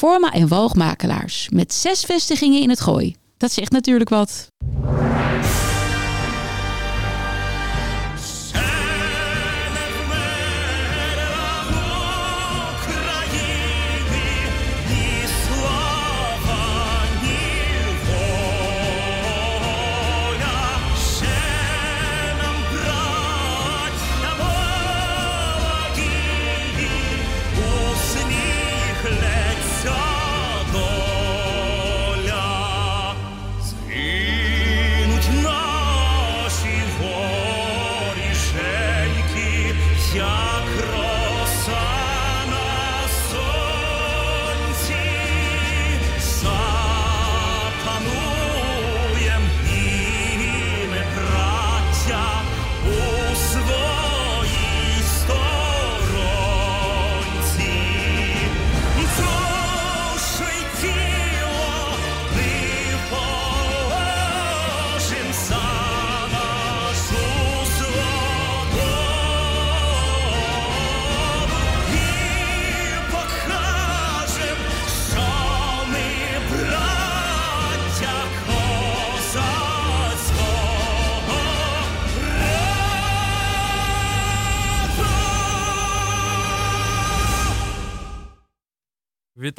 Proforma 0.00 0.32
en 0.32 0.48
Walgmakelaars. 0.48 1.48
Met 1.48 1.72
zes 1.72 2.04
vestigingen 2.04 2.62
in 2.62 2.68
het 2.68 2.80
gooi. 2.80 3.14
Dat 3.36 3.52
zegt 3.52 3.72
natuurlijk 3.72 4.10
wat. 4.10 4.46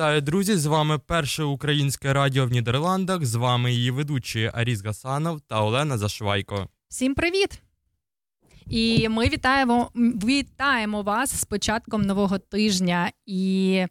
Вітаю, 0.01 0.21
друзі! 0.21 0.55
З 0.55 0.65
вами 0.65 0.99
перше 0.99 1.43
українське 1.43 2.13
радіо 2.13 2.45
в 2.45 2.51
Нідерландах. 2.51 3.25
З 3.25 3.35
вами 3.35 3.73
її 3.73 3.91
ведучі 3.91 4.51
Аріс 4.53 4.83
Гасанов 4.83 5.41
та 5.41 5.61
Олена 5.61 5.97
Зашвайко. 5.97 6.67
Всім 6.89 7.15
привіт! 7.15 7.61
І 8.69 9.09
ми 9.09 9.25
вітаємо 9.25 9.91
вітаємо 10.25 11.01
вас 11.01 11.39
з 11.41 11.45
початком 11.45 12.01
нового 12.01 12.37
тижня. 12.37 13.11
І 13.25 13.85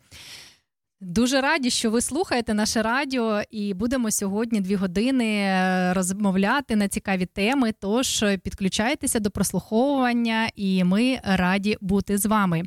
Дуже 1.03 1.41
раді, 1.41 1.71
що 1.71 1.91
ви 1.91 2.01
слухаєте 2.01 2.55
наше 2.55 2.83
радіо, 2.83 3.43
і 3.51 3.75
будемо 3.75 4.11
сьогодні 4.11 4.61
дві 4.61 4.75
години 4.75 5.25
е, 5.25 5.93
розмовляти 5.95 6.77
на 6.77 6.89
цікаві 6.89 7.27
теми. 7.27 7.73
Тож 7.81 8.25
підключайтеся 8.43 9.21
до 9.21 9.31
прослуховування, 9.31 10.51
і 10.57 10.85
ми 10.85 11.21
раді 11.25 11.77
бути 11.81 12.19
з 12.19 12.27
вами. 12.27 12.63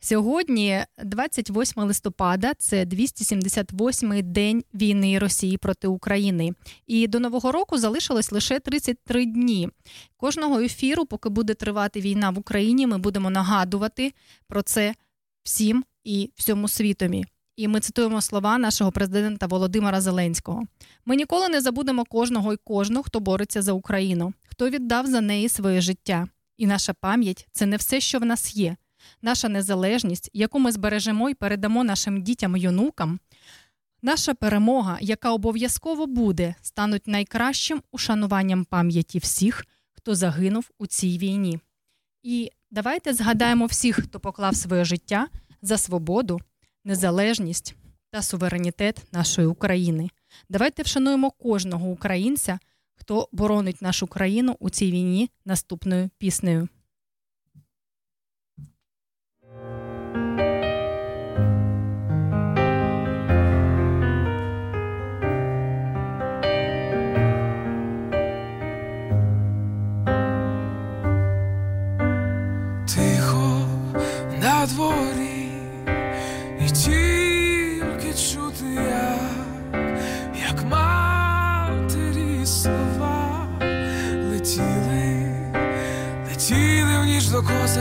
Сьогодні, 0.00 0.84
28 1.04 1.82
листопада, 1.82 2.52
це 2.58 2.84
278-й 2.84 4.22
день 4.22 4.64
війни 4.74 5.18
Росії 5.18 5.58
проти 5.58 5.88
України. 5.88 6.52
І 6.86 7.06
до 7.06 7.20
нового 7.20 7.52
року 7.52 7.78
залишилось 7.78 8.32
лише 8.32 8.60
33 8.60 9.26
дні. 9.26 9.68
Кожного 10.16 10.60
ефіру, 10.60 11.06
поки 11.06 11.28
буде 11.28 11.54
тривати 11.54 12.00
війна 12.00 12.30
в 12.30 12.38
Україні, 12.38 12.86
ми 12.86 12.98
будемо 12.98 13.30
нагадувати 13.30 14.12
про 14.48 14.62
це 14.62 14.94
всім 15.42 15.84
і 16.04 16.30
всьому 16.36 16.68
світові. 16.68 17.24
І 17.56 17.68
ми 17.68 17.80
цитуємо 17.80 18.20
слова 18.20 18.58
нашого 18.58 18.92
президента 18.92 19.46
Володимира 19.46 20.00
Зеленського. 20.00 20.62
Ми 21.04 21.16
ніколи 21.16 21.48
не 21.48 21.60
забудемо 21.60 22.04
кожного 22.04 22.52
і 22.52 22.56
кожну, 22.64 23.02
хто 23.02 23.20
бореться 23.20 23.62
за 23.62 23.72
Україну, 23.72 24.32
хто 24.46 24.70
віддав 24.70 25.06
за 25.06 25.20
неї 25.20 25.48
своє 25.48 25.80
життя. 25.80 26.28
І 26.56 26.66
наша 26.66 26.92
пам'ять 26.92 27.48
це 27.52 27.66
не 27.66 27.76
все, 27.76 28.00
що 28.00 28.18
в 28.18 28.24
нас 28.24 28.56
є. 28.56 28.76
Наша 29.22 29.48
незалежність, 29.48 30.30
яку 30.32 30.58
ми 30.58 30.72
збережемо 30.72 31.30
і 31.30 31.34
передамо 31.34 31.84
нашим 31.84 32.22
дітям 32.22 32.56
і 32.56 32.68
онукам, 32.68 33.20
наша 34.02 34.34
перемога, 34.34 34.98
яка 35.00 35.32
обов'язково 35.32 36.06
буде, 36.06 36.54
стануть 36.62 37.06
найкращим 37.06 37.82
ушануванням 37.92 38.64
пам'яті 38.64 39.18
всіх, 39.18 39.64
хто 39.92 40.14
загинув 40.14 40.70
у 40.78 40.86
цій 40.86 41.18
війні. 41.18 41.58
І 42.22 42.50
давайте 42.70 43.14
згадаємо 43.14 43.66
всіх, 43.66 43.96
хто 44.02 44.20
поклав 44.20 44.56
своє 44.56 44.84
життя 44.84 45.28
за 45.62 45.78
свободу 45.78 46.40
незалежність 46.84 47.74
та 48.10 48.22
суверенітет 48.22 49.02
нашої 49.12 49.46
України. 49.46 50.08
Давайте 50.48 50.82
вшануємо 50.82 51.30
кожного 51.30 51.88
українця, 51.88 52.58
хто 52.94 53.28
боронить 53.32 53.82
нашу 53.82 54.06
країну 54.06 54.56
у 54.60 54.70
цій 54.70 54.92
війні 54.92 55.30
наступною 55.44 56.10
піснею. 56.18 56.68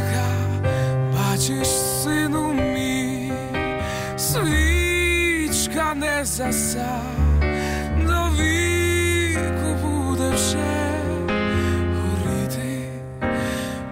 Ніж 0.03 1.13
бачиш, 1.15 1.67
сину 1.67 2.53
мій, 2.53 3.33
свічка 4.17 5.93
не 5.95 6.25
заса, 6.25 7.01
до 8.07 8.43
віку 8.43 9.75
буде 9.81 10.29
вже 10.29 10.57
горіти, 11.95 12.89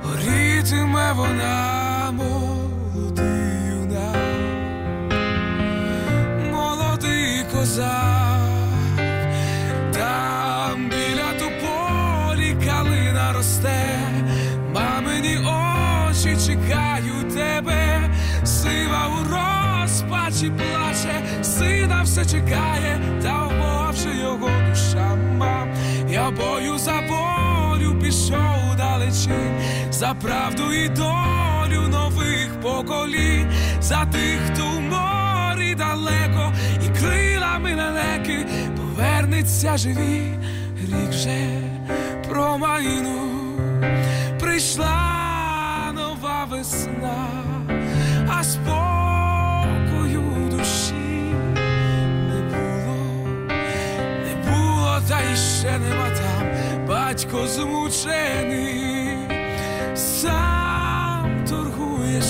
горітиме 0.03 1.13
вона. 1.13 1.81
козак, 7.61 8.20
все 22.11 22.25
чекає, 22.25 22.99
та 23.23 23.47
вмовши 23.47 24.09
його 24.21 24.49
душа 24.69 25.15
мам. 25.37 25.69
Я 26.09 26.31
бою 26.31 26.77
за 26.77 26.99
волю 26.99 27.99
пішов 28.01 28.75
далечінь, 28.77 29.61
за 29.91 30.13
правду 30.13 30.73
і 30.73 30.89
долю 30.89 31.87
нових 31.87 32.61
поколінь, 32.61 33.51
за 33.81 34.05
тих, 34.05 34.39
хто 34.47 34.63
в 34.63 34.81
морі 34.81 35.75
далеко 35.75 36.53
і 36.85 36.99
крилами 36.99 37.75
лелеки 37.75 38.45
повернеться 38.77 39.77
живі, 39.77 40.33
рік 40.81 41.09
вже 41.09 41.47
промайну 42.29 43.31
прийшла 44.39 45.91
нова 45.93 46.47
весна, 46.49 47.27
а 48.29 48.43
спокою 48.43 48.90
та 55.11 55.19
іще 55.33 55.79
нема 55.79 56.09
там. 56.09 56.47
Батько 56.87 57.47
змучений, 57.47 59.17
сам 59.95 61.45
торгує 61.49 62.21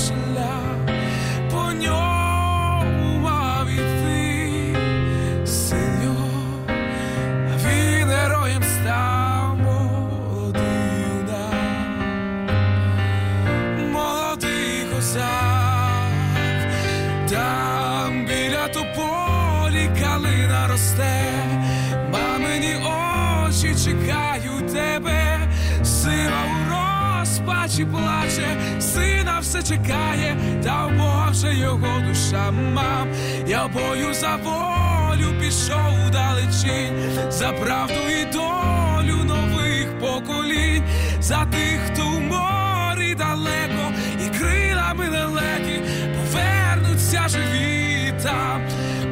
чекає, 29.64 30.38
та 30.64 30.86
в 30.86 31.54
його 31.54 32.02
душа. 32.08 32.52
Мам. 32.52 33.08
Я 33.48 33.68
бою 33.68 34.14
за 34.14 34.36
волю 34.36 35.34
пішов 35.40 36.12
далечінь, 36.12 37.22
за 37.30 37.52
правду 37.52 38.00
і 38.22 38.26
долю 38.34 39.24
нових 39.24 40.00
поколінь, 40.00 40.84
за 41.20 41.46
тих, 41.46 41.80
хто 41.86 42.04
в 42.04 42.22
морі 42.22 43.16
далеко, 43.16 43.92
і 44.26 44.38
крилами 44.38 45.10
лелеки 45.10 45.82
повернуться 46.16 47.28
живі 47.28 48.14
там, 48.24 48.62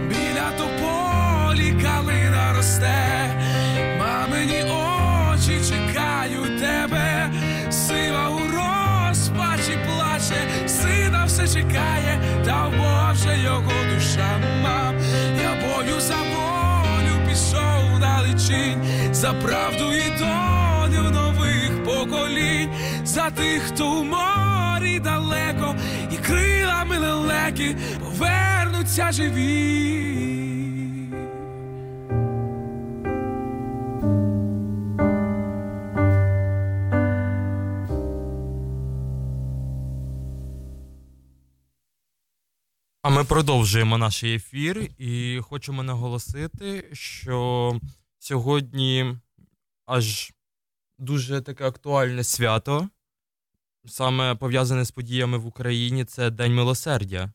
біля 0.10 0.52
тополі 0.58 1.84
калина 1.84 2.54
росте, 2.58 3.19
за 19.20 19.34
правду 19.34 19.94
і 19.94 20.10
долю 20.20 21.12
нових 21.12 21.84
поколінь, 21.84 22.70
за 23.04 23.30
тих, 23.30 23.64
хто 23.64 23.92
в 23.92 24.06
морі 24.06 25.00
далеко, 25.00 25.76
і 26.12 26.16
крилами 26.16 26.98
лелеки 26.98 27.76
повернуться 28.00 29.12
живі. 29.12 30.10
А 43.02 43.10
ми 43.10 43.24
продовжуємо 43.24 43.98
наш 43.98 44.24
ефір 44.24 44.90
і 44.98 45.40
хочемо 45.44 45.84
наголосити, 45.84 46.90
що 46.94 47.76
сьогодні 48.20 49.18
аж 49.86 50.34
дуже 50.98 51.42
таке 51.42 51.68
актуальне 51.68 52.24
свято, 52.24 52.90
саме 53.86 54.36
пов'язане 54.36 54.86
з 54.86 54.92
подіями 54.92 55.38
в 55.38 55.46
Україні, 55.46 56.06
це 56.06 56.30
День 56.30 56.56
милосердя. 56.56 57.32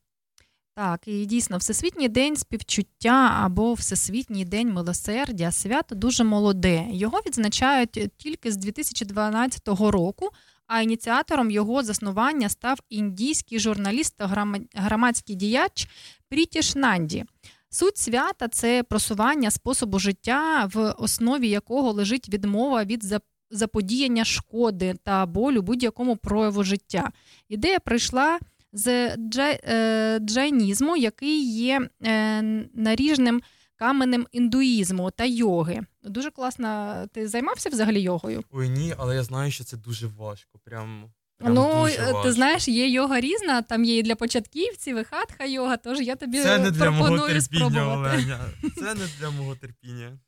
Так, 0.77 1.09
і 1.09 1.27
дійсно, 1.27 1.57
Всесвітній 1.59 2.09
день 2.09 2.37
співчуття 2.37 3.41
або 3.43 3.75
Всесвітній 3.75 4.45
день 4.45 4.73
милосердя 4.73 5.53
свято 5.53 5.95
дуже 5.95 6.25
молоде. 6.25 6.87
Його 6.91 7.21
відзначають 7.27 8.13
тільки 8.17 8.53
з 8.53 8.57
2012 8.57 9.69
року. 9.69 10.31
А 10.67 10.81
ініціатором 10.81 11.51
його 11.51 11.83
заснування 11.83 12.49
став 12.49 12.79
індійський 12.91 13.59
журналіст 13.59 14.17
та 14.17 14.47
громадський 14.75 15.37
діяч 15.37 15.89
Прітіш 16.29 16.75
Нанді. 16.75 17.25
Суть 17.75 17.99
свята 17.99 18.49
це 18.49 18.83
просування 18.83 19.51
способу 19.51 19.99
життя, 19.99 20.71
в 20.75 20.95
основі 20.99 21.49
якого 21.49 21.93
лежить 21.93 22.29
відмова 22.29 22.85
від 22.85 23.05
заподіяння 23.51 24.25
шкоди 24.25 24.95
та 25.05 25.27
болю 25.27 25.63
будь-якому 25.63 26.17
прояву 26.17 26.65
життя. 26.65 27.11
Ідея 27.49 27.81
прийшла 27.81 28.39
з 28.73 29.17
е, 29.29 30.19
джайнізму, 30.19 30.97
який 30.97 31.53
є 31.53 31.89
е, 32.03 32.43
наріжним 32.75 33.43
каменем 33.77 34.27
індуїзму 34.33 35.11
та 35.11 35.25
йоги. 35.25 35.81
Дуже 36.03 36.31
класно. 36.31 36.95
Ти 37.13 37.29
займався 37.29 37.71
взагалі 37.71 38.01
йогою? 38.01 38.43
Ой, 38.51 38.69
ні, 38.69 38.95
але 38.99 39.15
я 39.15 39.23
знаю, 39.23 39.51
що 39.51 39.65
це 39.65 39.77
дуже 39.77 40.07
важко. 40.07 40.59
Прям. 40.65 41.13
Прям 41.39 41.55
ну, 41.55 41.83
дуже 41.83 42.13
ти 42.23 42.33
знаєш, 42.33 42.69
є 42.69 42.89
йога 42.89 43.21
різна, 43.21 43.63
там 43.63 43.85
є 43.85 43.99
і 43.99 44.03
для 44.03 44.15
початківців, 44.15 44.99
і 44.99 45.05
хатха 45.05 45.45
йога, 45.45 45.77
тож 45.77 46.01
я 46.01 46.17
тобі 46.17 46.43
це 46.43 46.59
не 46.59 46.71
для 46.71 46.85
пропоную 46.85 47.11
мого 47.11 47.27
терпіння, 47.27 47.41
спробувати. 47.41 48.17
Оленя. 48.17 48.41
Це 48.77 48.95
не 48.95 49.07
для 49.21 49.31
мого 49.31 49.55
терпіння. 49.55 50.19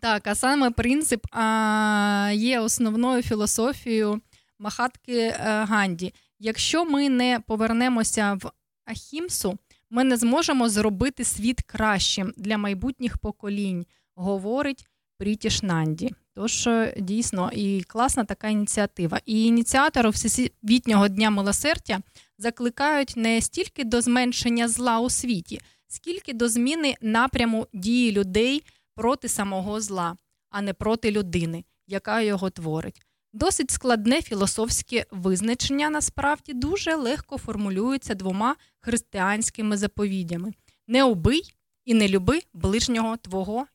Так, 0.00 0.26
а 0.26 0.34
саме 0.34 0.70
принцип 0.70 1.26
а, 1.32 2.32
є 2.34 2.60
основною 2.60 3.22
філософією 3.22 4.20
Махатки 4.58 5.18
е, 5.18 5.34
Ганді. 5.68 6.14
Якщо 6.38 6.84
ми 6.84 7.08
не 7.08 7.40
повернемося 7.46 8.38
в 8.42 8.52
Ахімсу, 8.84 9.58
ми 9.90 10.04
не 10.04 10.16
зможемо 10.16 10.68
зробити 10.68 11.24
світ 11.24 11.62
кращим 11.62 12.34
для 12.36 12.58
майбутніх 12.58 13.18
поколінь, 13.18 13.86
говорить 14.14 14.86
Прітіш 15.18 15.62
Нанді. 15.62 16.10
Тож 16.34 16.66
е, 16.66 16.94
дійсно 16.98 17.50
і 17.52 17.82
класна 17.82 18.24
така 18.24 18.48
ініціатива. 18.48 19.20
І 19.26 19.44
ініціатори 19.44 20.10
Всесвітнього 20.10 21.08
дня 21.08 21.30
милосердя 21.30 22.00
закликають 22.38 23.16
не 23.16 23.40
стільки 23.40 23.84
до 23.84 24.00
зменшення 24.00 24.68
зла 24.68 25.00
у 25.00 25.10
світі, 25.10 25.60
скільки 25.88 26.32
до 26.32 26.48
зміни 26.48 26.94
напряму 27.00 27.66
дії 27.72 28.12
людей 28.12 28.62
проти 28.94 29.28
самого 29.28 29.80
зла, 29.80 30.16
а 30.50 30.62
не 30.62 30.74
проти 30.74 31.10
людини, 31.10 31.64
яка 31.86 32.20
його 32.20 32.50
творить. 32.50 33.02
Досить 33.32 33.70
складне 33.70 34.22
філософське 34.22 35.06
визначення 35.10 35.90
насправді 35.90 36.52
дуже 36.52 36.94
легко 36.94 37.38
формулюється 37.38 38.14
двома 38.14 38.56
християнськими 38.80 39.76
заповідями: 39.76 40.52
не 40.86 41.04
убий 41.04 41.54
і 41.84 41.94
не 41.94 42.08
люби 42.08 42.40
ближнього 42.54 43.16
твого, 43.16 43.66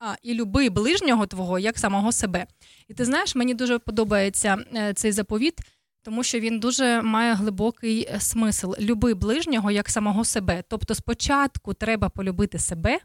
а 0.00 0.14
і 0.22 0.34
люби 0.34 0.70
ближнього 0.70 1.26
твого 1.26 1.58
як 1.58 1.78
самого 1.78 2.12
себе. 2.12 2.46
І 2.88 2.94
ти 2.94 3.04
знаєш, 3.04 3.34
мені 3.34 3.54
дуже 3.54 3.78
подобається 3.78 4.64
е, 4.74 4.94
цей 4.94 5.12
заповіт, 5.12 5.60
тому 6.02 6.22
що 6.22 6.40
він 6.40 6.60
дуже 6.60 7.02
має 7.02 7.34
глибокий 7.34 8.08
е, 8.10 8.20
смисл. 8.20 8.72
Люби 8.80 9.14
ближнього 9.14 9.70
як 9.70 9.88
самого 9.88 10.24
себе. 10.24 10.64
Тобто, 10.68 10.94
спочатку 10.94 11.74
треба 11.74 12.08
полюбити 12.08 12.58
себе, 12.58 12.98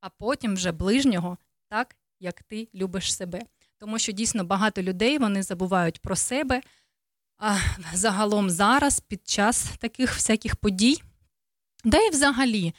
а 0.00 0.08
потім 0.08 0.54
вже 0.54 0.72
ближнього 0.72 1.38
так, 1.68 1.96
як 2.20 2.42
ти 2.42 2.68
любиш 2.74 3.14
себе 3.14 3.42
тому 3.80 3.98
що 3.98 4.12
дійсно 4.12 4.44
багато 4.44 4.82
людей 4.82 5.18
вони 5.18 5.42
забувають 5.42 5.98
про 5.98 6.16
себе. 6.16 6.60
А 7.38 7.58
загалом 7.94 8.50
зараз, 8.50 9.00
під 9.00 9.28
час 9.28 9.70
таких 9.78 10.14
всяких 10.14 10.56
подій, 10.56 11.02
да 11.84 11.98
і 11.98 12.10
взагалі 12.10 12.74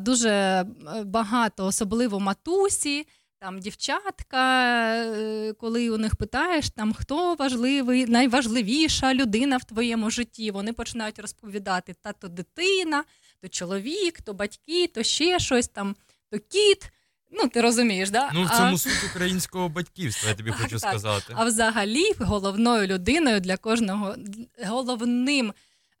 дуже 0.00 0.66
багато, 1.04 1.66
особливо 1.66 2.20
матусі, 2.20 3.06
там 3.40 3.60
дівчатка, 3.60 4.94
е, 4.94 5.52
коли 5.52 5.90
у 5.90 5.98
них 5.98 6.16
питаєш, 6.16 6.70
там 6.70 6.92
хто 6.92 7.34
важливий, 7.34 8.06
найважливіша 8.06 9.14
людина 9.14 9.56
в 9.56 9.64
твоєму 9.64 10.10
житті, 10.10 10.50
вони 10.50 10.72
починають 10.72 11.18
розповідати: 11.18 11.94
та 12.02 12.12
то 12.12 12.28
дитина, 12.28 13.04
то 13.42 13.48
чоловік, 13.48 14.20
то 14.20 14.34
батьки, 14.34 14.86
то 14.86 15.02
ще 15.02 15.38
щось 15.38 15.68
там, 15.68 15.96
то 16.30 16.38
кіт. 16.38 16.90
Ну, 17.32 17.48
ти 17.48 17.60
розумієш, 17.60 18.10
да? 18.10 18.30
Ну, 18.34 18.44
в 18.44 18.50
цьому 18.50 18.74
а... 18.74 18.78
суть 18.78 19.10
українського 19.10 19.68
батьківства, 19.68 20.28
я 20.28 20.34
тобі 20.34 20.50
хочу 20.62 20.78
так. 20.78 20.90
сказати. 20.90 21.34
А 21.36 21.44
взагалі, 21.44 22.12
головною 22.18 22.86
людиною 22.86 23.40
для 23.40 23.56
кожного, 23.56 24.16
головним 24.66 25.52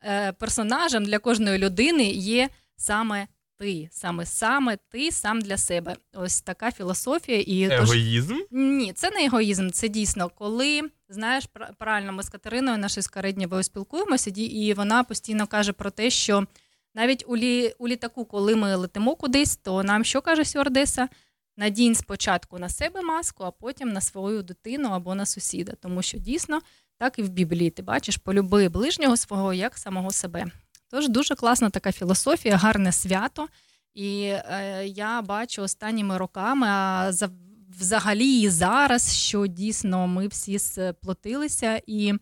е, 0.02 0.32
персонажем 0.32 1.04
для 1.04 1.18
кожної 1.18 1.58
людини 1.58 2.04
є 2.10 2.48
саме 2.80 3.28
ти. 3.58 3.88
Саме 3.92 4.26
саме 4.26 4.78
ти 4.88 5.12
сам 5.12 5.40
для 5.40 5.56
себе. 5.56 5.96
Ось 6.14 6.40
така 6.40 6.72
філософія. 6.72 7.40
І 7.40 7.62
Егоїзм? 7.62 8.34
Тож... 8.34 8.46
Ні, 8.50 8.92
це 8.92 9.10
не 9.10 9.24
егоїзм, 9.24 9.70
це 9.70 9.88
дійсно, 9.88 10.28
коли 10.28 10.82
знаєш, 11.08 11.44
правильно, 11.78 12.12
ми 12.12 12.22
з 12.22 12.28
Катериною 12.28 12.78
нашою 12.78 13.02
Скареднєвою 13.02 13.62
спілкуємося, 13.62 14.30
і 14.36 14.74
вона 14.74 15.04
постійно 15.04 15.46
каже 15.46 15.72
про 15.72 15.90
те, 15.90 16.10
що. 16.10 16.46
Навіть 16.94 17.24
у 17.26 17.36
лі, 17.36 17.74
у 17.78 17.88
літаку, 17.88 18.24
коли 18.24 18.56
ми 18.56 18.74
летимо 18.74 19.16
кудись, 19.16 19.56
то 19.56 19.82
нам 19.82 20.04
що 20.04 20.22
каже 20.22 20.44
Сюардеса? 20.44 21.08
Надінь 21.56 21.94
спочатку 21.94 22.58
на 22.58 22.68
себе 22.68 23.02
маску, 23.02 23.44
а 23.44 23.50
потім 23.50 23.88
на 23.88 24.00
свою 24.00 24.42
дитину 24.42 24.88
або 24.88 25.14
на 25.14 25.26
сусіда. 25.26 25.72
Тому 25.80 26.02
що 26.02 26.18
дійсно 26.18 26.60
так 26.98 27.18
і 27.18 27.22
в 27.22 27.28
Біблії 27.28 27.70
ти 27.70 27.82
бачиш, 27.82 28.16
полюби 28.16 28.68
ближнього 28.68 29.16
свого 29.16 29.54
як 29.54 29.78
самого 29.78 30.10
себе. 30.10 30.46
Тож 30.90 31.08
дуже 31.08 31.34
класна 31.34 31.70
така 31.70 31.92
філософія, 31.92 32.56
гарне 32.56 32.92
свято. 32.92 33.48
І 33.94 34.22
е, 34.22 34.86
я 34.86 35.22
бачу 35.22 35.62
останніми 35.62 36.18
роками, 36.18 36.66
а 36.70 37.12
за, 37.12 37.30
взагалі 37.78 38.40
і 38.40 38.48
зараз, 38.48 39.16
що 39.16 39.46
дійсно 39.46 40.06
ми 40.06 40.28
всі 40.28 40.58
сплотилися 40.58 41.80
і 41.86 42.14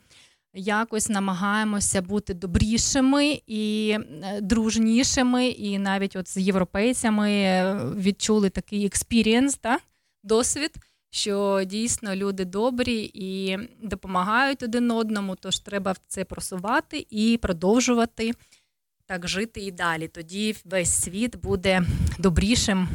якось 0.55 1.09
намагаємося 1.09 2.03
бути 2.03 2.35
добрішими 2.35 3.41
і 3.47 3.97
е, 4.25 4.41
дружнішими, 4.41 5.49
і 5.49 5.79
навіть 5.79 6.17
от 6.17 6.29
з 6.29 6.37
європейцями 6.37 7.31
е, 7.31 7.81
відчули 7.97 8.51
такий 8.51 8.87
experience, 8.87 9.55
та, 9.57 9.79
досвід. 10.23 10.71
Що 11.11 11.63
дійсно 11.67 12.15
люди 12.15 12.45
добрі 12.45 13.11
і 13.15 13.59
допомагають 13.83 14.63
один 14.63 14.91
одному, 14.91 15.37
тож 15.37 15.59
треба 15.59 15.95
це 16.07 16.25
просувати 16.25 17.07
і 17.11 17.39
продовжувати 17.43 18.33
так 19.09 19.29
жити 19.29 19.61
і 19.61 19.71
далі. 19.71 20.09
Тоді 20.09 20.57
весь 20.65 20.91
світ 20.91 21.37
буде 21.37 21.83
добрішим 22.19 22.89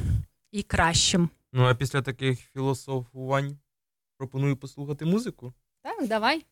і 0.52 0.64
кращим. 0.64 1.30
Ну 1.54 1.64
а 1.64 1.76
після 1.76 2.02
таких 2.02 2.40
філософувань 2.40 3.58
пропоную 4.18 4.58
послухати 4.58 5.06
музику. 5.06 5.54
Так, 5.82 6.08
давай. 6.08 6.46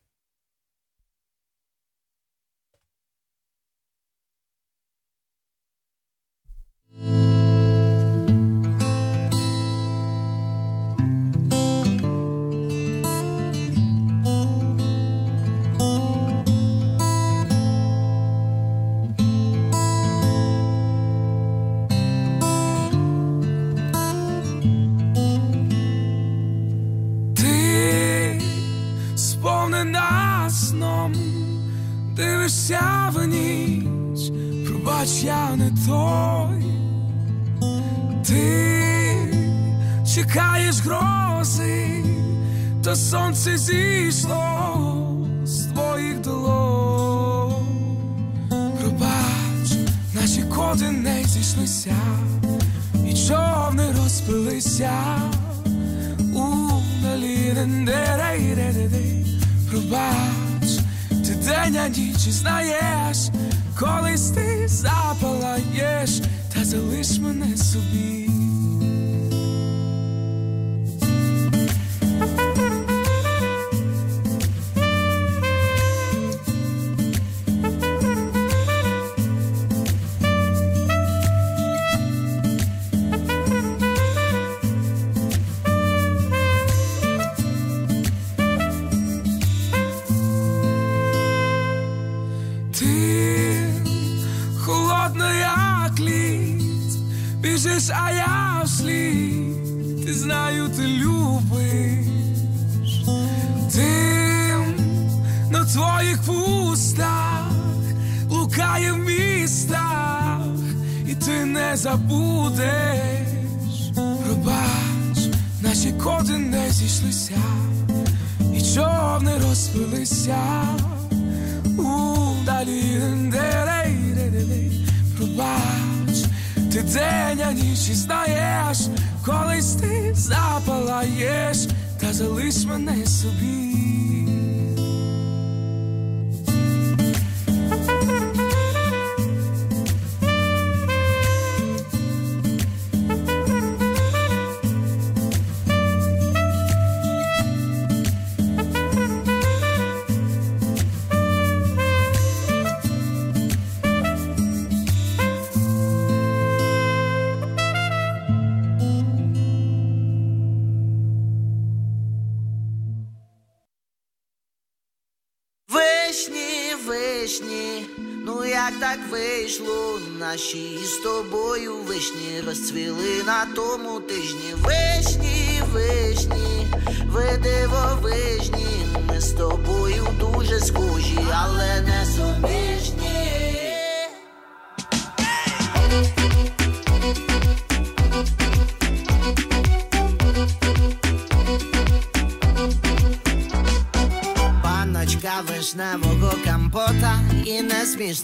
Дивишся 32.16 33.12
в 33.14 33.26
ніч, 33.26 34.32
пробач, 34.66 35.22
я 35.22 35.56
не 35.56 35.70
той, 35.86 36.64
ти 38.26 39.34
чекаєш 40.14 40.80
грози, 40.80 42.04
та 42.84 42.96
сонце 42.96 43.58
зійшло 43.58 45.18
з 45.44 45.64
твоїх 45.64 46.20
долон. 46.20 47.66
Пробач, 48.80 49.72
наші 50.14 50.42
коди 50.42 50.90
не 50.90 51.24
зійшлися, 51.24 51.96
і 53.06 53.14
човни 53.14 53.84
розпилися 54.02 54.92
у 56.34 56.72
далі. 57.86 59.31
Пробач 59.72 60.68
день, 61.44 61.76
а 61.76 61.88
ніч 61.88 62.18
знаєш, 62.18 63.18
колись 63.78 64.30
ти 64.30 64.68
запалаєш, 64.68 66.20
та 66.54 66.64
залиш 66.64 67.18
мене 67.18 67.56
собі. 67.56 68.11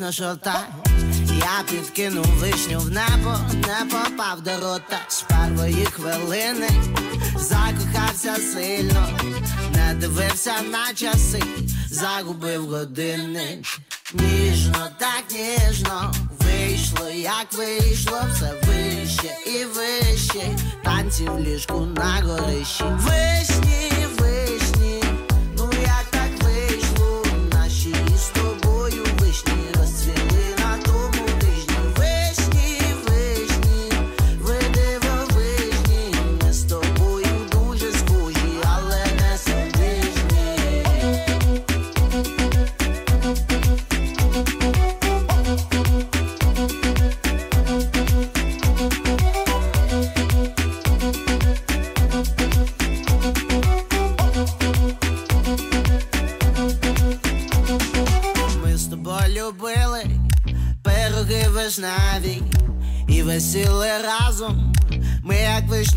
Не 0.09 0.12
смішно. 0.12 0.53
Я 1.38 1.65
підкинув 1.71 2.27
вишню 2.27 2.81
в 2.81 2.91
небо, 2.91 3.37
не 3.53 3.91
попав 3.91 4.41
до 4.41 4.50
рота. 4.50 5.00
З 5.09 5.23
першої 5.23 5.85
хвилини, 5.85 6.69
закохався 7.37 8.37
сильно, 8.53 9.09
не 9.75 9.95
дивився 9.95 10.55
на 10.73 10.95
часи, 10.95 11.43
загубив 11.91 12.67
години. 12.67 13.62
Ніжно, 14.15 14.88
так 14.99 15.25
ніжно. 15.31 16.15
Вийшло, 16.41 17.09
як 17.11 17.47
вийшло, 17.53 18.21
все 18.35 18.53
вище 18.67 19.37
і 19.47 19.65
вище, 19.65 20.59
танці 20.85 21.25
в 21.25 21.38
ліжку 21.38 21.81
на 21.81 22.23
горищі. 22.25 22.85
Вишні 22.85 24.07
вишневі 24.19 25.09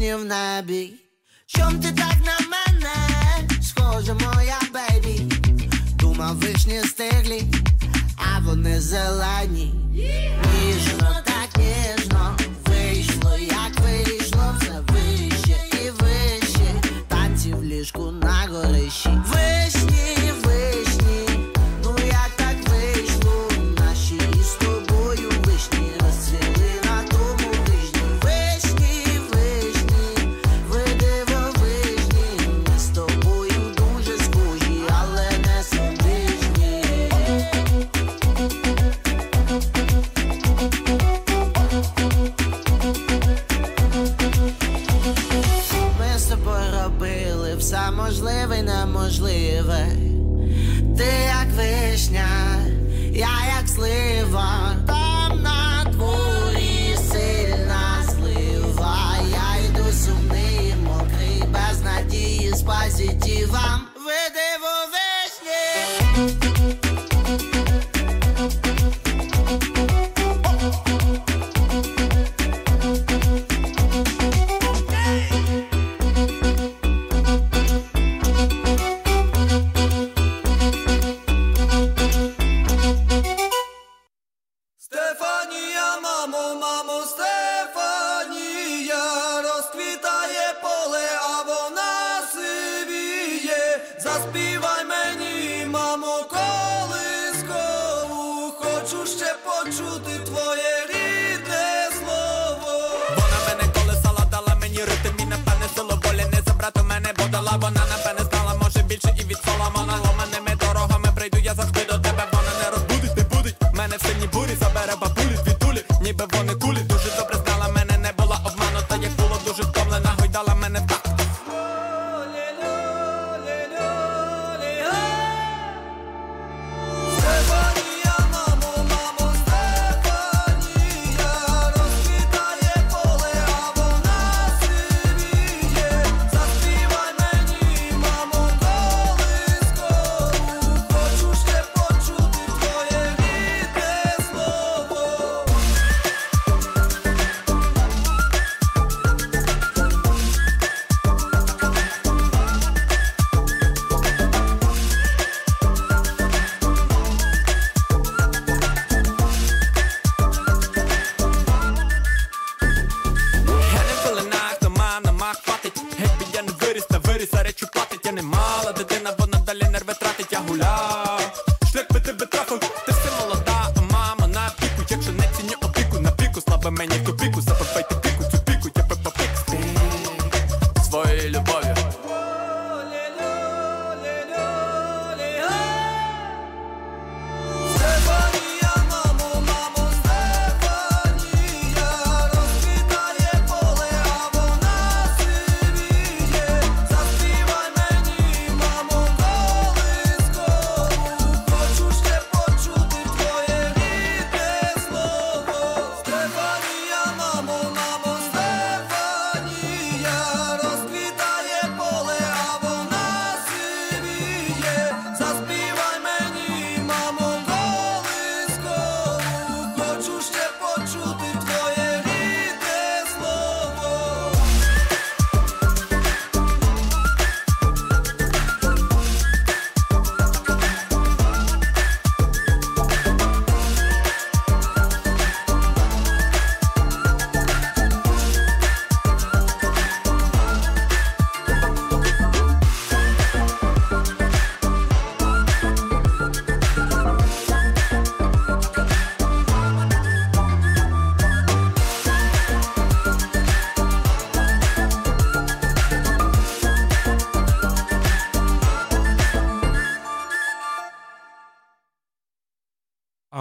вишні 0.02 0.16
в 0.16 0.26
небі. 0.26 0.94
Чом 1.46 1.80
ти 1.80 1.92
так 1.92 2.16
на 2.26 2.48
мене, 2.48 2.96
схожа 3.62 4.14
моя 4.14 4.60
бейбі? 4.74 5.36
Думав 5.96 6.36
вишні 6.36 6.80
стиглі, 6.80 7.44
а 8.18 8.40
вони 8.40 8.82
зелені. 8.82 9.74
Ніжно, 9.94 11.16
так 11.26 11.50
ніжно, 11.58 12.38
вийшло, 12.66 13.38
як 13.38 13.80
вийшло, 13.80 14.56
все 14.60 14.80
вище 14.88 15.58
і 15.72 15.90
вище, 15.90 16.82
танці 17.08 17.54
в 17.54 17.64
ліжку 17.64 18.12
на 18.12 18.48
горищі. 18.52 19.10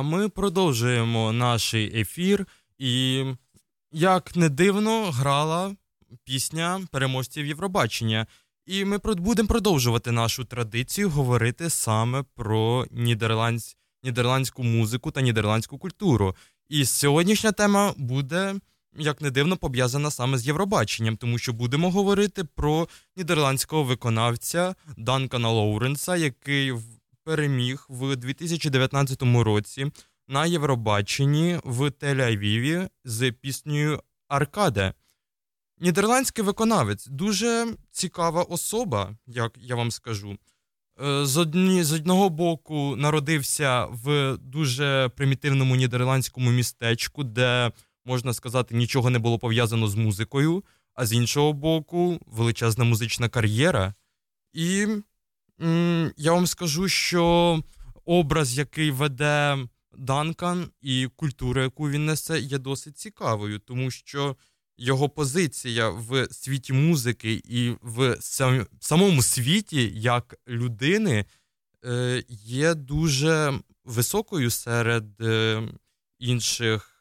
А 0.01 0.03
ми 0.03 0.29
продовжуємо 0.29 1.33
наш 1.33 1.75
ефір, 1.75 2.47
і 2.79 3.25
як 3.93 4.37
не 4.37 4.49
дивно, 4.49 5.11
грала 5.11 5.77
пісня 6.25 6.81
переможців 6.91 7.47
Євробачення. 7.47 8.27
І 8.67 8.85
ми 8.85 8.99
будемо 8.99 9.49
продовжувати 9.49 10.13
нашу 10.13 10.45
традицію 10.45 11.11
говорити 11.11 11.71
саме 11.71 12.25
про 12.35 12.87
нідерландсь... 12.91 13.77
нідерландську 14.05 14.63
музику 14.63 15.11
та 15.11 15.21
нідерландську 15.21 15.79
культуру. 15.79 16.37
І 16.69 16.85
сьогоднішня 16.85 17.53
тема 17.53 17.95
буде, 17.97 18.55
як 18.97 19.21
не 19.21 19.31
дивно, 19.31 19.57
пов'язана 19.57 20.11
саме 20.11 20.39
з 20.39 20.47
Євробаченням, 20.47 21.17
тому 21.17 21.39
що 21.39 21.53
будемо 21.53 21.91
говорити 21.91 22.45
про 22.45 22.89
нідерландського 23.17 23.85
виконавця 23.85 24.75
Данкана 24.97 25.49
Лоуренса, 25.49 26.17
який 26.17 26.73
переміг 27.25 27.87
в 27.89 28.17
2019 28.17 29.23
році 29.23 29.91
на 30.29 30.47
Євробаченні 30.47 31.61
в 31.65 31.81
Тель-Авіві 31.81 32.89
з 33.05 33.33
піснею 33.33 34.03
Аркаде. 34.29 34.95
Нідерландський 35.79 36.45
виконавець 36.45 37.07
дуже 37.07 37.67
цікава 37.91 38.43
особа, 38.43 39.17
як 39.27 39.53
я 39.61 39.75
вам 39.75 39.91
скажу. 39.91 40.39
Е, 41.03 41.27
З, 41.27 41.37
одні, 41.37 41.85
з 41.85 41.93
одного 41.93 42.29
боку 42.29 42.97
народився 42.97 43.85
в 43.85 44.37
дуже 44.37 45.11
примітивному 45.17 45.77
нідерландському 45.77 46.51
містечку, 46.51 47.25
де, 47.25 47.73
можна 48.05 48.35
сказати, 48.35 48.75
нічого 48.75 49.11
не 49.11 49.19
було 49.19 49.39
пов'язано 49.39 49.89
з 49.89 49.95
музикою, 49.95 50.65
а 50.95 51.07
з 51.07 51.13
іншого 51.13 51.53
боку, 51.53 52.21
величезна 52.27 52.85
музична 52.85 53.29
кар'єра. 53.29 53.95
І 54.53 54.87
я 56.17 56.33
вам 56.33 56.47
скажу, 56.47 56.89
що 56.89 57.63
образ, 58.05 58.59
який 58.59 58.91
веде 58.91 59.59
Данкан, 59.99 60.71
і 60.81 61.09
культура, 61.17 61.63
яку 61.63 61.91
він 61.91 62.07
несе, 62.07 62.41
є 62.41 62.59
досить 62.59 62.99
цікавою, 62.99 63.59
тому 63.59 63.91
що 63.91 64.37
його 64.77 65.09
позиція 65.09 65.89
в 65.89 66.29
світі 66.31 66.73
музики 66.73 67.43
і 67.45 67.73
в 67.83 68.17
самому 68.81 69.23
світі 69.23 69.93
як 69.95 70.35
людини 70.49 71.25
е, 71.85 72.25
є 72.29 72.75
дуже 72.75 73.61
високою 73.85 74.51
серед 74.51 75.21
е, 75.21 75.63
інших 76.19 76.97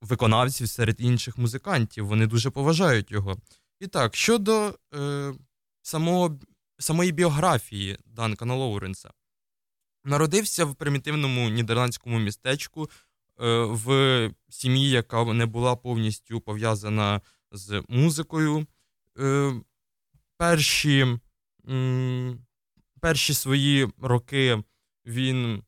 виконавців, 0.00 0.68
серед 0.68 1.00
інших 1.00 1.38
музикантів. 1.38 2.06
Вони 2.06 2.26
дуже 2.26 2.50
поважають 2.50 3.10
його. 3.10 3.36
І 3.80 3.86
так, 3.86 4.16
щодо 4.16 4.78
е, 4.94 5.34
самого, 5.82 6.38
самої 6.82 7.12
біографії 7.12 7.98
Данкана 8.06 8.54
Лоуренса. 8.54 9.10
Народився 10.04 10.64
в 10.64 10.74
примітивному 10.74 11.50
нідерландському 11.50 12.18
містечку 12.18 12.90
е, 13.40 13.64
в 13.64 14.30
сім'ї, 14.48 14.90
яка 14.90 15.24
не 15.24 15.46
була 15.46 15.76
повністю 15.76 16.40
пов'язана 16.40 17.20
з 17.52 17.82
музикою. 17.88 18.66
Е, 19.18 19.52
перші, 20.36 21.18
перші 23.00 23.34
свої 23.34 23.88
роки 23.98 24.62
він 25.06 25.62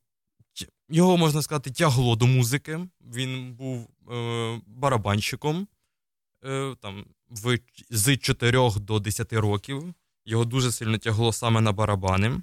його 0.89 1.17
можна 1.17 1.41
сказати 1.41 1.71
тягло 1.71 2.15
до 2.15 2.27
музики. 2.27 2.87
Він 3.01 3.53
був 3.53 3.89
е, 4.11 4.61
барабанщиком 4.67 5.67
там, 6.81 7.05
з 7.89 8.17
4 8.17 8.69
до 8.79 8.99
10 8.99 9.33
років. 9.33 9.93
Його 10.25 10.45
дуже 10.45 10.71
сильно 10.71 10.97
тягло 10.97 11.33
саме 11.33 11.61
на 11.61 11.71
барабани. 11.71 12.41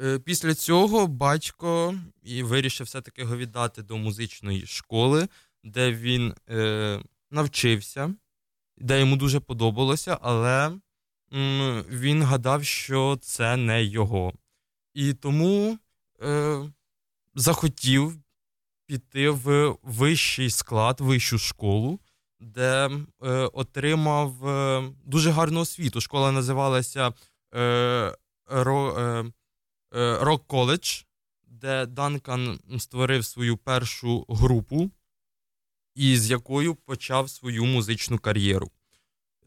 Е, 0.00 0.18
Після 0.18 0.54
цього 0.54 1.06
батько 1.06 1.94
і 2.22 2.42
вирішив 2.42 2.86
все-таки 2.86 3.20
його 3.20 3.36
віддати 3.36 3.82
до 3.82 3.96
музичної 3.96 4.66
школи, 4.66 5.28
де 5.64 5.92
він 5.92 6.34
е, 6.50 7.02
навчився, 7.30 8.14
де 8.76 9.00
йому 9.00 9.16
дуже 9.16 9.40
подобалося, 9.40 10.18
але 10.22 10.72
він 11.90 12.22
гадав, 12.22 12.64
що 12.64 13.18
це 13.22 13.56
не 13.56 13.84
його. 13.84 14.32
І 14.94 15.14
тому 15.14 15.78
е, 16.22 16.58
захотів 17.34 18.18
піти 18.86 19.30
в 19.30 19.76
вищий 19.82 20.50
склад, 20.50 21.00
вищу 21.00 21.38
школу, 21.38 22.00
де 22.40 22.90
е, 23.22 23.30
отримав 23.32 24.48
е, 24.48 24.82
дуже 25.04 25.30
гарну 25.30 25.60
освіту. 25.60 26.00
Школа 26.00 26.32
називалася 26.32 27.12
е, 27.54 28.16
Ро, 28.46 28.98
е, 28.98 29.24
е, 29.98 30.18
Рок 30.20 30.46
Коледж, 30.46 31.02
де 31.46 31.86
Данкан 31.86 32.58
створив 32.78 33.24
свою 33.24 33.56
першу 33.56 34.26
групу, 34.28 34.90
і 35.94 36.16
з 36.16 36.30
якою 36.30 36.74
почав 36.74 37.30
свою 37.30 37.64
музичну 37.64 38.18
кар'єру. 38.18 38.70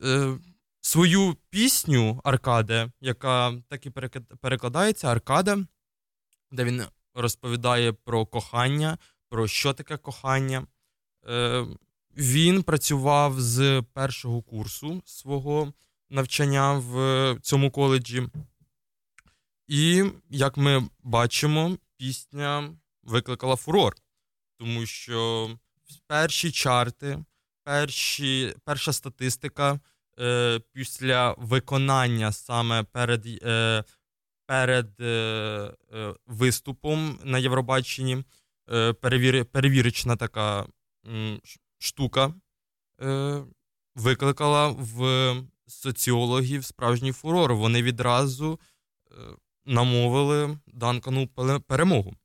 Е, 0.03 0.37
Свою 0.83 1.35
пісню 1.49 2.21
Аркаде, 2.23 2.91
яка 3.01 3.53
так 3.69 3.85
і 3.85 3.89
перекладається 4.41 5.07
Аркада, 5.07 5.65
де 6.51 6.63
він 6.63 6.83
розповідає 7.13 7.93
про 7.93 8.25
кохання, 8.25 8.97
про 9.29 9.47
що 9.47 9.73
таке 9.73 9.97
кохання. 9.97 10.67
Е, 11.29 11.65
Він 12.17 12.63
працював 12.63 13.41
з 13.41 13.83
першого 13.93 14.41
курсу 14.41 15.01
свого 15.05 15.73
навчання 16.09 16.73
в 16.73 17.37
цьому 17.41 17.71
коледжі. 17.71 18.27
І, 19.67 20.03
як 20.29 20.57
ми 20.57 20.89
бачимо, 21.03 21.77
пісня 21.97 22.73
викликала 23.03 23.55
фурор, 23.55 23.95
тому 24.57 24.85
що 24.85 25.49
перші 26.07 26.51
чарти, 26.51 27.23
перші, 27.63 28.55
перша 28.65 28.93
статистика 28.93 29.79
е, 30.19 30.59
після 30.73 31.35
виконання 31.37 32.31
саме 32.31 32.83
перед 32.83 33.25
е, 33.43 33.83
перед 34.51 35.01
е, 35.01 35.05
е, 35.93 36.13
виступом 36.27 37.19
на 37.23 37.37
Євробаченні 37.37 38.23
е, 38.71 38.93
перевір, 38.93 39.45
перевірочна 39.45 40.15
така 40.15 40.65
штука 41.81 42.33
е, 43.01 43.43
викликала 43.95 44.67
в 44.67 45.35
соціологів 45.67 46.65
справжній 46.65 47.11
фурор. 47.11 47.55
Вони 47.55 47.83
відразу 47.83 48.59
е, 49.11 49.15
намовили 49.65 50.59
Данкану 50.67 51.27
перемогу. 51.67 52.15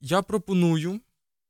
Я 0.00 0.22
пропоную 0.22 1.00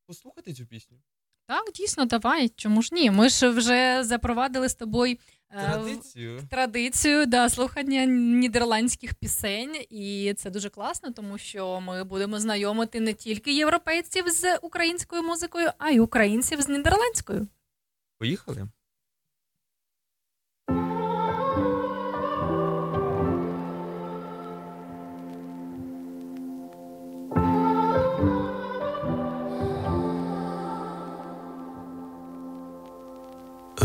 послухати 0.06 0.52
цю 0.52 0.66
пісню. 0.66 0.98
Так, 1.46 1.72
дійсно, 1.74 2.04
давай. 2.04 2.48
Чому 2.48 2.82
ж 2.82 2.88
ні? 2.92 3.10
Ми 3.10 3.28
ж 3.28 3.48
вже 3.48 4.04
запровадили 4.04 4.68
з 4.68 4.74
тобою 4.74 5.16
традицію 5.62 6.40
традицію 6.50 7.26
да, 7.26 7.48
слухання 7.48 8.04
нідерландських 8.04 9.14
пісень, 9.14 9.76
і 9.90 10.34
це 10.36 10.50
дуже 10.50 10.68
класно, 10.70 11.12
тому 11.12 11.38
що 11.38 11.80
ми 11.80 12.04
будемо 12.04 12.40
знайомити 12.40 13.00
не 13.00 13.12
тільки 13.12 13.52
європейців 13.52 14.28
з 14.28 14.56
українською 14.56 15.22
музикою, 15.22 15.70
а 15.78 15.90
й 15.90 15.98
українців 15.98 16.62
з 16.62 16.68
нідерландською. 16.68 17.48
Поїхали. 18.18 18.68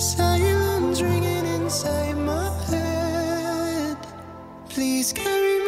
Silence 0.00 1.02
ringing 1.02 1.44
inside 1.44 2.16
my 2.16 2.48
head. 2.70 3.98
Please 4.70 5.12
carry 5.12 5.59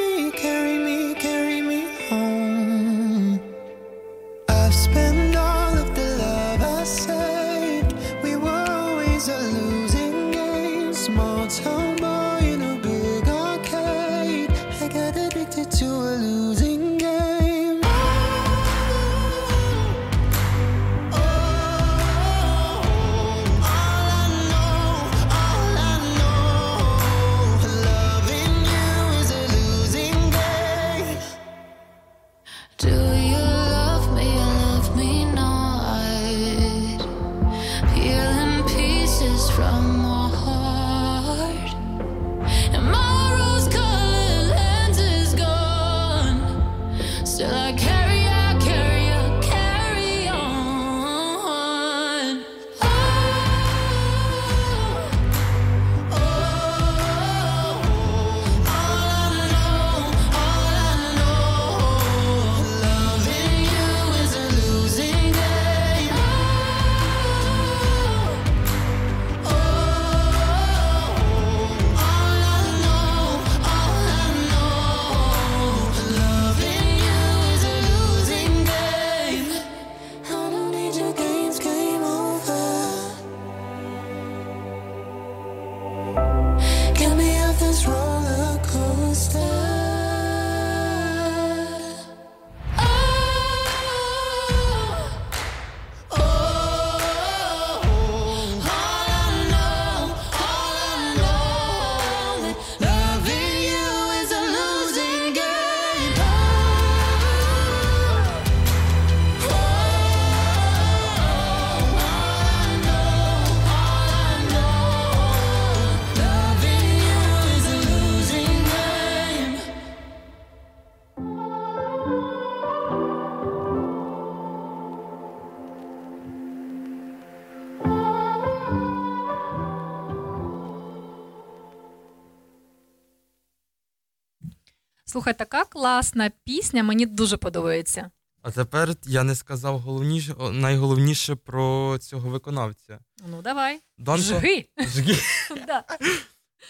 Слухай, 135.13 135.39
така 135.39 135.65
класна 135.65 136.31
пісня, 136.45 136.83
мені 136.83 137.07
дуже 137.07 137.37
подобається. 137.37 138.11
А 138.43 138.51
тепер 138.51 138.95
я 139.07 139.23
не 139.23 139.35
сказав 139.35 139.79
головніше, 139.79 140.35
найголовніше 140.53 141.35
про 141.35 141.99
цього 142.01 142.29
виконавця. 142.31 142.99
Ну, 143.31 143.43
давай. 143.43 143.81
Данко... 143.99 144.23
Жги. 144.23 144.67
Жги. 144.79 145.15
Да. 145.67 145.85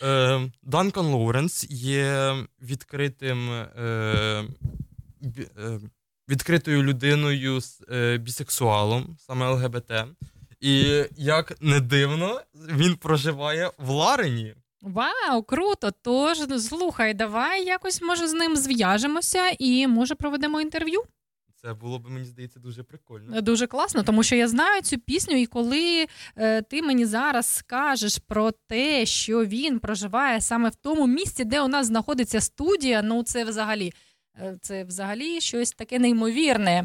Е, 0.03 0.51
Данкан 0.63 1.07
Лоуренс 1.07 1.67
є 1.71 2.35
відкритим, 2.63 3.51
е, 3.51 3.69
е, 5.59 5.81
відкритою 6.29 6.83
людиною, 6.83 7.61
з- 7.61 7.83
е, 7.93 8.19
бісексуалом, 8.19 9.17
саме 9.27 9.49
ЛГБТ. 9.49 9.93
І 10.61 11.05
як 11.17 11.63
не 11.63 11.81
дивно, 11.81 12.41
він 12.55 12.97
проживає 12.97 13.71
в 13.79 13.89
Ларені. 13.91 14.55
Вау, 14.83 15.43
круто! 15.43 15.91
Тож 16.03 16.39
слухай, 16.59 17.15
давай 17.15 17.65
якось 17.65 18.03
може 18.03 18.29
з 18.29 18.33
ним 18.33 18.57
зв'яжемося 18.57 19.51
і 19.59 19.87
може 19.87 20.15
проведемо 20.15 20.61
інтерв'ю. 20.61 21.03
Це 21.63 21.75
було 21.75 21.99
б, 21.99 22.11
мені 22.11 22.25
здається, 22.27 22.61
дуже 22.61 22.83
прикольно. 22.83 23.41
Дуже 23.41 23.67
класно, 23.67 24.03
тому 24.03 24.23
що 24.23 24.37
я 24.37 24.49
знаю 24.49 24.83
цю 24.83 24.99
пісню, 24.99 25.37
і 25.37 25.47
коли 25.47 26.07
е, 26.37 26.63
ти 26.63 26.83
мені 26.83 27.07
зараз 27.07 27.47
скажеш 27.47 28.19
про 28.19 28.51
те, 28.51 29.07
що 29.07 29.45
він 29.45 29.79
проживає 29.79 30.41
саме 30.41 30.69
в 30.69 30.75
тому 30.75 31.07
місці, 31.07 31.45
де 31.45 31.61
у 31.61 31.69
нас 31.69 31.87
знаходиться 31.87 32.41
студія, 32.41 33.03
ну 33.03 33.23
це 33.23 33.45
взагалі, 33.45 33.93
е, 34.41 34.57
це 34.63 34.85
взагалі 34.85 35.41
щось 35.41 35.73
таке 35.73 35.99
неймовірне. 35.99 36.85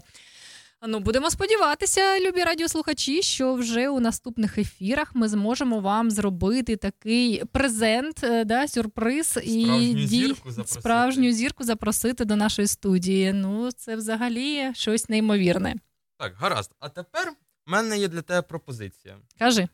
Ну, 0.82 1.00
будемо 1.00 1.32
сподіватися, 1.32 2.20
любі 2.20 2.44
радіослухачі, 2.44 3.22
що 3.22 3.54
вже 3.54 3.90
у 3.90 4.00
наступних 4.00 4.58
ефірах 4.58 5.16
ми 5.16 5.30
зможемо 5.30 5.80
вам 5.80 6.12
зробити 6.12 6.76
такий 6.76 7.46
презент, 7.46 8.24
е, 8.24 8.46
да, 8.46 8.68
сюрприз 8.68 9.40
і 9.44 9.64
Справжню 9.64 9.94
дій- 9.94 10.08
зірку 10.08 10.52
запросити. 10.52 10.80
справжню 10.82 11.32
зірку 11.32 11.64
запросити 11.64 12.26
до 12.26 12.36
нашої 12.36 12.68
студії. 12.68 13.34
Ну, 13.34 13.72
це 13.72 13.96
взагалі 13.96 14.72
щось 14.74 15.10
неймовірне. 15.10 15.76
Так, 16.18 16.36
гаразд. 16.36 16.72
А 16.80 16.90
тепер 16.90 17.34
в 17.68 17.72
мене 17.72 17.98
є 17.98 18.08
для 18.08 18.22
тебе 18.22 18.42
пропозиція. 18.42 19.18
Кажи. 19.40 19.68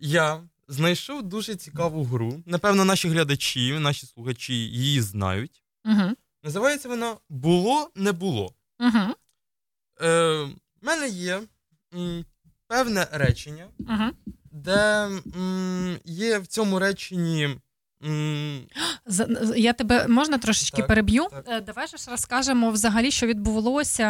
Я 0.00 0.42
знайшов 0.68 1.22
дуже 1.22 1.54
цікаву 1.56 2.04
гру. 2.04 2.42
Напевно, 2.46 2.84
наші 2.84 3.08
глядачі, 3.08 3.78
наші 3.78 4.06
слухачі 4.06 4.54
її 4.54 5.00
знають. 5.00 5.62
Угу. 5.84 6.10
Називається 6.44 6.88
вона 6.88 7.16
Було 7.28 7.90
не 7.94 8.12
було. 8.12 8.54
Угу. 8.80 9.14
Е, 10.02 10.42
в 10.82 10.86
мене 10.86 11.08
є 11.08 11.40
м, 11.94 12.24
певне 12.68 13.06
речення, 13.12 13.66
Угу. 13.78 14.10
де 14.52 15.08
м, 15.36 15.96
є 16.04 16.38
в 16.38 16.46
цьому 16.46 16.78
реченні. 16.78 17.56
м, 18.04 18.60
Я 19.56 19.72
тебе 19.72 20.08
можна 20.08 20.38
трошечки 20.38 20.76
Так, 20.76 20.86
переб'ю? 20.86 21.26
так. 21.30 21.44
Е, 21.48 21.60
Давай 21.60 21.86
же 21.88 21.96
ж 21.96 22.10
розкажемо 22.10 22.70
взагалі, 22.70 23.10
що 23.10 23.26
відбулося 23.26 24.04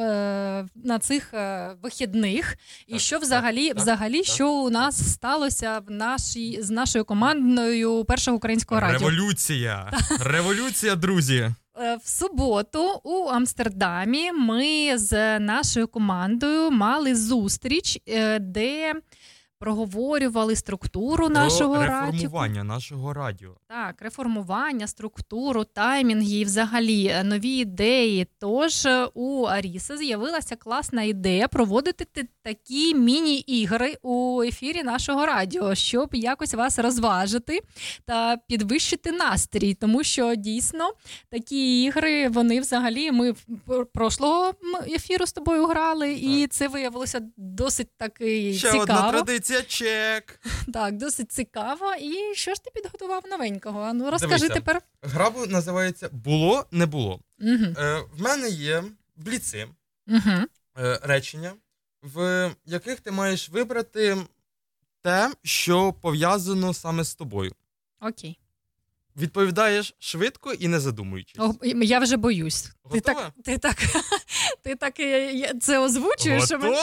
е, 0.00 0.68
на 0.74 0.98
цих 0.98 1.34
е, 1.34 1.70
вихідних, 1.82 2.56
і 2.86 2.92
Так, 2.92 3.00
що 3.00 3.18
взагалі, 3.18 3.68
так, 3.68 3.76
взагалі, 3.76 4.16
так. 4.22 4.26
що 4.34 4.52
у 4.52 4.70
нас 4.70 5.12
сталося 5.12 5.78
в 5.86 5.90
нашій 5.90 6.58
з 6.62 6.70
нашою 6.70 7.04
командою 7.04 8.04
першого 8.04 8.36
українського 8.36 8.80
радіо. 8.80 8.98
Революція! 8.98 9.92
Революція, 10.20 10.94
друзі! 10.96 11.50
Е, 11.80 11.96
В 12.04 12.08
суботу 12.08 13.00
у 13.04 13.28
Амстердамі 13.28 14.32
ми 14.32 14.98
з 14.98 15.38
нашою 15.38 15.88
командою 15.88 16.70
мали 16.70 17.14
зустріч, 17.14 17.98
е, 18.08 18.38
де 18.38 18.94
проговорювали 19.58 20.56
структуру 20.56 21.28
нашого 21.28 21.74
радіо. 21.74 22.12
реформування 22.12 22.64
нашого 22.64 23.12
радіо. 23.12 23.50
Так, 23.68 24.02
реформування, 24.02 24.86
структуру, 24.86 25.64
таймінги 25.64 26.36
і 26.38 26.44
взагалі 26.44 27.06
е, 27.06 27.24
нові 27.24 27.48
ідеї. 27.48 28.26
Тож 28.38 28.86
е, 28.86 29.08
у 29.14 29.44
Аріси 29.44 29.96
з'явилася 29.96 30.56
класна 30.56 31.02
ідея 31.02 31.48
проводити 31.48 32.26
такі 32.42 32.94
міні-ігри 32.94 33.96
у 34.02 34.42
ефірі 34.42 34.82
нашого 34.82 35.26
радіо, 35.26 35.74
щоб 35.74 36.14
якось 36.14 36.54
вас 36.54 36.78
розважити 36.78 37.60
та 38.06 38.36
підвищити 38.48 39.12
настрій. 39.12 39.74
Тому 39.74 40.04
що 40.04 40.34
дійсно 40.34 40.90
такі 41.30 41.82
ігри, 41.82 42.28
вони 42.28 42.60
взагалі 42.60 43.12
ми 43.12 43.30
в 43.66 43.84
прошлого 43.94 44.52
ефіру 44.94 45.26
з 45.26 45.32
тобою 45.32 45.66
грали, 45.66 46.12
і 46.12 46.46
це 46.46 46.68
виявилося 46.68 47.20
досить 47.36 47.88
таки 47.96 48.52
Ще 48.54 48.66
цікаво. 48.70 48.82
одна 48.82 49.10
традиція 49.12 49.47
чек. 49.62 50.40
Так, 50.72 50.96
досить 50.96 51.32
цікаво. 51.32 51.94
І 52.00 52.34
що 52.34 52.54
ж 52.54 52.64
ти 52.64 52.70
підготував 52.74 53.22
новенького? 53.30 53.80
А 53.80 53.92
Ну 53.92 54.10
розкажи 54.10 54.48
Дивися. 54.48 54.54
тепер. 54.54 54.82
Гра 55.02 55.30
називається 55.48 56.08
Було 56.12 56.66
не 56.70 56.86
було. 56.86 57.20
Угу. 57.40 57.64
Е, 57.78 58.00
в 58.12 58.20
мене 58.20 58.48
є 58.48 58.84
бліци. 59.16 59.68
Угу. 60.08 60.44
е, 60.78 61.00
речення, 61.02 61.52
в 62.02 62.50
яких 62.66 63.00
ти 63.00 63.10
маєш 63.10 63.48
вибрати 63.48 64.16
те, 65.02 65.32
що 65.42 65.92
пов'язано 65.92 66.74
саме 66.74 67.04
з 67.04 67.14
тобою. 67.14 67.52
Окей. 68.00 68.38
Відповідаєш 69.18 69.94
швидко 69.98 70.52
і 70.52 70.68
не 70.68 70.80
задумуючись. 70.80 71.38
О, 71.40 71.54
я 71.64 71.98
вже 71.98 72.16
боюсь. 72.16 72.70
Ти 72.92 73.00
так, 73.00 73.32
ти 73.44 73.58
так, 73.58 73.76
ти 74.62 74.74
так 74.74 75.00
е, 75.00 75.54
це 75.60 75.78
озвучуєш. 75.78 76.44
що 76.44 76.58
ми- 76.58 76.76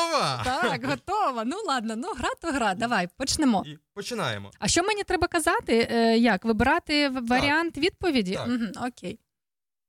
Так, 0.43 0.85
готова. 0.85 1.43
Ну 1.45 1.57
ладно, 1.67 1.95
ну 1.95 2.07
гра 2.17 2.29
то 2.41 2.51
гра. 2.51 2.73
Давай, 2.73 3.09
почнемо. 3.17 3.63
І 3.67 3.77
починаємо. 3.93 4.51
А 4.59 4.67
що 4.67 4.83
мені 4.83 5.03
треба 5.03 5.27
казати? 5.27 5.87
Е, 5.91 6.17
як? 6.17 6.45
Вибирати 6.45 7.09
варіант 7.09 7.77
відповіді? 7.77 8.33
Так. 8.33 8.47
Угу, 8.47 8.87
окей. 8.87 9.19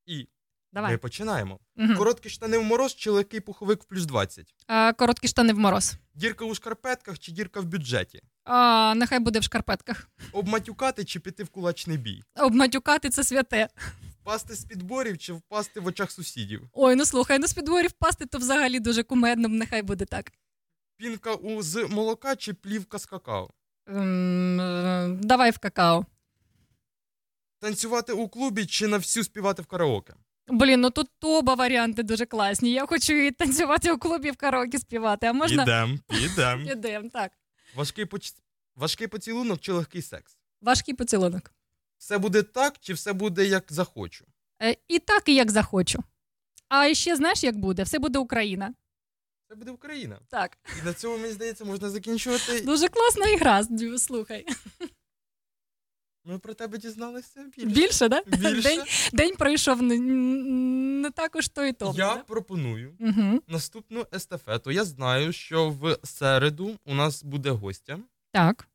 І 0.06 0.28
Давай. 0.72 0.92
ми 0.92 0.98
починаємо. 0.98 1.58
Угу. 1.76 1.94
Короткі 1.96 2.28
штани 2.28 2.58
в 2.58 2.62
мороз 2.62 2.94
чи 2.94 3.10
легкий 3.10 3.40
пуховик 3.40 3.82
в 3.82 3.84
плюс 3.84 4.06
20? 4.06 4.54
А, 4.66 4.92
короткі 4.92 5.28
штани 5.28 5.52
в 5.52 5.58
мороз. 5.58 5.94
Дірка 6.14 6.44
у 6.44 6.54
шкарпетках 6.54 7.18
чи 7.18 7.32
дірка 7.32 7.60
в 7.60 7.64
бюджеті? 7.64 8.22
А, 8.46 8.94
нехай 8.94 9.18
буде 9.18 9.38
в 9.38 9.42
шкарпетках. 9.42 10.08
Обматюкати 10.32 11.04
чи 11.04 11.20
піти 11.20 11.44
в 11.44 11.48
кулачний 11.48 11.98
бій? 11.98 12.22
Обматюкати 12.36 13.10
це 13.10 13.24
святе. 13.24 13.68
Впасти 14.22 14.54
з 14.54 14.64
підборів 14.64 15.18
чи 15.18 15.32
впасти 15.32 15.80
в 15.80 15.86
очах 15.86 16.10
сусідів? 16.10 16.62
Ой, 16.72 16.96
ну 16.96 17.04
слухай, 17.04 17.38
ну 17.38 17.46
з 17.46 17.52
підворів 17.54 17.90
впасти 17.90 18.26
то 18.26 18.38
взагалі 18.38 18.80
дуже 18.80 19.02
кумедно, 19.02 19.48
нехай 19.48 19.82
буде 19.82 20.04
так. 20.04 20.32
Пінка 20.96 21.34
у 21.34 21.62
з 21.62 21.88
молока 21.88 22.36
чи 22.36 22.54
плівка 22.54 22.98
з 22.98 23.06
какао? 23.06 23.50
Ем, 23.86 24.60
е, 24.60 25.08
давай 25.20 25.50
в 25.50 25.58
какао. 25.58 26.06
Танцювати 27.60 28.12
у 28.12 28.28
клубі 28.28 28.66
чи 28.66 28.86
на 28.86 28.96
всю 28.96 29.24
співати 29.24 29.62
в 29.62 29.66
караоке? 29.66 30.14
Блін, 30.48 30.80
ну 30.80 30.90
тут 30.90 31.08
оба 31.22 31.54
варіанти 31.54 32.02
дуже 32.02 32.26
класні. 32.26 32.72
Я 32.72 32.86
хочу 32.86 33.12
і 33.12 33.30
танцювати 33.30 33.92
у 33.92 33.98
клубі 33.98 34.30
в 34.30 34.36
караоке 34.36 34.78
співати, 34.78 35.26
а 35.26 35.32
можна 35.32 35.62
Ідем, 35.62 36.00
ідем. 36.24 36.68
Ідем, 36.68 37.10
так. 37.10 37.32
Важкий, 37.76 38.04
поч... 38.04 38.34
Важкий 38.76 39.06
поцілунок 39.06 39.60
чи 39.60 39.72
легкий 39.72 40.02
секс? 40.02 40.38
Важкий 40.60 40.94
поцілунок. 40.94 41.50
Все 41.98 42.18
буде 42.18 42.42
так, 42.42 42.78
чи 42.80 42.92
все 42.92 43.12
буде 43.12 43.46
як 43.46 43.64
захочу? 43.68 44.26
Е, 44.62 44.76
і 44.88 44.98
так, 44.98 45.28
і 45.28 45.34
як 45.34 45.50
захочу. 45.50 46.04
А 46.68 46.94
ще 46.94 47.16
знаєш, 47.16 47.44
як 47.44 47.56
буде? 47.56 47.82
Все 47.82 47.98
буде 47.98 48.18
Україна. 48.18 48.74
Це 49.48 49.54
буде 49.54 49.70
Україна. 49.70 50.20
Так. 50.28 50.58
І 50.82 50.86
на 50.86 50.92
цьому, 50.92 51.18
мені 51.18 51.32
здається, 51.32 51.64
можна 51.64 51.90
закінчувати. 51.90 52.60
Дуже 52.60 52.88
класна 52.88 53.26
ігра, 53.26 53.66
слухай. 53.98 54.46
Ми 56.28 56.38
про 56.38 56.54
тебе 56.54 56.78
дізналися 56.78 57.40
більше. 57.56 57.70
Більше, 57.70 58.08
да? 58.08 58.22
Більше. 58.26 58.62
День, 58.62 58.82
день 59.12 59.36
пройшов 59.36 59.82
не, 59.82 59.98
не 59.98 61.10
так 61.10 61.36
уж 61.36 61.48
то 61.48 61.64
і 61.64 61.72
то. 61.72 61.94
Я 61.96 62.14
пропоную 62.14 62.94
Угу. 63.00 63.40
наступну 63.48 64.06
естафету. 64.14 64.70
Я 64.70 64.84
знаю, 64.84 65.32
що 65.32 65.70
в 65.70 65.98
середу 66.04 66.76
у 66.84 66.94
нас 66.94 67.24
буде 67.24 67.50
гостя. 67.50 67.98
Так. 68.32 68.68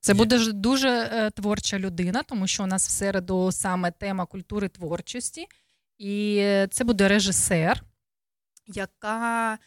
Це 0.00 0.12
Є. 0.12 0.18
буде 0.18 0.38
ж 0.38 0.52
дуже 0.52 0.88
е, 0.88 1.30
творча 1.30 1.78
людина, 1.78 2.22
тому 2.22 2.46
що 2.46 2.62
у 2.62 2.66
нас 2.66 2.88
в 2.88 2.90
середу 2.90 3.52
саме 3.52 3.90
тема 3.90 4.26
культури 4.26 4.68
творчості. 4.68 5.46
І 5.98 6.36
це 6.70 6.84
буде 6.84 7.08
режисер, 7.08 7.82
яка 8.66 9.58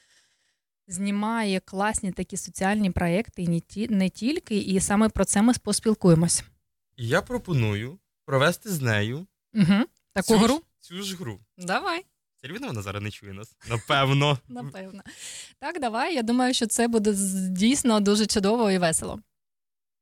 знімає 0.87 1.59
класні 1.59 2.11
такі 2.11 2.37
соціальні 2.37 2.91
проекти, 2.91 3.43
і 3.43 3.87
не 3.89 4.09
тільки, 4.09 4.57
і 4.57 4.79
саме 4.79 5.09
про 5.09 5.25
це 5.25 5.41
ми 5.41 5.53
поспілкуємось. 5.63 6.43
І 6.95 7.07
я 7.07 7.21
пропоную 7.21 7.99
провести 8.25 8.69
з 8.69 8.81
нею 8.81 9.27
Угу. 9.53 9.83
Таку 10.13 10.27
цю, 10.27 10.37
гру? 10.37 10.55
Ж, 10.55 10.61
цю 10.79 11.03
ж 11.03 11.15
гру. 11.15 11.39
Давай, 11.57 12.05
Все 12.35 12.53
вона 12.53 12.81
зараз 12.81 13.03
не 13.03 13.11
чує 13.11 13.33
нас. 13.33 13.55
Напевно. 13.69 14.37
напевно. 14.47 15.03
Так, 15.59 15.81
давай. 15.81 16.15
Я 16.15 16.23
думаю, 16.23 16.53
що 16.53 16.67
це 16.67 16.87
буде 16.87 17.13
дійсно 17.49 17.99
дуже 17.99 18.25
чудово 18.25 18.71
і 18.71 18.77
весело. 18.77 19.19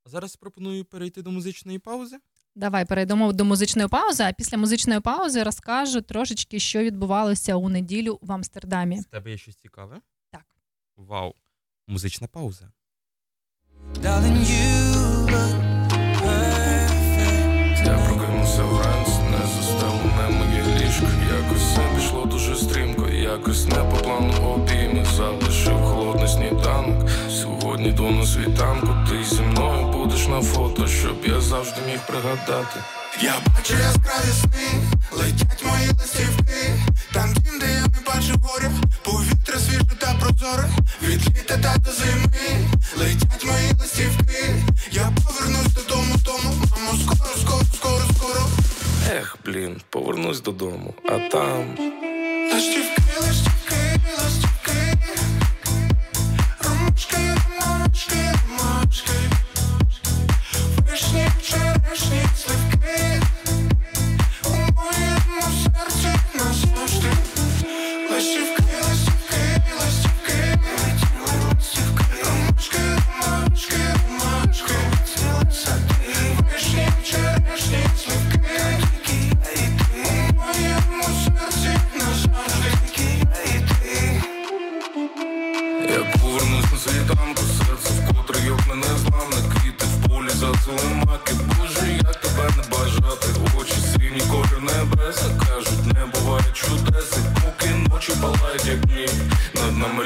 А 0.06 0.10
зараз 0.10 0.36
пропоную 0.36 0.86
перейти 0.86 1.22
до 1.22 1.32
музичної 1.32 1.80
паузи. 1.80 2.18
Давай 2.56 2.86
перейдемо 2.86 3.34
до 3.34 3.46
музичної 3.46 3.88
паузи, 3.88 4.24
а 4.24 4.34
після 4.34 4.58
музичної 4.58 5.00
паузи 5.00 5.44
розкажу 5.44 6.02
трошечки, 6.02 6.60
що 6.60 6.80
відбувалося 6.84 7.56
у 7.56 7.70
неділю 7.70 8.20
в 8.22 8.32
Амстердамі. 8.32 9.02
З 9.02 9.06
тебе 9.06 9.32
є 9.32 9.38
щось 9.38 9.56
цікаве? 9.56 10.02
Так. 10.32 10.46
Вау. 10.98 11.36
Музична 11.88 12.28
пауза. 12.28 12.72
Darling, 14.02 14.38
you 14.38 15.26
look 15.32 15.71
прокинувся 18.62 18.64
вранці, 18.64 19.20
не 19.32 19.48
застелене 19.48 20.30
моє 20.30 20.64
ліжко. 20.80 21.08
Якось 21.42 21.62
все 21.62 21.82
пішло 21.96 22.26
дуже 22.26 22.56
стрімко, 22.56 23.08
якось 23.08 23.68
не 23.68 23.76
по 23.76 23.98
плану 23.98 24.34
обійми 24.34 25.06
залишив 25.16 25.82
холодний 25.82 26.28
сніданок. 26.28 27.10
Сьогодні 27.30 27.92
до 27.92 28.12
на 28.12 28.26
світанку, 28.26 28.88
ти 29.10 29.36
зі 29.36 29.42
мною 29.42 29.88
будеш 29.88 30.28
на 30.28 30.42
фото, 30.42 30.88
щоб 30.88 31.18
я 31.26 31.42
завжди 31.42 31.82
міг 31.88 32.00
пригадати. 32.08 32.80
Я 33.22 33.34
бачу 33.48 33.74
яскраві 33.74 34.34
сни, 34.42 34.82
летять 35.12 35.66
мої 35.66 35.88
листівки, 36.00 36.74
там 37.14 37.34
дім, 37.34 37.60
де 37.60 37.72
я 37.74 37.91
бачу 38.16 38.40
горя, 38.44 38.72
повітря 39.04 39.60
свіже 39.60 39.96
та 40.00 40.14
прозоре, 40.14 40.70
від 41.04 41.28
літа 41.28 41.58
та 41.58 41.78
до 41.78 41.92
зими, 41.92 42.30
летять 42.98 43.46
мої 43.46 43.72
листівки, 43.80 44.56
я 44.92 45.12
повернусь 45.26 45.74
додому, 45.74 46.16
тому, 46.26 46.54
мамо, 46.72 47.00
скоро, 47.04 47.36
скоро, 47.42 47.66
скоро, 47.76 48.04
скоро. 48.18 48.48
Ех, 49.12 49.38
блін, 49.46 49.82
повернусь 49.90 50.42
додому, 50.42 50.94
а 51.06 51.20
там. 51.20 51.78
Листівки, 52.54 53.02
листівки, 53.22 54.00
листівки, 54.24 54.98
ромашки, 56.64 57.18
ромашки, 57.60 58.34
ромашки, 58.50 59.14
вишні, 60.92 61.28
черешні, 61.44 62.24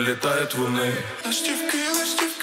Над 0.05 0.13
літають 0.17 0.55
вони. 0.55 0.93
Ластівки, 1.25 1.77
ластівки, 1.99 2.34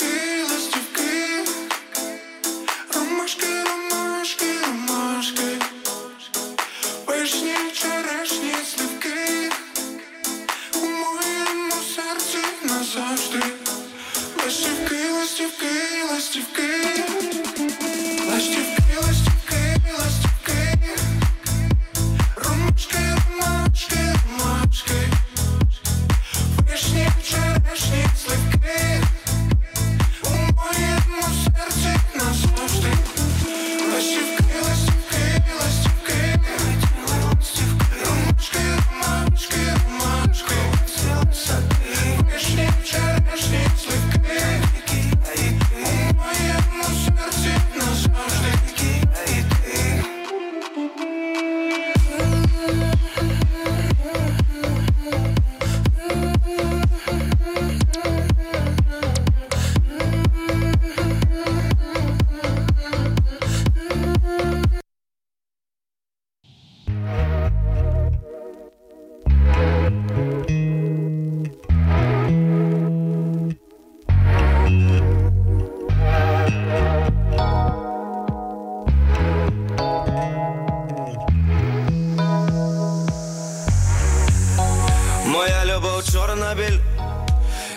Любов 86.02 86.12
чорна 86.12 86.54
біль, 86.54 86.78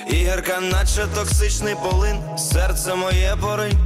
і 0.09 0.13
гірка, 0.15 0.59
наче 0.59 1.07
токсичний 1.15 1.75
полин, 1.75 2.17
серце 2.37 2.95
моє 2.95 3.37
поринь. 3.41 3.79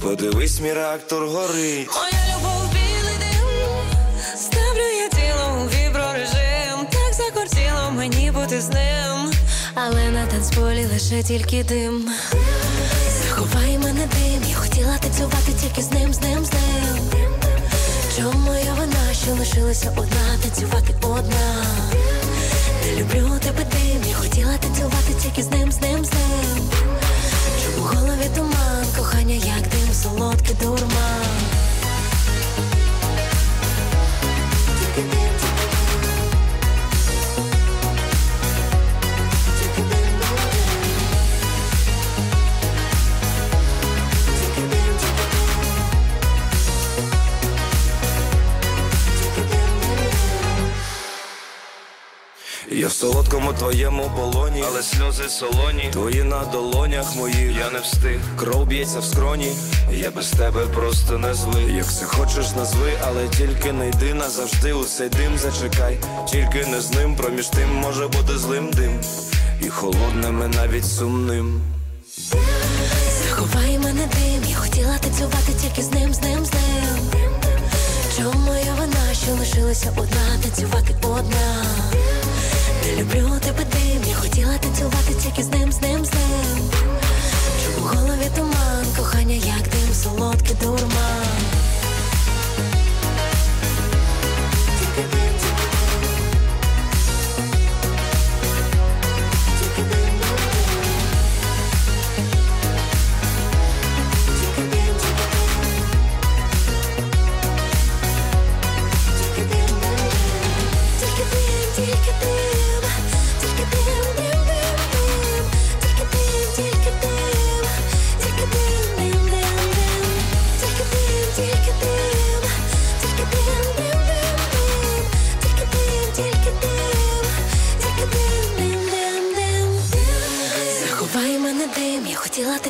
Подивись, 0.00 0.60
мій 0.60 0.72
реактор 0.72 1.26
горить. 1.26 1.88
Моя 1.88 2.36
любов 2.36 2.68
білий 2.72 3.18
дим, 3.18 3.76
ставлю 4.36 4.80
я 4.80 5.08
тіло 5.08 5.62
у 5.62 5.68
віброрежим, 5.68 6.86
так 6.90 7.14
закортіло 7.14 7.90
мені 7.90 8.30
бути 8.30 8.60
з 8.60 8.68
ним, 8.68 9.32
але 9.74 10.10
на 10.10 10.26
танцполі 10.26 10.86
лише 10.86 11.22
тільки 11.22 11.64
дим. 11.64 12.08
Заховай 13.22 13.78
мене 13.78 14.06
дим, 14.06 14.42
я 14.50 14.56
хотіла 14.56 14.98
танцювати 14.98 15.52
тільки 15.62 15.82
з 15.82 15.90
ним, 15.90 16.14
з 16.14 16.20
ним, 16.20 16.44
з 16.44 16.52
ним. 16.52 17.10
Чому 18.16 18.38
моя 18.38 18.74
вина, 18.74 19.14
що 19.22 19.30
лишилася 19.30 19.90
одна, 19.96 20.38
танцювати 20.42 20.94
одна? 21.02 21.64
Люблю 22.94 23.38
тебе 23.40 23.64
дим, 23.64 24.02
я 24.08 24.14
хотіла 24.14 24.56
танцювати 24.58 25.14
тільки 25.22 25.42
з 25.42 25.50
ним, 25.50 25.72
з 25.72 25.80
ним, 25.80 26.04
з 26.04 26.12
ним. 26.12 26.68
Чому 27.64 27.86
голові 27.86 28.30
туман, 28.36 28.86
кохання, 28.98 29.34
як 29.34 29.62
дим, 29.62 29.94
солодкий 29.94 30.56
дурман. 30.62 31.26
Я 52.86 52.90
в 52.90 52.92
солодкому 52.92 53.52
твоєму 53.52 54.10
полоні, 54.16 54.64
але 54.68 54.82
сльози 54.82 55.28
солоні, 55.28 55.88
твої 55.92 56.22
на 56.22 56.44
долонях 56.44 57.16
моїх, 57.16 57.56
я 57.58 57.70
не 57.70 57.78
встиг, 57.78 58.20
кров 58.36 58.66
б'ється 58.66 58.98
в 58.98 59.04
скроні, 59.04 59.52
я 59.92 60.10
без 60.10 60.30
тебе 60.30 60.66
просто 60.66 61.18
не 61.18 61.34
звик. 61.34 61.68
Як 61.76 61.92
це 61.92 62.04
хочеш, 62.04 62.54
назви, 62.56 62.92
але 63.06 63.28
тільки 63.28 63.72
не 63.72 63.88
йди 63.88 64.14
назавжди. 64.14 64.72
У 64.72 64.84
цей 64.84 65.08
дим 65.08 65.38
зачекай, 65.38 65.98
тільки 66.28 66.66
не 66.66 66.80
з 66.80 66.90
ним, 66.90 67.16
проміж 67.16 67.46
тим 67.46 67.74
може 67.74 68.08
бути 68.08 68.38
злим 68.38 68.70
дим, 68.70 69.00
і 69.62 69.68
холодним, 69.68 70.42
і 70.52 70.56
навіть 70.56 70.86
сумним. 70.86 71.60
Заховай 73.28 73.78
мене 73.78 74.08
дим, 74.14 74.50
я 74.50 74.56
хотіла 74.56 74.98
танцювати 74.98 75.52
тільки 75.62 75.82
з 75.82 75.90
ним, 75.90 76.14
з 76.14 76.22
ним, 76.22 76.44
з 76.44 76.52
ним. 76.52 77.10
Чому 78.16 78.46
моя 78.46 78.74
вина, 78.78 79.14
що 79.24 79.32
лишилася 79.32 79.92
одна, 79.96 80.42
танцювати 80.42 80.94
одна? 81.02 81.66
Люблю 82.94 83.30
тебе 83.40 83.64
дим, 83.64 84.02
я 84.08 84.14
хотіла 84.14 84.58
танцювати 84.58 85.14
тільки 85.22 85.42
з 85.42 85.48
ним, 85.48 85.72
з 85.72 85.80
ним, 85.80 86.04
з 86.04 86.12
ним. 86.12 86.70
В 87.78 87.80
голові 87.80 88.30
туман, 88.36 88.86
кохання, 88.96 89.34
як 89.34 89.62
дим, 89.62 89.94
солодкий 89.94 90.56
дурман. 90.62 91.65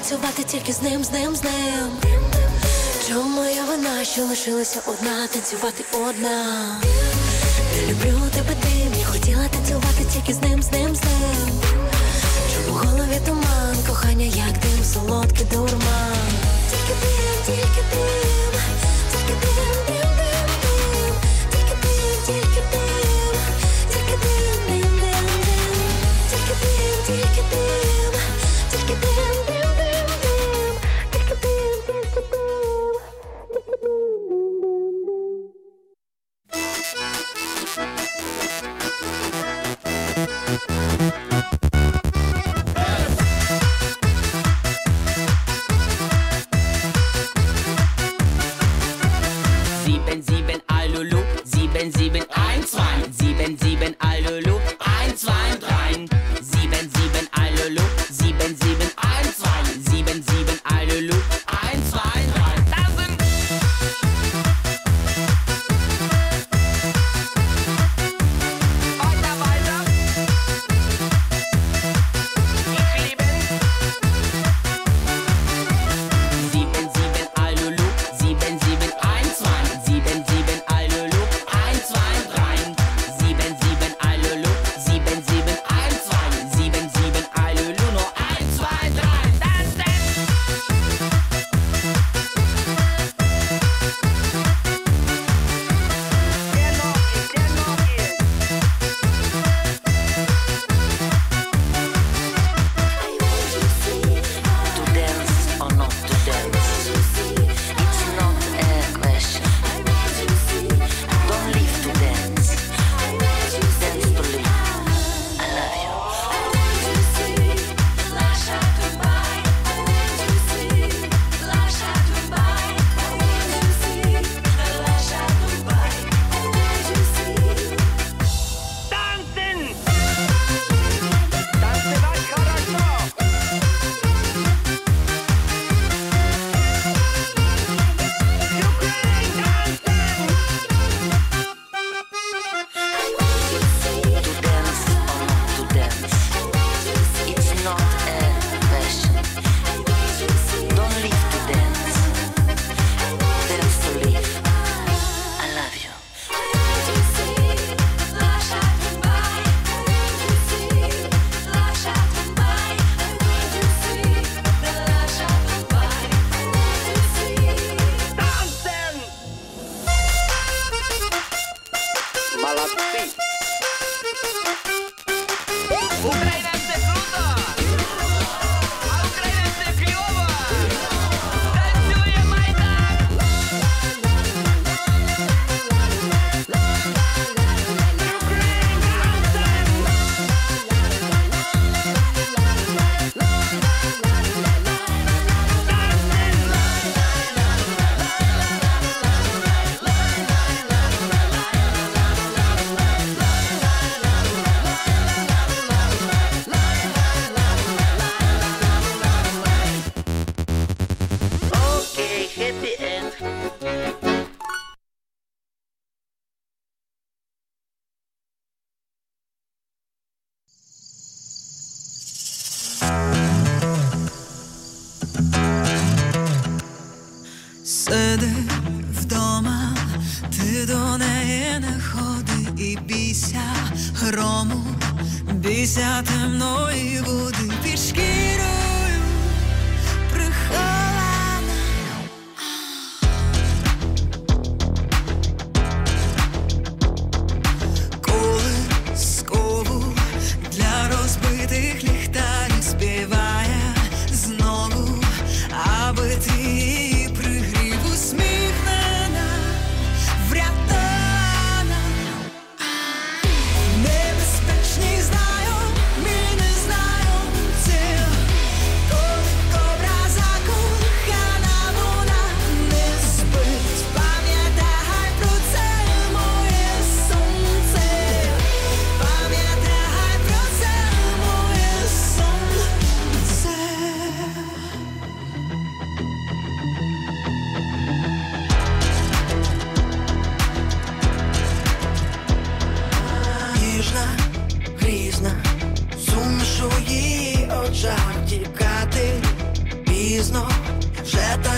танцювати 0.08 0.42
тільки 0.42 0.72
з 0.72 0.82
ним, 0.82 1.04
з 1.04 1.10
ним, 1.10 1.36
з 1.36 1.42
ним. 1.42 1.90
Чому 3.08 3.28
моя 3.28 3.64
вина, 3.64 4.04
що 4.04 4.22
лишилася 4.22 4.80
одна, 4.86 5.26
танцювати 5.26 5.84
одна. 5.92 6.66
Не 7.76 7.92
люблю 7.92 8.20
тебе 8.34 8.54
тим, 8.62 9.00
я 9.00 9.06
хотіла 9.06 9.48
танцювати 9.48 10.04
тільки 10.14 10.32
з 10.32 10.42
ним, 10.42 10.62
з 10.62 10.72
ним, 10.72 10.96
з 10.96 11.02
ним. 11.02 11.60
Чому 12.54 12.78
в 12.78 12.80
голові 12.80 13.20
туман, 13.26 13.76
кохання, 13.88 14.24
як 14.24 14.52
дим, 14.52 14.84
солодкий 14.84 15.46
дурман. 15.52 16.30
Тільки 16.70 16.94
дим, 17.02 17.36
тільки 17.46 17.82
дим, 17.92 18.52
тільки 19.12 19.34
дим, 19.42 20.08
тільки 21.50 21.74
ти, 21.82 21.92
тільки 22.26 22.62
дим, 22.72 23.36
тільки 23.92 24.16
дим, 24.22 24.66
дим, 24.68 25.00
дим, 25.00 25.28
тільки 26.30 26.54
дим, 26.62 27.06
тільки 27.06 27.42
дим. 27.50 27.95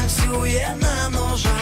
Танцює 0.09 0.77
на 0.81 1.09
ножах. 1.11 1.58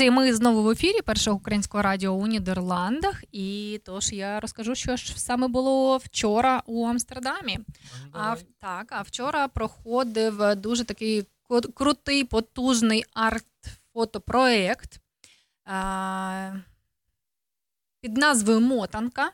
Друзі, 0.00 0.10
ми 0.10 0.34
знову 0.34 0.62
в 0.62 0.70
ефірі 0.70 1.02
першого 1.02 1.36
українського 1.36 1.82
радіо 1.82 2.12
у 2.12 2.26
Нідерландах. 2.26 3.24
І 3.32 3.80
тож 3.84 4.12
я 4.12 4.40
розкажу, 4.40 4.74
що 4.74 4.96
ж 4.96 5.20
саме 5.20 5.48
було 5.48 5.96
вчора 5.96 6.62
у 6.66 6.86
Амстердамі. 6.86 7.58
А 8.12 8.36
так, 8.58 8.86
а 8.90 9.02
вчора 9.02 9.48
проходив 9.48 10.56
дуже 10.56 10.84
такий 10.84 11.26
крутий, 11.74 12.24
потужний 12.24 13.04
арт-фотопроєкт 13.14 15.00
а, 15.64 16.52
під 18.00 18.16
назвою 18.16 18.60
Мотанка. 18.60 19.30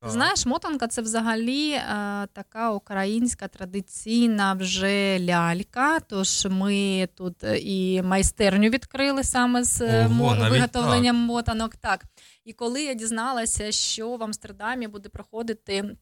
Так. 0.00 0.10
Знаєш, 0.10 0.46
мотанка 0.46 0.86
це 0.86 1.02
взагалі 1.02 1.70
е, 1.70 1.82
така 2.32 2.70
українська 2.70 3.48
традиційна 3.48 4.52
вже 4.52 5.20
лялька. 5.20 6.00
Тож 6.00 6.46
ми 6.50 7.08
тут 7.14 7.44
е, 7.44 7.58
і 7.58 8.02
майстерню 8.02 8.68
відкрили 8.68 9.24
саме 9.24 9.64
з 9.64 9.80
е, 9.80 10.06
Ого, 10.06 10.34
навіть 10.34 10.52
виготовленням 10.52 11.16
мотанок. 11.16 11.76
Так. 11.76 12.04
І 12.44 12.52
коли 12.52 12.82
я 12.82 12.94
дізналася, 12.94 13.72
що 13.72 14.16
в 14.16 14.22
Амстердамі 14.22 14.88
буде 14.88 15.08
проходити 15.08 15.96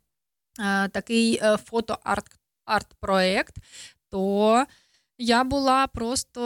е, 0.60 0.88
такий 0.88 1.40
е, 1.42 1.56
фото-арт-проект, 1.56 3.56
то 4.10 4.66
я 5.18 5.44
була 5.44 5.86
просто 5.86 6.40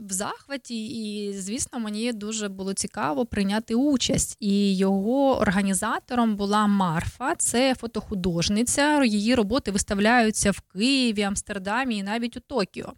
в 0.00 0.12
захваті, 0.12 0.86
і, 0.86 1.32
звісно, 1.32 1.78
мені 1.78 2.12
дуже 2.12 2.48
було 2.48 2.74
цікаво 2.74 3.26
прийняти 3.26 3.74
участь. 3.74 4.36
І 4.40 4.76
його 4.76 5.38
організатором 5.38 6.36
була 6.36 6.66
Марфа, 6.66 7.34
це 7.34 7.74
фотохудожниця. 7.74 9.04
Її 9.04 9.34
роботи 9.34 9.70
виставляються 9.70 10.50
в 10.50 10.60
Києві, 10.60 11.22
Амстердамі 11.22 11.96
і 11.96 12.02
навіть 12.02 12.36
у 12.36 12.40
Токіо. 12.40 12.92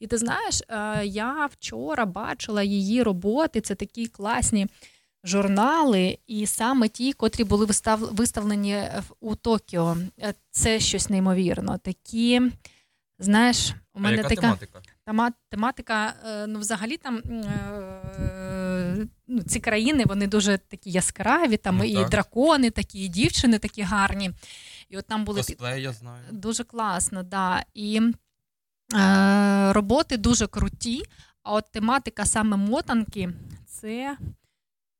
І 0.00 0.06
ти 0.06 0.18
знаєш, 0.18 0.62
е, 0.68 1.06
я 1.06 1.48
вчора 1.52 2.06
бачила 2.06 2.62
її 2.62 3.02
роботи. 3.02 3.60
Це 3.60 3.74
такі 3.74 4.06
класні. 4.06 4.66
Журнали, 5.24 6.18
і 6.26 6.46
саме 6.46 6.88
ті, 6.88 7.12
котрі 7.12 7.44
були 7.44 7.66
вистав... 7.66 8.14
виставлені 8.14 8.82
у 9.20 9.34
Токіо, 9.34 9.96
Е, 10.22 10.34
це 10.50 10.80
щось 10.80 11.10
неймовірно. 11.10 11.78
Такі, 11.78 12.42
знаєш, 13.18 13.74
у 13.96 14.00
А 14.04 14.10
яка 14.10 14.28
така 14.28 14.40
тематика? 14.40 14.82
Тема, 15.06 15.32
тематика, 15.50 16.14
е, 16.26 16.46
ну, 16.46 16.58
взагалі 16.58 16.96
там 16.96 17.16
е, 17.16 19.06
ну, 19.26 19.42
ці 19.42 19.60
країни 19.60 20.04
вони 20.06 20.26
дуже 20.26 20.58
такі 20.58 20.90
яскраві, 20.90 21.56
там 21.56 21.76
Ну, 21.76 21.84
і 21.84 21.94
так. 21.94 22.08
дракони, 22.10 22.70
такі, 22.70 23.04
і 23.04 23.08
дівчини 23.08 23.58
такі 23.58 23.82
гарні. 23.82 24.30
І 24.88 24.96
от 24.98 25.06
там 25.06 25.24
були 25.24 25.40
Косплей, 25.40 25.82
я 25.82 25.92
знаю. 25.92 26.22
дуже 26.30 26.64
класно, 26.64 27.22
да. 27.22 27.64
І 27.74 28.00
е, 28.94 29.72
роботи 29.72 30.16
дуже 30.16 30.46
круті. 30.46 31.02
А 31.42 31.52
от 31.52 31.64
тематика 31.72 32.24
саме 32.24 32.56
мотанки 32.56 33.30
це 33.66 34.16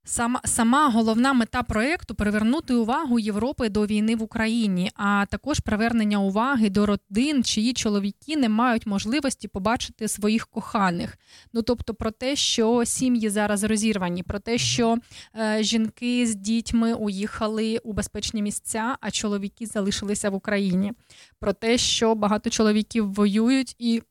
Сама, 0.08 0.40
сама 0.44 0.90
головна 0.90 1.32
мета 1.32 1.62
проєкту 1.62 2.14
привернути 2.14 2.74
увагу 2.74 3.18
Європи 3.18 3.68
до 3.68 3.86
війни 3.86 4.16
в 4.16 4.22
Україні, 4.22 4.90
а 4.94 5.26
також 5.30 5.60
привернення 5.60 6.18
уваги 6.18 6.70
до 6.70 6.86
родин, 6.86 7.44
чиї 7.44 7.72
чоловіки 7.72 8.36
не 8.36 8.48
мають 8.48 8.86
можливості 8.86 9.48
побачити 9.48 10.08
своїх 10.08 10.46
коханих. 10.46 11.18
Ну 11.52 11.62
тобто 11.62 11.94
про 11.94 12.10
те, 12.10 12.36
що 12.36 12.84
сім'ї 12.84 13.28
зараз 13.28 13.64
розірвані, 13.64 14.22
про 14.22 14.38
те, 14.38 14.58
що 14.58 14.96
е, 15.36 15.62
жінки 15.62 16.26
з 16.26 16.34
дітьми 16.34 16.94
уїхали 16.94 17.78
у 17.78 17.92
безпечні 17.92 18.42
місця, 18.42 18.96
а 19.00 19.10
чоловіки 19.10 19.66
залишилися 19.66 20.30
в 20.30 20.34
Україні. 20.34 20.92
Про 21.38 21.52
те, 21.52 21.78
що 21.78 22.14
багато 22.14 22.50
чоловіків 22.50 23.12
воюють 23.12 23.76
і 23.78 24.02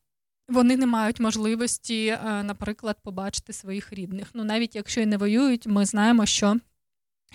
вони 0.48 0.78
не 0.78 0.86
мають 0.86 1.20
можливості, 1.20 2.08
е, 2.08 2.44
наприклад, 2.44 2.98
побачити 3.04 3.54
своїх 3.54 3.94
рідних. 3.94 4.30
Ну, 4.34 4.44
навіть 4.44 4.76
якщо 4.76 5.02
і 5.02 5.06
не 5.06 5.18
воюють, 5.18 5.68
ми 5.68 5.86
знаємо, 5.86 6.26
що 6.26 6.58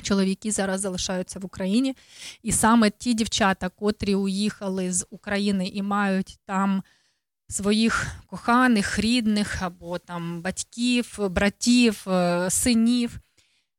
чоловіки 0.03 0.51
зараз 0.51 0.81
залишаються 0.81 1.39
в 1.39 1.45
Україні, 1.45 1.97
і 2.43 2.53
саме 2.53 2.91
ті 2.91 3.15
дівчата, 3.15 3.69
котрі 3.69 4.15
уїхали 4.15 4.93
з 4.93 5.07
України 5.11 5.67
і 5.67 5.83
мають 5.83 6.39
там 6.45 6.83
своїх 7.49 8.07
коханих, 8.27 8.99
рідних 8.99 9.63
або 9.63 9.99
там 9.99 10.43
батьків, 10.43 11.19
братів, 11.31 12.05
е, 12.09 12.51
синів. 12.51 13.21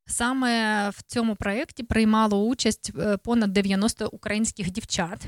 Саме 0.06 0.90
в 0.90 1.02
цьому 1.02 1.36
проєкті 1.36 1.84
приймало 1.84 2.46
участь 2.46 2.92
е, 3.00 3.18
понад 3.18 3.54
90 3.54 4.08
українських 4.08 4.72
дівчат. 4.72 5.28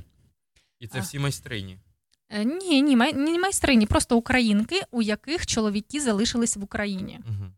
І 0.80 0.88
це 0.88 0.99
всі 0.99 1.20
майстрині. 1.20 1.80
Е, 2.34 2.45
Ні, 2.45 2.81
ні, 2.81 2.95
май- 2.95 3.13
ні 3.13 3.39
майстрині, 3.39 3.86
просто 3.86 4.17
українки, 4.17 4.81
у 4.91 5.01
яких 5.01 5.45
чоловіки 5.45 5.99
залишились 5.99 6.57
в 6.57 6.63
Україні. 6.63 7.19
Угу. 7.27 7.51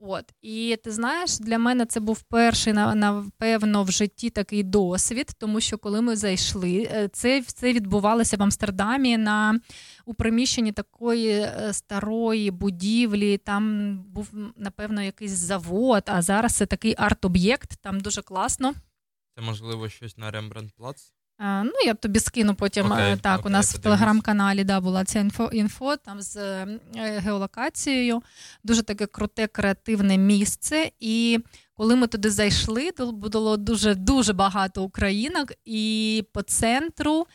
От 0.00 0.24
і 0.42 0.78
ти 0.84 0.90
знаєш, 0.90 1.38
для 1.38 1.58
мене 1.58 1.86
це 1.86 2.00
був 2.00 2.22
перший 2.22 2.72
напевно 2.72 3.82
в 3.82 3.90
житті 3.90 4.30
такий 4.30 4.62
досвід, 4.62 5.30
тому 5.38 5.60
що 5.60 5.78
коли 5.78 6.00
ми 6.00 6.16
зайшли, 6.16 6.88
е, 6.92 7.08
це, 7.12 7.42
це 7.42 7.72
відбувалося 7.72 8.36
в 8.36 8.42
Амстердамі 8.42 9.16
на 9.18 9.60
у 10.04 10.14
приміщенні 10.14 10.72
такої 10.72 11.30
е, 11.30 11.72
старої 11.72 12.50
будівлі. 12.50 13.38
Там 13.38 13.94
був 13.98 14.28
напевно 14.56 15.02
якийсь 15.02 15.30
завод, 15.30 16.02
а 16.06 16.22
зараз 16.22 16.54
це 16.54 16.66
такий 16.66 16.94
арт-об'єкт. 16.98 17.76
Там 17.80 18.00
дуже 18.00 18.22
класно. 18.22 18.74
Це 19.34 19.42
можливо 19.42 19.88
щось 19.88 20.16
на 20.18 20.30
Рембрандт 20.30 20.74
Плац? 20.74 21.12
Е, 21.12 21.17
Ну, 21.40 21.72
я 21.84 21.94
тобі 21.94 22.20
скину 22.20 22.54
потім. 22.54 22.92
Окей, 22.92 23.12
так. 23.12 23.20
так, 23.20 23.36
у 23.36 23.40
окей, 23.40 23.52
нас 23.52 23.74
в 23.74 23.78
телеграм-каналі 23.78 24.64
да, 24.64 24.80
була 24.80 25.04
ця 25.04 25.18
інфо, 25.20 25.50
інфо 25.52 25.96
там 25.96 26.22
з 26.22 26.36
е, 26.36 26.66
геолокацією. 26.96 28.22
Дуже 28.64 28.82
таке 28.82 29.06
круте, 29.06 29.46
креативне 29.46 30.18
місце. 30.18 30.90
І 31.00 31.38
коли 31.74 31.96
ми 31.96 32.06
туди 32.06 32.30
зайшли, 32.30 32.90
то 32.92 33.12
було 33.12 33.56
дуже 33.56 33.94
дуже 33.94 34.32
багато 34.32 34.82
українок, 34.82 35.52
і 35.64 36.24
по 36.32 36.42
центру 36.42 37.26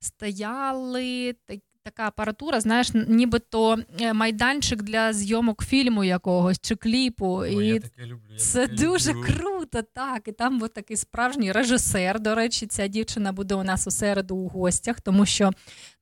стояли 0.00 1.34
так- 1.46 1.58
така 1.88 2.06
апаратура, 2.08 2.60
знаєш, 2.60 2.90
нібито 2.94 3.78
е, 4.00 4.12
майданчик 4.12 4.82
для 4.82 5.12
зйомок 5.12 5.64
фільму 5.64 6.04
якогось 6.04 6.58
чи 6.60 6.76
кліпу. 6.76 7.26
О, 7.26 7.46
і 7.46 7.66
я 7.66 7.80
таке 7.80 8.06
люблю. 8.06 8.32
Я 8.32 8.38
це 8.38 8.66
таке 8.66 8.82
дуже 8.82 9.12
люблю. 9.12 9.26
круто, 9.26 9.82
так. 9.82 10.28
І 10.28 10.32
там 10.32 10.58
був 10.58 10.68
такий 10.68 10.96
справжній 10.96 11.52
режисер. 11.52 12.20
До 12.20 12.34
речі, 12.34 12.66
ця 12.66 12.86
дівчина 12.86 13.32
буде 13.32 13.54
у 13.54 13.62
нас 13.62 13.86
у 13.86 13.90
середу 13.90 14.36
у 14.36 14.48
гостях, 14.48 15.00
тому 15.00 15.26
що 15.26 15.50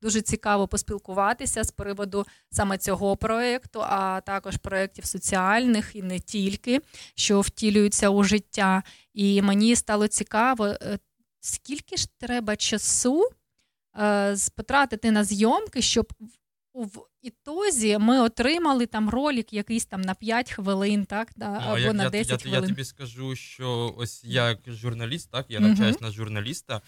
дуже 0.03 0.21
цікаво 0.21 0.69
поспілкуватися 0.69 1.65
з 1.65 1.71
приводу 1.71 2.27
саме 2.51 2.79
цього 2.79 3.17
проєкту, 3.17 3.81
а 3.83 4.21
також 4.21 4.57
проєктів 4.57 5.05
соціальних 5.05 5.97
і 5.97 6.03
не 6.03 6.21
тільки, 6.21 6.81
що 7.15 7.41
втілюються 7.41 8.09
у 8.09 8.25
життя. 8.25 8.83
І 9.15 9.43
мені 9.43 9.77
стало 9.77 10.09
цікаво, 10.09 10.67
е, 10.67 10.99
скільки 11.41 11.97
ж 11.97 12.09
треба 12.19 12.57
часу 12.57 13.31
потратити 14.57 15.11
на 15.11 15.25
зйомки, 15.25 15.83
щоб 15.83 16.13
в- 16.75 17.07
ітозі 17.23 17.99
ми 17.99 18.21
отримали 18.21 18.87
там 18.87 19.11
ролик 19.11 19.53
якийсь 19.53 19.87
там 19.87 20.01
на 20.03 20.15
5 20.15 20.51
хвилин, 20.53 21.05
так, 21.05 21.33
да, 21.37 21.51
Ну, 21.51 21.73
або 21.87 21.93
на 21.93 22.03
я, 22.03 22.11
10 22.11 22.31
я, 22.31 22.39
хвилин. 22.39 22.63
я 22.63 22.69
тобі 22.69 22.85
скажу, 22.85 23.37
що 23.37 23.95
ось 23.99 24.25
я 24.25 24.49
як 24.49 24.59
журналіст, 24.67 25.31
так, 25.31 25.47
я 25.49 25.61
навчаюсь 25.61 26.01
на 26.01 26.11
журналіста, 26.11 26.81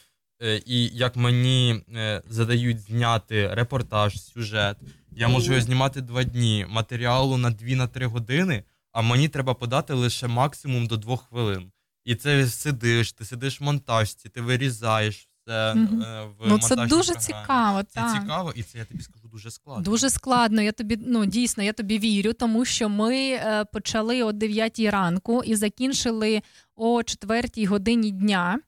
е, 0.43 0.63
і 0.67 0.87
як 0.87 1.17
мені 1.17 1.83
е, 1.95 2.23
задають 2.29 2.81
зняти 2.81 3.55
репортаж, 3.55 4.23
сюжет, 4.23 4.77
я 5.13 5.29
можу 5.29 5.53
його 5.53 5.65
знімати 5.65 6.01
два 6.01 6.25
дні, 6.25 6.67
матеріалу 6.69 7.37
на 7.37 7.51
2-3 7.51 8.05
години, 8.05 8.65
а 8.93 9.03
мені 9.03 9.29
треба 9.29 9.55
подати 9.55 9.95
лише 9.95 10.27
максимум 10.27 10.87
до 10.87 10.97
2 10.97 11.17
хвилин. 11.17 11.73
І 12.05 12.15
це 12.15 12.47
сидиш, 12.47 13.13
ти 13.13 13.25
сидиш 13.25 13.61
в 13.61 13.65
монтажці, 13.65 14.29
ти 14.29 14.41
вирізаєш 14.41 15.29
Мгм. 15.49 16.03
е, 16.03 16.25
в 16.39 16.49
Ну, 16.49 16.59
це 16.59 16.77
дуже 16.77 17.13
програмі. 17.13 17.21
цікаво, 17.21 17.83
Це 17.83 18.01
так. 18.01 18.21
цікаво, 18.23 18.53
і 18.57 18.63
це 18.63 18.79
я 18.79 18.85
тобі 18.85 19.03
скажу 19.03 19.29
дуже 19.29 19.51
складно. 19.51 19.83
Дуже 19.85 20.11
складно. 20.11 20.63
Я 20.63 20.73
тобі 20.73 20.99
ну 21.07 21.27
дійсно 21.27 21.63
я 21.63 21.73
тобі 21.73 21.99
вірю, 21.99 22.33
тому 22.33 22.65
що 22.65 22.89
ми 22.89 23.17
е, 23.17 23.65
почали 23.73 24.23
о 24.23 24.33
9 24.33 24.79
ранку 24.81 25.43
і 25.45 25.57
закінчили 25.57 26.43
о 26.77 27.03
4 27.03 27.67
годині 27.67 28.11
дня. 28.11 28.59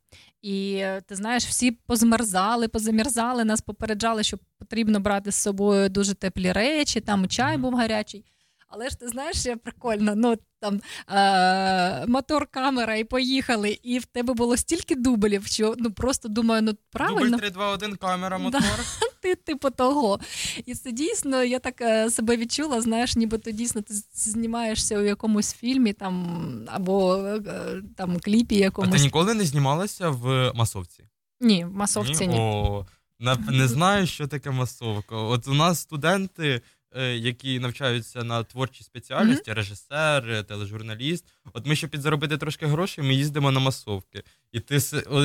І 0.43 0.74
е, 0.74 1.01
ти 1.09 1.16
знаєш, 1.16 1.45
всі 1.45 1.70
позмерзали, 1.70 2.68
позамерзали, 2.68 3.45
нас 3.45 3.61
попереджали, 3.61 4.22
що 4.22 4.39
потрібно 4.59 5.01
брати 5.01 5.33
з 5.33 5.35
собою 5.35 5.89
дуже 5.89 6.14
теплі 6.14 6.53
речі, 6.53 7.01
там 7.01 7.28
чай 7.28 7.57
був 7.57 7.74
гарячий. 7.74 8.24
Але 8.70 8.88
ж 8.88 8.98
ти 8.98 9.08
знаєш, 9.08 9.40
що 9.40 9.56
прикольно, 9.56 10.12
ну 10.16 10.36
там 10.60 10.80
е- 11.08 12.06
мотор, 12.06 12.46
камера 12.46 12.96
і 12.96 13.04
поїхали, 13.04 13.78
і 13.82 13.98
в 13.98 14.04
тебе 14.04 14.34
було 14.34 14.56
стільки 14.56 14.94
дублів, 14.94 15.46
що 15.46 15.74
ну 15.78 15.90
просто 15.90 16.28
думаю, 16.28 16.62
ну 16.62 16.72
правильно. 16.90 17.30
Дубль 17.30 17.40
3, 17.40 17.50
2, 17.50 17.70
1, 17.70 17.96
камера, 17.96 18.38
мотор. 18.38 18.62
ти 19.20 19.34
типу 19.34 19.70
того. 19.70 20.20
І 20.66 20.74
це 20.74 20.92
дійсно, 20.92 21.44
я 21.44 21.58
так 21.58 21.80
е, 21.80 22.10
себе 22.10 22.36
відчула, 22.36 22.80
знаєш, 22.80 23.16
нібито 23.16 23.50
дійсно 23.50 23.82
ти 23.82 23.94
знімаєшся 24.12 24.98
у 24.98 25.02
якомусь 25.02 25.54
фільмі 25.54 25.92
там 25.92 26.42
або 26.66 27.16
е, 27.16 27.82
там 27.96 28.20
кліпі 28.20 28.56
А 28.56 28.58
якомусь. 28.58 28.96
ти 28.96 29.02
ніколи 29.02 29.34
не 29.34 29.44
знімалася 29.44 30.10
в 30.10 30.52
масовці? 30.54 31.04
Ні, 31.40 31.64
в 31.64 31.72
масовці 31.74 32.26
ні. 32.26 32.36
О, 32.38 32.86
не 33.50 33.68
знаю, 33.68 34.06
що 34.06 34.26
таке 34.26 34.50
масовка. 34.50 35.16
От 35.16 35.48
у 35.48 35.54
нас 35.54 35.80
студенти, 35.80 36.48
е, 36.48 36.60
які 36.99 37.61
навчаються 37.61 38.24
на 38.24 38.43
творчій 38.43 38.84
спеціальності, 38.84 39.53
режисер, 39.53 40.30
е, 40.30 40.43
тележурналіст. 40.43 41.24
От 41.53 41.66
ми, 41.66 41.76
щоб 41.76 41.91
підзаробити 41.91 42.38
трошки 42.38 42.66
грошей, 42.66 43.05
ми 43.05 43.14
їздимо 43.14 43.51
на 43.51 43.61
масовки. 43.61 44.22
І 44.53 44.61
ти, 44.61 44.78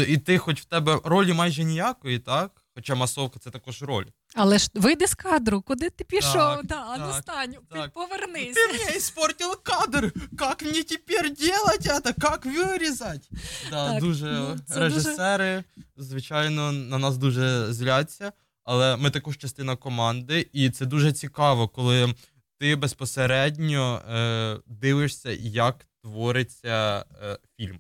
і 0.07 0.17
ти, 0.17 0.37
хоч 0.37 0.61
в 0.61 0.65
тебе 0.65 0.99
ролі 1.03 1.33
майже 1.33 1.63
ніякої, 1.63 2.19
так? 2.19 2.51
Хоча 2.75 2.95
масовка 2.95 3.39
це 3.39 3.49
також 3.49 3.81
роль. 3.83 4.05
Але 4.33 4.57
ж 4.57 4.69
вийди 4.73 5.07
з 5.07 5.15
кадру, 5.15 5.61
куди 5.61 5.89
ти 5.89 6.03
пішов? 6.03 6.33
Так, 6.33 6.65
да, 6.65 6.97
ну 6.97 7.11
так, 7.11 7.21
стань, 7.21 7.55
так. 7.71 7.93
повернись. 7.93 8.55
Ты 8.55 8.73
мне 8.73 8.97
испортил 8.97 9.55
кадр! 9.63 10.13
Как 10.37 10.61
мне 10.61 10.83
теперь 10.83 11.33
делать 11.33 11.85
это? 11.85 12.21
Как 12.21 12.45
вирізати? 12.45 13.27
Да, 13.69 13.91
Так, 13.91 14.03
дуже 14.03 14.25
ну, 14.25 14.55
режисери, 14.75 15.63
звичайно, 15.97 16.71
на 16.71 16.97
нас 16.97 17.17
дуже 17.17 17.73
зляться, 17.73 18.31
але 18.65 18.97
ми 18.97 19.09
також 19.09 19.37
частина 19.37 19.75
команди, 19.75 20.49
і 20.53 20.69
це 20.69 20.85
дуже 20.85 21.11
цікаво, 21.13 21.67
коли 21.67 22.13
ти 22.59 22.75
безпосередньо 22.75 24.01
е, 24.09 24.57
дивишся, 24.67 25.31
як 25.39 25.85
твориться 26.01 27.05
е, 27.23 27.37
фільм. 27.57 27.79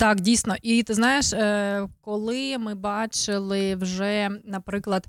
Так, 0.00 0.20
дійсно. 0.20 0.56
І 0.62 0.82
ти 0.82 0.94
знаєш, 0.94 1.32
е, 1.32 1.88
коли 2.00 2.58
ми 2.58 2.74
бачили 2.74 3.74
вже, 3.76 4.30
наприклад, 4.44 5.06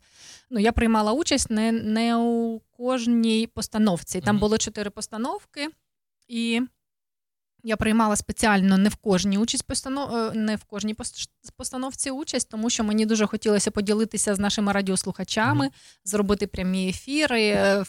ну 0.50 0.60
я 0.60 0.72
приймала 0.72 1.12
участь 1.12 1.50
не, 1.50 1.72
не 1.72 2.16
у 2.16 2.60
кожній 2.60 3.48
постановці. 3.48 4.22
Там 4.22 4.40
було 4.40 4.58
чотири 4.58 4.90
постановки, 4.90 5.70
і 6.28 6.62
я 7.66 7.78
приймала 7.78 8.16
спеціально 8.16 8.78
не 8.78 8.90
в 8.90 8.96
кожній 8.96 9.38
участь 9.38 9.64
постанов... 9.68 10.16
е, 10.16 10.32
не 10.34 10.56
в 10.56 10.64
кожній 10.64 10.96
пос- 10.96 11.30
постановці 11.58 12.12
участь, 12.12 12.50
тому 12.50 12.70
що 12.70 12.84
мені 12.84 13.06
дуже 13.06 13.26
хотілося 13.26 13.72
поділитися 13.72 14.36
з 14.36 14.40
нашими 14.40 14.72
радіослухачами, 14.72 15.70
зробити 16.04 16.48
прямі 16.48 16.90
ефіри, 16.90 17.44
е, 17.48 17.84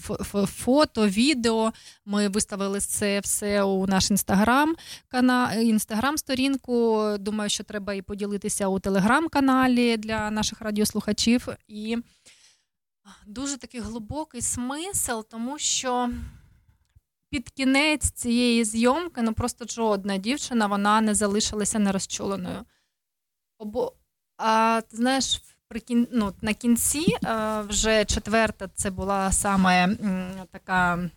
фото, 0.46 1.08
відео. 1.08 1.72
Ми 2.04 2.28
виставили 2.28 2.80
це 2.80 3.20
все 3.20 3.62
у 3.62 3.86
наш 3.86 4.10
інстаграм 4.10 4.76
інстаграм-сторінку. 5.62 7.04
Думаю, 7.18 7.50
що 7.50 7.64
треба 7.64 7.94
і 7.94 8.02
поділитися 8.02 8.68
у 8.68 8.78
телеграм-каналі 8.78 9.96
для 9.96 10.30
наших 10.30 10.60
радіослухачів. 10.60 11.48
І 11.68 11.96
дуже 13.26 13.56
такий 13.56 13.80
глибокий 13.80 14.42
смисл, 14.42 15.20
тому 15.30 15.58
що 15.58 16.10
під 17.30 17.50
кінець 17.50 18.10
цієї 18.10 18.64
зйомки 18.64 19.22
ну 19.22 19.32
просто 19.32 19.64
жодна 19.68 20.16
дівчина 20.16 20.66
вона 20.66 21.00
не 21.00 21.14
залишилася 21.14 21.78
нерозчуленою. 21.78 22.64
Обо... 23.58 23.92
А 24.38 24.80
ти 24.90 24.96
знаєш, 24.96 25.42
при 25.68 25.80
кін... 25.80 26.08
ну, 26.12 26.32
на 26.40 26.54
кінці 26.54 27.06
е, 27.24 27.60
вже 27.60 28.04
четверта 28.04 28.68
це 28.74 28.90
була 28.90 29.32
саме 29.32 29.84
м, 29.84 30.32
така 30.50 31.10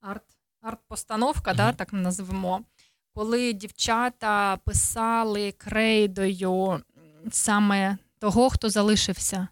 арт... 0.00 0.22
арт-постановка, 0.62 1.54
да, 1.54 1.72
так 1.72 1.92
назвемо. 1.92 2.64
Коли 3.14 3.52
дівчата 3.52 4.56
писали 4.56 5.52
крейдою 5.52 6.82
саме 7.30 7.98
того, 8.18 8.50
хто 8.50 8.70
залишився. 8.70 9.48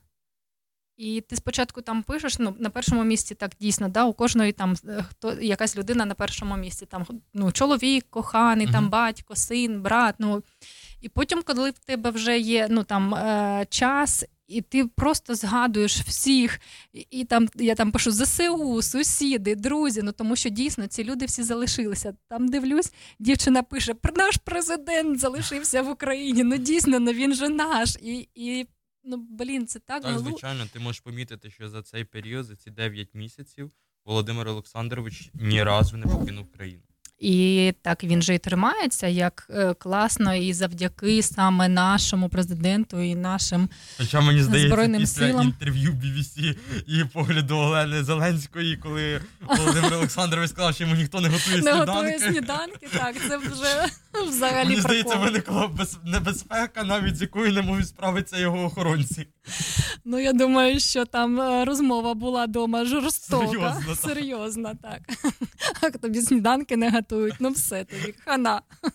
І 0.98 1.20
ти 1.20 1.36
спочатку 1.36 1.82
там 1.82 2.02
пишеш, 2.02 2.38
ну 2.38 2.54
на 2.58 2.70
першому 2.70 3.04
місці 3.04 3.34
так 3.34 3.52
дійсно, 3.60 3.88
да, 3.88 4.04
у 4.04 4.12
кожної 4.12 4.52
там 4.52 4.74
е, 4.88 5.04
хто 5.10 5.32
якась 5.32 5.76
людина 5.76 6.04
на 6.04 6.14
першому 6.14 6.56
місці, 6.56 6.86
там 6.86 7.06
ну, 7.34 7.52
чоловік, 7.52 8.06
коханий, 8.10 8.66
там 8.66 8.88
батько, 8.88 9.36
син, 9.36 9.82
брат. 9.82 10.14
Ну 10.18 10.42
і 11.00 11.08
потім, 11.08 11.42
коли 11.42 11.70
в 11.70 11.78
тебе 11.78 12.10
вже 12.10 12.38
є 12.38 12.66
ну 12.70 12.84
там 12.84 13.14
е, 13.14 13.66
час, 13.70 14.24
і 14.48 14.60
ти 14.60 14.86
просто 14.86 15.34
згадуєш 15.34 16.00
всіх, 16.00 16.60
і, 16.92 17.06
і 17.10 17.24
там 17.24 17.48
я 17.54 17.74
там 17.74 17.92
пишу 17.92 18.10
ЗСУ, 18.10 18.82
сусіди, 18.82 19.54
друзі. 19.54 20.02
Ну 20.02 20.12
тому 20.12 20.36
що 20.36 20.48
дійсно 20.48 20.86
ці 20.86 21.04
люди 21.04 21.26
всі 21.26 21.42
залишилися. 21.42 22.14
Там 22.28 22.48
дивлюсь, 22.48 22.92
дівчина 23.18 23.62
пише: 23.62 23.94
наш 24.16 24.36
президент 24.36 25.20
залишився 25.20 25.82
в 25.82 25.90
Україні. 25.90 26.42
Ну 26.44 26.56
дійсно, 26.56 27.00
ну 27.00 27.12
він 27.12 27.34
же 27.34 27.48
наш. 27.48 27.96
І, 28.02 28.28
і 28.34 28.66
ну 29.04 29.16
блін, 29.30 29.66
це 29.66 29.78
так, 29.78 30.02
Так, 30.02 30.18
звичайно, 30.18 30.66
ти 30.72 30.78
можеш 30.78 31.00
помітити, 31.00 31.50
що 31.50 31.68
за 31.68 31.82
цей 31.82 32.04
період, 32.04 32.46
за 32.46 32.56
ці 32.56 32.70
9 32.70 33.14
місяців, 33.14 33.72
Володимир 34.04 34.48
Олександрович 34.48 35.30
ні 35.34 35.62
разу 35.62 35.96
не 35.96 36.06
покинув 36.06 36.52
країну. 36.52 36.82
І 37.18 37.72
так 37.82 38.04
він 38.04 38.22
же 38.22 38.34
і 38.34 38.38
тримається 38.38 39.06
як 39.06 39.46
е, 39.50 39.74
класно, 39.74 40.34
і 40.34 40.52
завдяки 40.52 41.22
саме 41.22 41.68
нашому 41.68 42.28
президенту 42.28 43.00
і 43.00 43.14
нашим 43.14 43.68
Хоча 43.98 44.20
мені 44.20 44.42
здається, 44.42 44.68
Збройним 44.68 45.00
після 45.00 45.26
силам. 45.26 45.46
інтерв'ю 45.46 45.90
BBC 45.92 46.56
і 46.86 47.04
погляду 47.04 47.56
Олени 47.56 48.02
Зеленської, 48.04 48.76
коли 48.76 49.20
Володимир 49.58 49.94
Олександрович 49.94 50.50
сказав, 50.50 50.74
що 50.74 50.84
йому 50.84 50.96
ніхто 50.96 51.20
не 51.20 51.28
готує 51.28 51.56
не 51.56 51.62
сніданки. 51.62 51.92
готує 51.92 52.18
сніданки. 52.18 52.88
Так, 52.92 53.16
це 53.28 53.36
вже 53.38 53.86
взагалі 54.28 54.68
Мені 54.68 54.80
здається, 54.80 55.16
виникла 55.16 55.68
без- 55.68 55.98
небезпека, 56.04 56.84
навіть 56.84 57.16
з 57.16 57.20
якою 57.22 57.52
не 57.52 57.62
можуть 57.62 57.88
справитися 57.88 58.38
його 58.38 58.64
охоронці. 58.64 59.26
Ну, 60.04 60.18
я 60.20 60.32
думаю, 60.32 60.80
що 60.80 61.04
там 61.04 61.40
е, 61.40 61.64
розмова 61.64 62.14
була 62.14 62.46
дома 62.46 62.84
жорстока. 62.84 63.46
Серйозно, 63.46 63.82
так. 63.86 63.96
Серйозно, 64.10 64.72
так. 64.82 65.00
А 65.82 65.90
тобі 65.90 66.20
сніданки 66.20 66.76
не 66.76 66.90
готують, 67.08 67.34
ну 67.40 67.50
все 67.50 67.84
тобі, 67.84 68.14
хана. 68.24 68.62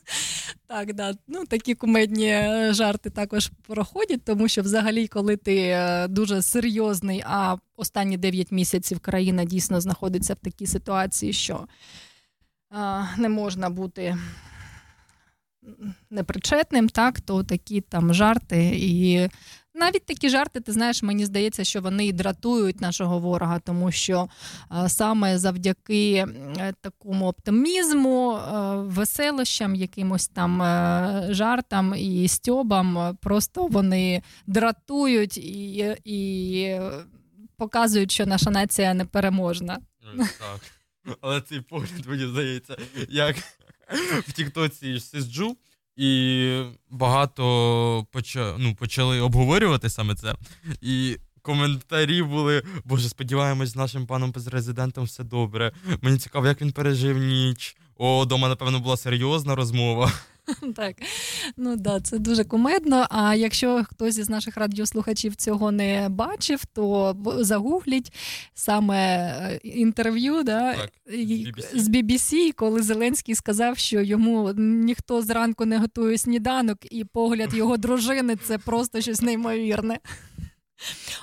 Так, 0.67 0.93
да. 0.93 1.13
Ну, 1.27 1.45
такі 1.45 1.75
кумедні 1.75 2.27
е, 2.27 2.73
жарти 2.73 3.09
також 3.09 3.51
проходять, 3.67 4.23
тому 4.25 4.47
що 4.47 4.61
взагалі, 4.61 5.07
коли 5.07 5.37
ти 5.37 5.57
е, 5.57 6.07
дуже 6.07 6.41
серйозний, 6.41 7.23
а 7.25 7.55
останні 7.75 8.17
9 8.17 8.51
місяців 8.51 8.99
країна 8.99 9.45
дійсно 9.45 9.81
знаходиться 9.81 10.33
в 10.33 10.37
такій 10.37 10.67
ситуації, 10.67 11.33
що 11.33 11.67
е, 12.71 13.07
не 13.17 13.29
можна 13.29 13.69
бути 13.69 14.17
непричетним, 16.09 16.89
так, 16.89 17.21
то 17.21 17.43
такі 17.43 17.81
там 17.81 18.13
жарти 18.13 18.71
і. 18.75 19.29
Навіть 19.75 20.05
такі 20.05 20.29
жарти, 20.29 20.59
ти 20.59 20.71
знаєш, 20.71 21.03
мені 21.03 21.25
здається, 21.25 21.63
що 21.63 21.81
вони 21.81 22.07
і 22.07 22.13
дратують 22.13 22.81
нашого 22.81 23.19
ворога, 23.19 23.59
тому 23.59 23.91
що 23.91 24.29
е, 24.71 24.89
саме 24.89 25.37
завдяки 25.37 26.13
е, 26.57 26.73
такому 26.81 27.27
оптимізму, 27.27 28.37
е, 28.37 28.75
веселощам, 28.75 29.75
якимось 29.75 30.27
там 30.27 30.61
жартам 31.33 31.93
і 31.97 32.27
стьобам, 32.27 33.17
просто 33.21 33.67
вони 33.67 34.21
дратують 34.47 35.37
і, 35.37 35.95
і 36.05 36.79
показують, 37.57 38.11
що 38.11 38.25
наша 38.25 38.51
нація 38.51 38.93
непереможна. 38.93 39.79
Так. 40.17 40.59
Але 41.21 41.41
цей 41.41 41.61
погляд, 41.61 42.05
мені 42.07 42.25
здається, 42.27 42.77
як 43.09 43.35
в 44.27 44.31
Тіктоці 44.31 44.99
сиджу, 44.99 45.57
і 45.97 46.61
багато 46.89 48.05
почали, 48.11 48.55
ну, 48.59 48.75
почали 48.75 49.21
обговорювати 49.21 49.89
саме 49.89 50.15
це. 50.15 50.35
І 50.81 51.17
коментарі 51.41 52.23
були: 52.23 52.63
Боже, 52.85 53.09
сподіваємось, 53.09 53.69
з 53.69 53.75
нашим 53.75 54.05
паном 54.05 54.31
президентом 54.31 55.03
все 55.03 55.23
добре. 55.23 55.71
Мені 56.01 56.17
цікаво, 56.17 56.47
як 56.47 56.61
він 56.61 56.71
пережив 56.71 57.17
ніч. 57.17 57.77
О, 57.97 58.25
дома, 58.25 58.49
напевно, 58.49 58.79
була 58.79 58.97
серйозна 58.97 59.55
розмова. 59.55 60.11
Так, 60.75 60.95
ну 61.57 61.75
да, 61.75 61.99
це 61.99 62.19
дуже 62.19 62.43
кумедно. 62.43 63.07
А 63.09 63.35
якщо 63.35 63.83
хтось 63.83 64.17
із 64.17 64.29
наших 64.29 64.57
радіослухачів 64.57 65.35
цього 65.35 65.71
не 65.71 66.09
бачив, 66.09 66.65
то 66.65 67.15
загугліть 67.37 68.13
саме 68.53 68.97
е, 68.97 69.59
інтерв'ю 69.63 70.43
да, 70.43 70.73
Так, 70.73 70.91
з 71.73 71.89
BBC, 71.89 72.53
коли 72.55 72.81
Зеленський 72.81 73.35
сказав, 73.35 73.77
що 73.77 74.01
йому 74.01 74.53
ніхто 74.57 75.21
зранку 75.21 75.65
не 75.65 75.77
готує 75.77 76.17
сніданок, 76.17 76.77
і 76.91 77.05
погляд 77.05 77.53
його 77.53 77.77
дружини 77.77 78.35
це 78.35 78.57
просто 78.57 79.01
щось 79.01 79.21
неймовірне. 79.21 79.99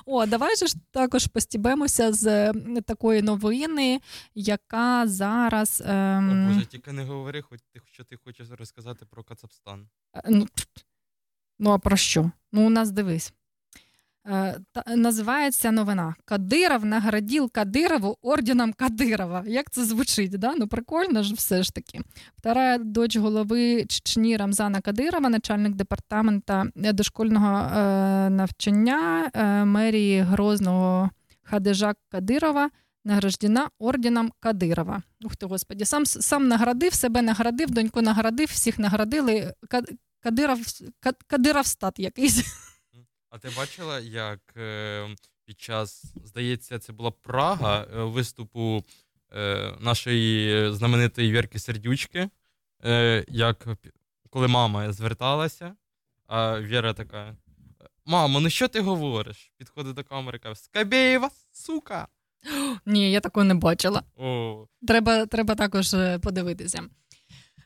О, 0.06 0.26
давай 0.26 0.56
же 0.56 0.66
ж 0.66 0.74
також 0.90 1.26
постібемося 1.26 2.12
з 2.12 2.52
такої 2.86 3.22
новини, 3.22 4.00
яка 4.34 5.08
зараз. 5.08 5.82
О, 5.86 5.90
Ем... 5.90 6.48
Боже, 6.54 6.66
тільки 6.66 6.92
не 6.92 7.04
говори, 7.04 7.42
хоч 7.42 7.60
ти, 7.72 7.80
що 7.92 8.04
ти 8.04 8.16
хочеш 8.24 8.48
розказати 8.50 9.06
про 9.06 9.24
Кацапстан. 9.24 9.88
Е, 10.16 10.22
Ну, 10.28 10.46
ну 11.58 11.70
а 11.70 11.78
про 11.78 11.96
що? 11.96 12.30
Ну, 12.52 12.66
у 12.66 12.70
нас 12.70 12.90
дивись. 12.90 13.32
Е, 14.26 14.60
називається 14.96 15.70
новина 15.70 16.14
Кадиров 16.24 16.84
наградив 16.84 17.50
Кадирову 17.50 18.16
орденом 18.22 18.72
Кадирова. 18.72 19.44
Як 19.46 19.70
це 19.70 19.84
звучить? 19.84 20.38
Да? 20.38 20.54
Ну, 20.58 20.68
прикольно 20.68 21.22
ж 21.22 21.34
все 21.34 21.62
ж 21.62 21.74
таки. 21.74 22.00
Вторая 22.38 22.78
дочь 22.78 23.16
голови 23.16 23.84
Чечні 23.88 24.36
Рамзана 24.36 24.80
Кадирова, 24.80 25.28
начальник 25.28 25.74
департамента 25.74 26.66
е, 26.84 26.92
дошкільного 26.92 27.58
е, 27.58 28.30
навчання 28.30 29.30
мерії 29.66 30.20
Грозного 30.20 31.10
Хадежа 31.42 31.94
Кадирова. 32.08 32.70
Награждена 33.04 33.68
орденом 33.78 34.32
Кадирова. 34.40 35.02
Ух 35.24 35.36
ти, 35.36 35.46
господі, 35.46 35.84
сам, 35.84 36.06
сам 36.06 36.48
наградив, 36.48 36.94
себе 36.94 37.22
наградив, 37.22 37.70
доньку 37.70 38.02
наградив, 38.02 38.48
всіх 38.48 38.78
наградили. 38.78 39.54
Ка- 39.68 39.82
Кадиров, 40.22 40.58
Ка- 41.00 41.12
Кадировстат 41.26 41.98
якийсь. 41.98 42.44
А 43.30 43.38
ти 43.38 43.48
бачила, 43.56 44.00
як 44.00 44.40
е, 44.56 45.08
під 45.44 45.60
час, 45.60 46.04
здається, 46.24 46.78
це 46.78 46.92
була 46.92 47.10
Прага 47.10 47.86
е, 47.94 48.02
виступу 48.02 48.84
е, 49.32 49.74
нашої 49.80 50.72
знаменитої 50.72 51.32
Вірки 51.32 51.58
Сердючки, 51.58 52.28
е, 52.84 53.24
як 53.28 53.66
коли 54.30 54.48
мама 54.48 54.92
зверталася, 54.92 55.74
а 56.26 56.60
Віра 56.60 56.92
така: 56.92 57.36
Мамо, 58.06 58.40
ну 58.40 58.50
що 58.50 58.68
ти 58.68 58.80
говориш? 58.80 59.52
Підходить 59.56 59.94
до 59.94 60.04
камери 60.04 60.38
каже: 60.38 60.60
Скабєєва, 60.60 61.30
сука! 61.52 62.08
Ні, 62.86 63.12
я 63.12 63.20
такого 63.20 63.44
не 63.44 63.54
бачила. 63.54 64.02
О, 64.16 64.66
Треба, 64.86 65.26
треба 65.26 65.54
також 65.54 65.94
е, 65.94 66.18
подивитися. 66.18 66.82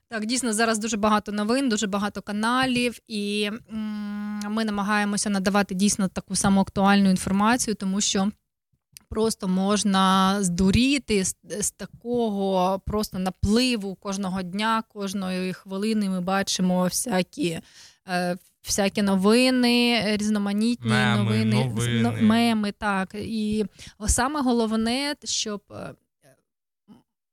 Так, 0.09 0.26
дійсно, 0.26 0.52
зараз 0.52 0.78
дуже 0.78 0.96
багато 0.96 1.32
новин, 1.32 1.68
дуже 1.68 1.86
багато 1.86 2.22
каналів, 2.22 2.98
і 3.09 3.50
м, 3.72 4.40
ми 4.50 4.64
намагаємося 4.64 5.30
надавати 5.30 5.74
дійсно 5.74 6.09
таку 6.09 6.36
саму 6.36 6.61
актуальну 6.61 7.11
інформацію, 7.11 7.74
тому 7.74 8.00
що 8.00 8.30
просто 9.09 9.48
можна 9.48 10.36
здуріти 10.42 11.24
з, 11.24 11.36
з 11.61 11.70
такого 11.70 12.80
просто 12.86 13.18
напливу 13.18 13.94
кожного 13.94 14.42
дня, 14.42 14.82
кожної 14.88 15.52
хвилини 15.52 16.09
ми 16.11 16.20
бачимо 16.20 16.84
всякі. 16.84 17.61
е, 18.09 18.36
Всякі 18.66 19.02
новини, 19.02 20.02
різноманітні 20.16 20.90
Меми, 20.90 21.22
новини, 21.22 21.64
новини. 21.64 22.00
но- 22.02 22.12
меми, 22.22 22.72
так. 22.72 23.14
І 23.14 23.64
саме 24.07 24.40
головне, 24.42 25.14
щоб 25.24 25.62
е, 25.70 25.94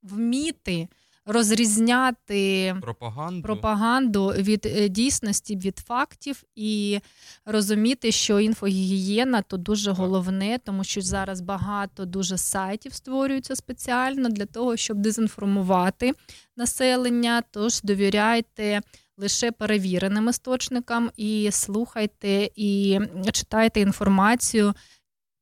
вміти 0.03 0.87
розрізняти 1.31 2.75
пропаганду. 2.81 3.41
пропаганду 3.41 4.27
від 4.27 4.65
е, 4.65 4.89
дійсності, 4.89 5.55
від 5.55 5.77
фактів, 5.77 6.43
і 6.55 6.99
розуміти, 7.45 8.11
що 8.11 8.39
інфогігієна 8.39 9.41
то 9.41 9.57
дуже 9.57 9.91
головне, 9.91 10.59
тому 10.65 10.83
що 10.83 11.01
зараз 11.01 11.41
багато 11.41 12.05
дуже 12.05 12.37
сайтів 12.37 12.93
створюються 12.93 13.55
спеціально 13.55 14.29
для 14.29 14.45
того, 14.45 14.77
щоб 14.77 14.97
дезінформувати 14.97 16.13
населення. 16.57 17.43
Тож 17.51 17.81
довіряйте. 17.81 18.81
Лише 19.17 19.51
перевіреним 19.51 20.29
істочникам 20.29 21.11
і 21.17 21.49
слухайте 21.51 22.49
і 22.55 22.99
читайте 23.31 23.81
інформацію 23.81 24.73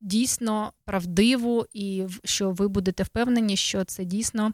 дійсно 0.02 0.74
правдиву, 0.86 1.66
і 1.74 2.06
що 2.24 2.52
ви 2.52 2.68
будете 2.68 3.04
впевнені, 3.04 3.56
що 3.56 3.84
це 3.84 4.06
дійсно 4.06 4.54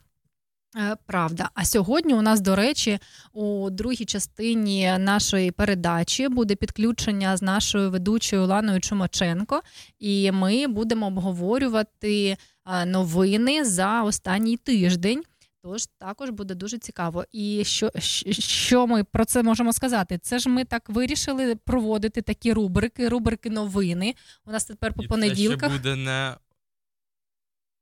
Правда. 1.05 1.49
А 1.53 1.65
сьогодні 1.65 2.13
у 2.13 2.21
нас, 2.21 2.41
до 2.41 2.55
речі, 2.55 2.99
у 3.33 3.69
другій 3.69 4.05
частині 4.05 4.97
нашої 4.99 5.51
передачі 5.51 6.27
буде 6.27 6.55
підключення 6.55 7.37
з 7.37 7.41
нашою 7.41 7.91
ведучою 7.91 8.45
Ланою 8.45 8.81
Чумаченко, 8.81 9.61
і 9.99 10.31
ми 10.31 10.67
будемо 10.67 11.07
обговорювати 11.07 12.37
е, 12.65 12.85
новини 12.85 13.65
за 13.65 14.03
останній 14.03 14.57
тиждень. 14.57 15.23
Тож 15.63 15.85
також 15.99 16.29
буде 16.29 16.55
дуже 16.55 16.77
цікаво. 16.77 17.25
І 17.31 17.63
що, 17.65 17.91
що 18.39 18.87
ми 18.87 19.03
про 19.03 19.25
це 19.25 19.43
можемо 19.43 19.73
сказати? 19.73 20.17
Це 20.17 20.39
ж 20.39 20.49
ми 20.49 20.65
так 20.65 20.89
вирішили 20.89 21.55
проводити 21.55 22.21
такі 22.21 22.53
рубрики, 22.53 23.09
рубрики 23.09 23.49
новини. 23.49 24.15
У 24.45 24.51
нас 24.51 24.65
тепер 24.65 24.93
по 24.93 25.03
І 25.03 25.07
понеділках. 25.07 25.69
Це 25.71 25.75
ще 25.75 25.77
буде 25.77 25.95
не 25.95 26.35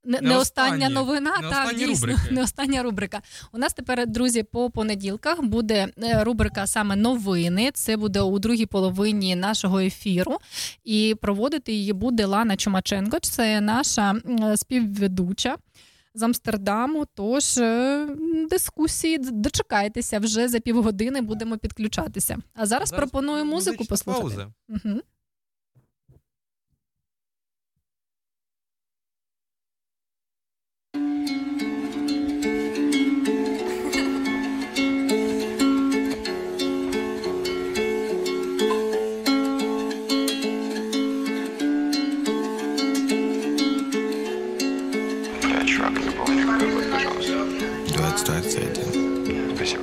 Не, 0.04 0.20
Не 0.20 0.36
остання 0.36 0.88
новина, 0.88 1.32
не 1.42 1.48
так, 1.50 1.64
останні 1.66 1.86
дійсно, 1.86 2.06
рубрики. 2.08 2.34
не 2.34 2.42
остання 2.42 2.82
рубрика. 2.82 3.20
У 3.52 3.58
нас 3.58 3.74
тепер, 3.74 4.06
друзі, 4.06 4.42
по 4.42 4.70
понеділках 4.70 5.42
буде 5.42 5.88
е, 6.02 6.24
рубрика 6.24 6.66
саме 6.66 6.96
новини. 6.96 7.70
Це 7.74 7.96
буде 7.96 8.20
у 8.20 8.38
другій 8.38 8.66
половині 8.66 9.36
нашого 9.36 9.80
ефіру. 9.80 10.38
І 10.84 11.14
проводити 11.20 11.72
її 11.72 11.92
буде 11.92 12.24
Лана 12.26 12.56
Чумаченко. 12.56 13.18
Це 13.18 13.60
наша 13.60 14.14
співведуча. 14.56 15.56
З 16.16 16.22
Амстердаму, 16.22 17.06
тож 17.14 17.58
е, 17.58 18.06
дискусії 18.50 19.18
дочекайтеся 19.18 20.18
вже 20.18 20.48
за 20.48 20.60
півгодини 20.60 21.20
будемо 21.20 21.58
підключатися. 21.58 22.36
А 22.54 22.66
зараз, 22.66 22.88
Зараз 22.88 22.90
пропоную 22.90 23.44
музику 23.44 23.84
послухати. 23.84 24.22
пауза. 24.24 24.52
Угу. 24.68 25.00
21. 48.24 49.54
Спасибо. 49.56 49.82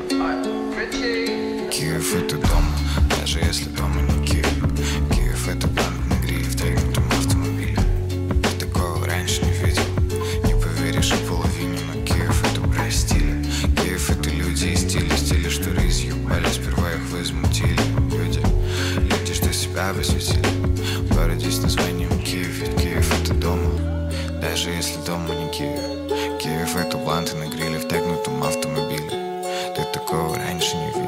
Киев 1.71 2.15
это 2.15 2.37
дом, 2.37 2.65
даже 3.19 3.39
если 3.39 3.69
дома 3.69 4.01
не 4.01 4.27
Киев. 4.27 4.47
Киев 5.13 5.47
это 5.47 5.67
дом. 5.67 5.90
тебе 19.91 20.03
світіль 20.03 20.49
Передійсь 21.15 21.59
Киев 21.59 21.69
звенням 21.69 22.09
Київ 22.25 23.11
это 23.23 23.39
дома. 23.39 23.69
Даже 24.41 24.69
если 24.79 24.97
дома 25.05 25.27
не 25.29 25.49
Киев 25.49 25.79
Киев 26.41 26.77
это 26.77 26.97
бланты 26.97 27.35
на 27.35 27.45
гриле 27.45 27.77
в 27.77 27.87
тегнутом 27.87 28.43
автомобиле. 28.43 29.11
Ты 29.75 29.83
такого 29.93 30.35
раньше 30.35 30.75
не 30.77 30.87
видел. 30.87 31.00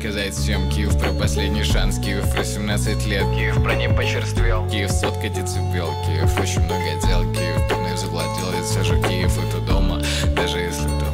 заказать 0.00 0.34
всем. 0.34 0.70
Киев 0.70 0.98
про 0.98 1.12
последний 1.12 1.62
шанс 1.62 1.98
Киев 1.98 2.32
про 2.32 2.42
17 2.42 3.06
лет. 3.06 3.24
Киев 3.34 3.62
про 3.62 3.74
не 3.74 3.88
почерствел. 3.90 4.66
Киев 4.70 4.90
сотка 4.90 5.28
децибел 5.28 5.92
Киев 6.06 6.40
очень 6.40 6.62
много 6.62 7.06
дел. 7.06 7.30
Киев 7.34 7.68
дурной 7.68 7.96
завладел 7.98 8.52
Я 8.52 8.64
сажу 8.64 8.94
Киев 9.02 9.32
это 9.38 9.60
дома. 9.60 10.00
Даже 10.34 10.58
если 10.58 10.86
дома 10.86 11.09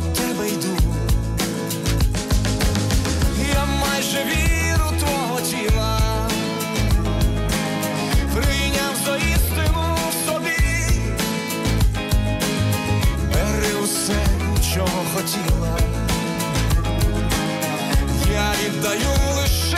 до 0.00 0.20
тебе 0.20 0.48
йду, 0.48 0.76
я 3.54 3.64
майже 3.64 4.24
віру 4.24 4.90
твого 4.98 5.40
тіла, 5.40 6.00
прийняв 8.34 8.94
за 9.04 9.16
істину 9.16 9.96
в 10.10 10.30
собі, 10.30 10.56
бери 13.32 13.74
усе, 13.84 14.26
чого 14.74 15.04
хотіла, 15.14 15.78
я 18.32 18.52
віддаю 18.64 19.08
лише. 19.36 19.77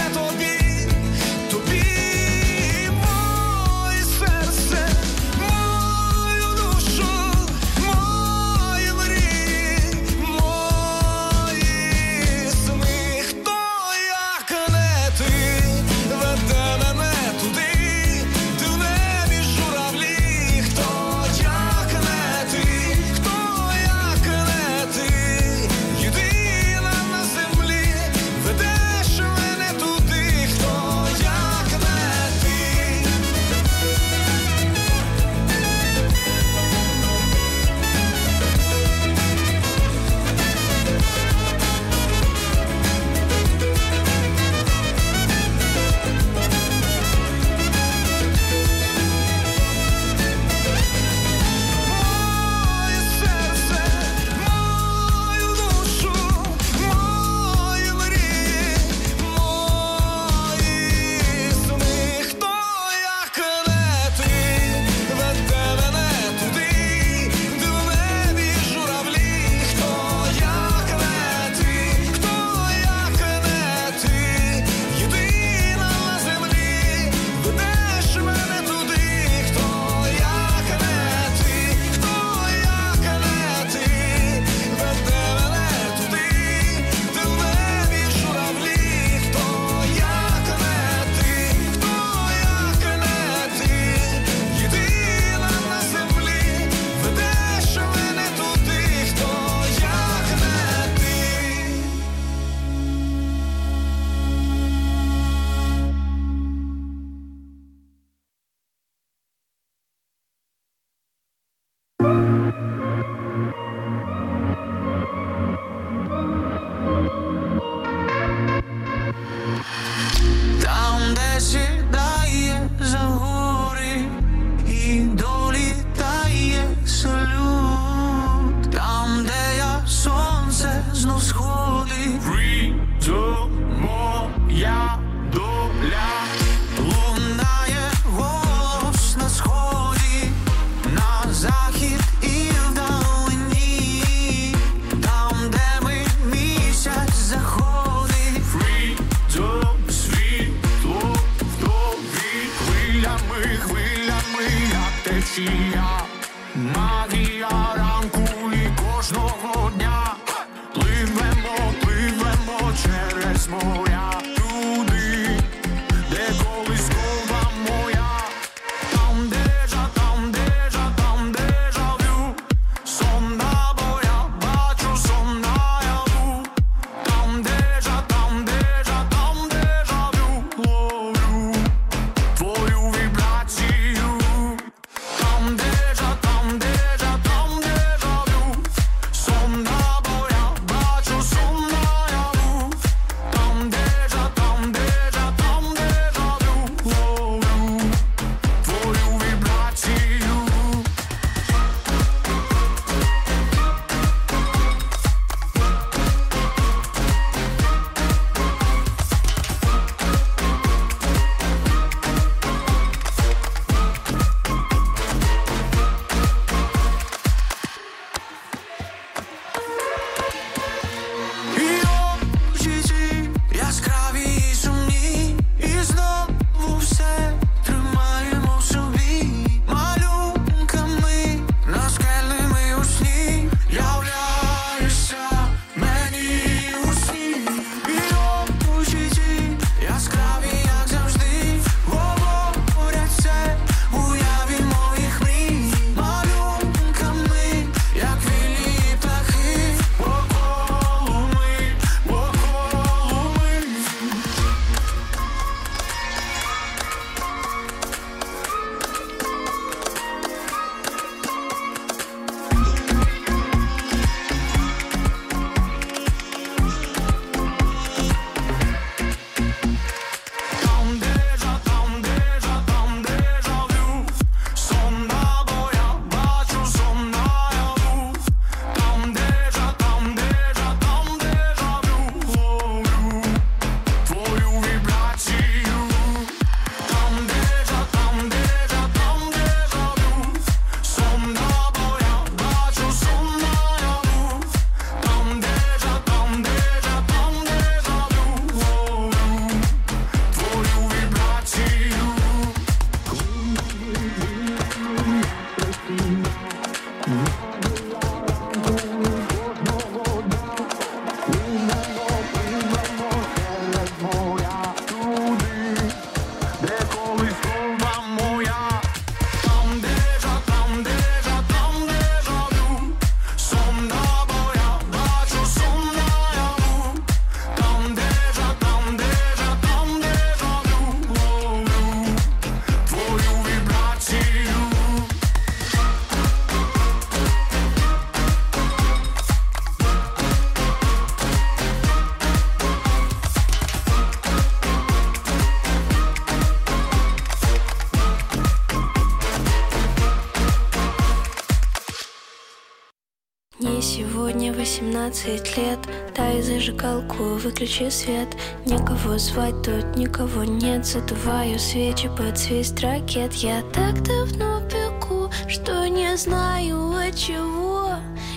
двенадцать 355.00 355.56
лет. 355.56 355.78
Дай 356.14 356.42
зажигалку, 356.42 357.34
выключи 357.36 357.88
свет. 357.90 358.28
Никого 358.66 359.16
звать 359.16 359.62
тут, 359.62 359.96
никого 359.96 360.44
нет. 360.44 360.84
Задуваю 360.84 361.58
свечи 361.58 362.10
под 362.18 362.38
свист 362.38 362.80
ракет. 362.80 363.32
Я 363.34 363.62
так 363.72 364.02
давно 364.02 364.60
пеку, 364.68 365.30
что 365.48 365.88
не 365.88 366.16
знаю 366.16 366.92
от 366.92 367.16
чего. 367.16 367.94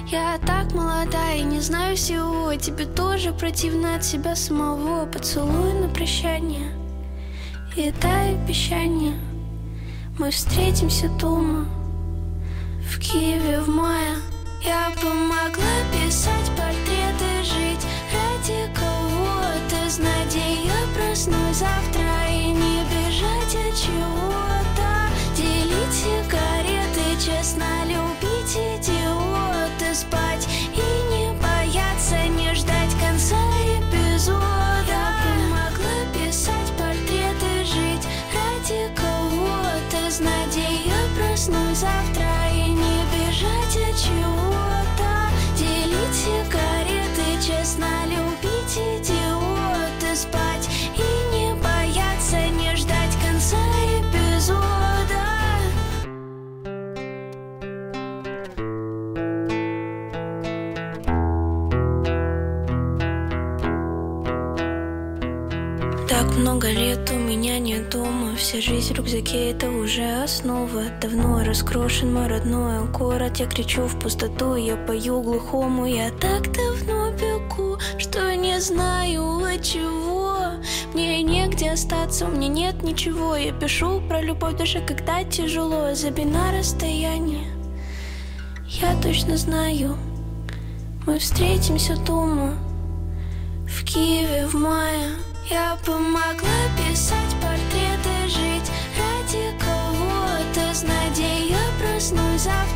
Я 0.07 0.38
так 0.45 0.74
молода 0.74 1.34
и 1.34 1.41
не 1.41 1.59
знаю 1.59 1.97
всего. 1.97 2.55
Тебе 2.55 2.86
тоже 2.86 3.34
противно 3.34 3.95
от 3.95 4.05
себя 4.05 4.36
самого. 4.36 5.05
Поцелуй 5.05 5.74
на 5.74 5.89
прощание 5.89 6.72
и 7.76 7.91
дай 8.01 8.36
обещание. 8.36 9.16
Мы 10.18 10.32
встретимся 10.32 11.09
дома 11.20 11.66
в 12.89 12.99
Киеве 12.99 13.59
в 13.59 13.68
мае. 13.68 14.16
Я 14.64 14.91
помогла 15.01 15.72
Так 66.24 66.38
много 66.38 66.71
лет 66.71 67.11
у 67.11 67.15
меня 67.15 67.59
нет 67.59 67.89
дома. 67.89 68.38
Вся 68.38 68.61
жизнь 68.61 68.93
в 68.93 68.97
рюкзаке 68.97 69.51
это 69.51 69.69
уже 69.69 70.24
основа. 70.24 70.84
Давно 71.01 71.43
раскрошен 71.43 72.13
мой 72.13 72.28
родной 72.28 72.88
город 72.88 73.39
Я 73.39 73.45
кричу 73.45 73.88
в 73.88 73.99
пустоту, 73.99 74.55
я 74.55 74.78
пою 74.78 75.21
глухому 75.21 75.86
Я 75.86 76.11
так 76.11 76.43
давно 76.53 77.11
бегу, 77.11 77.78
что 77.97 78.34
не 78.38 78.57
знаю 78.61 79.43
от 79.43 79.63
чего. 79.63 80.38
Мне 80.93 81.21
негде 81.24 81.71
остаться, 81.71 82.26
у 82.26 82.32
меня 82.32 82.47
нет 82.47 82.84
ничего. 82.84 83.36
Я 83.36 83.51
пишу 83.51 84.01
про 84.07 84.21
любовь 84.21 84.55
даже 84.55 84.80
когда 84.80 85.26
тяжело. 85.26 85.93
Забей 85.93 86.24
на 86.24 86.57
расстояние 86.57 87.51
Я 88.69 88.95
точно 89.01 89.36
знаю. 89.36 89.97
Мы 91.05 91.19
встретимся 91.19 91.97
дома 91.97 92.53
В 93.67 93.84
Киеве 93.84 94.47
в 94.47 94.53
мае 94.53 95.09
я 95.49 95.77
помогла 95.85 96.59
писать 96.77 97.35
портреты, 97.41 98.27
жить 98.27 98.71
ради 98.97 99.57
кого-то. 99.59 100.73
С 100.73 100.83
надеей 100.83 101.51
я 101.51 101.65
проснусь 101.79 102.41
завтра 102.41 102.72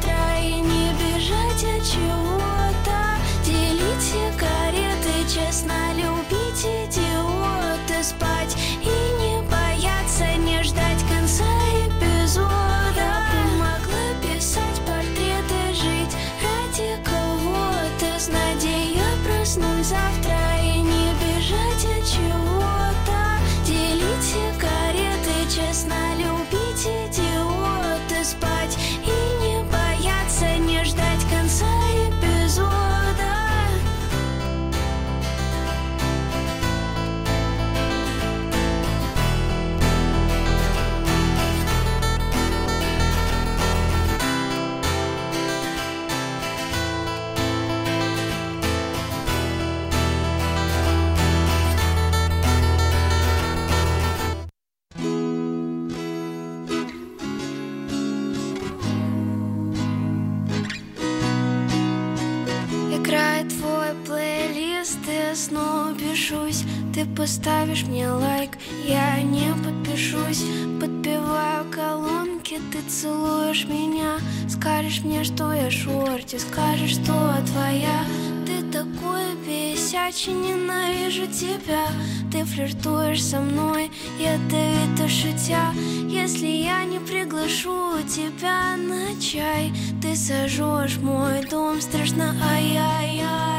поставишь 67.28 67.84
мне 67.84 68.10
лайк, 68.10 68.52
я 68.88 69.22
не 69.22 69.54
подпишусь. 69.62 70.46
Подпеваю 70.80 71.66
колонки, 71.70 72.58
ты 72.72 72.82
целуешь 72.90 73.66
меня. 73.66 74.20
Скажешь 74.48 75.02
мне, 75.04 75.26
что 75.26 75.52
я 75.52 75.70
шорти, 75.70 76.40
скажешь, 76.40 76.92
что 76.92 77.36
твоя. 77.52 78.06
Ты 78.46 78.64
такой 78.72 79.36
бесячий, 79.46 80.32
ненавижу 80.32 81.28
тебя. 81.28 81.88
Ты 82.32 82.46
флиртуешь 82.46 83.22
со 83.22 83.42
мной, 83.42 83.92
ядовито 84.18 85.10
шутя. 85.10 85.74
Если 86.08 86.48
я 86.48 86.86
не 86.86 87.00
приглашу 87.00 88.02
тебя 88.08 88.78
на 88.78 89.20
чай 89.20 89.74
Ты 90.02 90.16
сожжешь 90.16 90.98
мой 91.02 91.46
дом, 91.46 91.82
страшно, 91.82 92.34
ай-яй-яй 92.42 93.57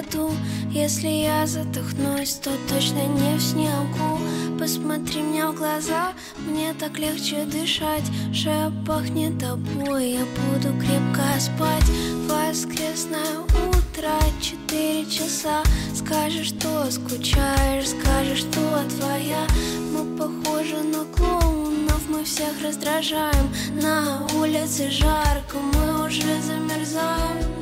году 0.00 0.30
Если 0.70 1.08
я 1.08 1.46
задохнусь, 1.46 2.34
то 2.34 2.50
точно 2.68 3.06
не 3.06 3.36
в 3.36 3.42
снегу. 3.42 4.20
Посмотри 4.58 5.22
мне 5.22 5.46
в 5.46 5.56
глаза, 5.56 6.12
мне 6.46 6.74
так 6.74 6.98
легче 6.98 7.44
дышать. 7.44 8.04
Шея 8.32 8.72
пахнет 8.86 9.38
тобой, 9.38 10.12
я 10.12 10.20
буду 10.20 10.68
крепко 10.78 11.40
спать. 11.40 11.90
Воскресное 12.28 13.40
утро, 13.40 14.12
четыре 14.40 15.04
часа. 15.06 15.62
Скажешь, 15.92 16.48
что 16.48 16.90
скучаешь, 16.90 17.88
скажешь, 17.88 18.38
что 18.40 18.84
твоя. 18.96 19.44
Мы 19.92 20.16
похожи 20.16 20.76
на 20.76 21.04
клоунов, 21.16 22.08
мы 22.08 22.22
всех 22.22 22.62
раздражаем. 22.62 23.52
На 23.82 24.24
улице 24.36 24.88
жарко, 24.90 25.58
мы 25.58 26.06
уже 26.06 26.40
замерзаем 26.42 27.59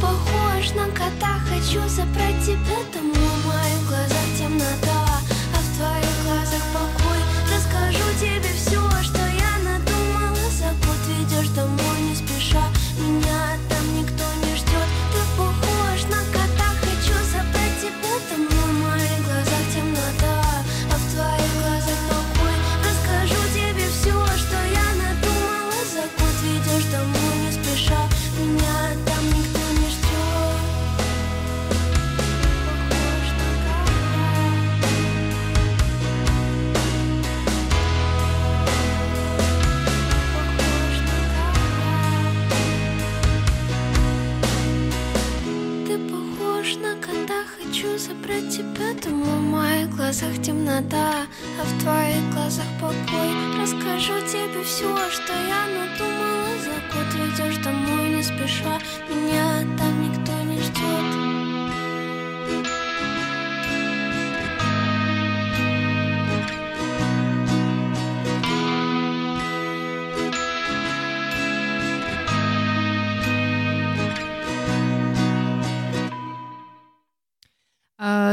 похож 0.00 0.72
на 0.74 0.86
кота, 0.86 1.38
хочу 1.48 1.80
забрать 1.88 2.40
тебя 2.42 2.78
домой. 2.94 3.14
В 3.14 3.46
моих 3.46 3.88
глазах 3.88 4.26
темнота, 4.38 5.06
а 5.54 5.58
в 5.58 5.76
твоих 5.76 6.16
глазах 6.24 6.62
покой 6.72 7.09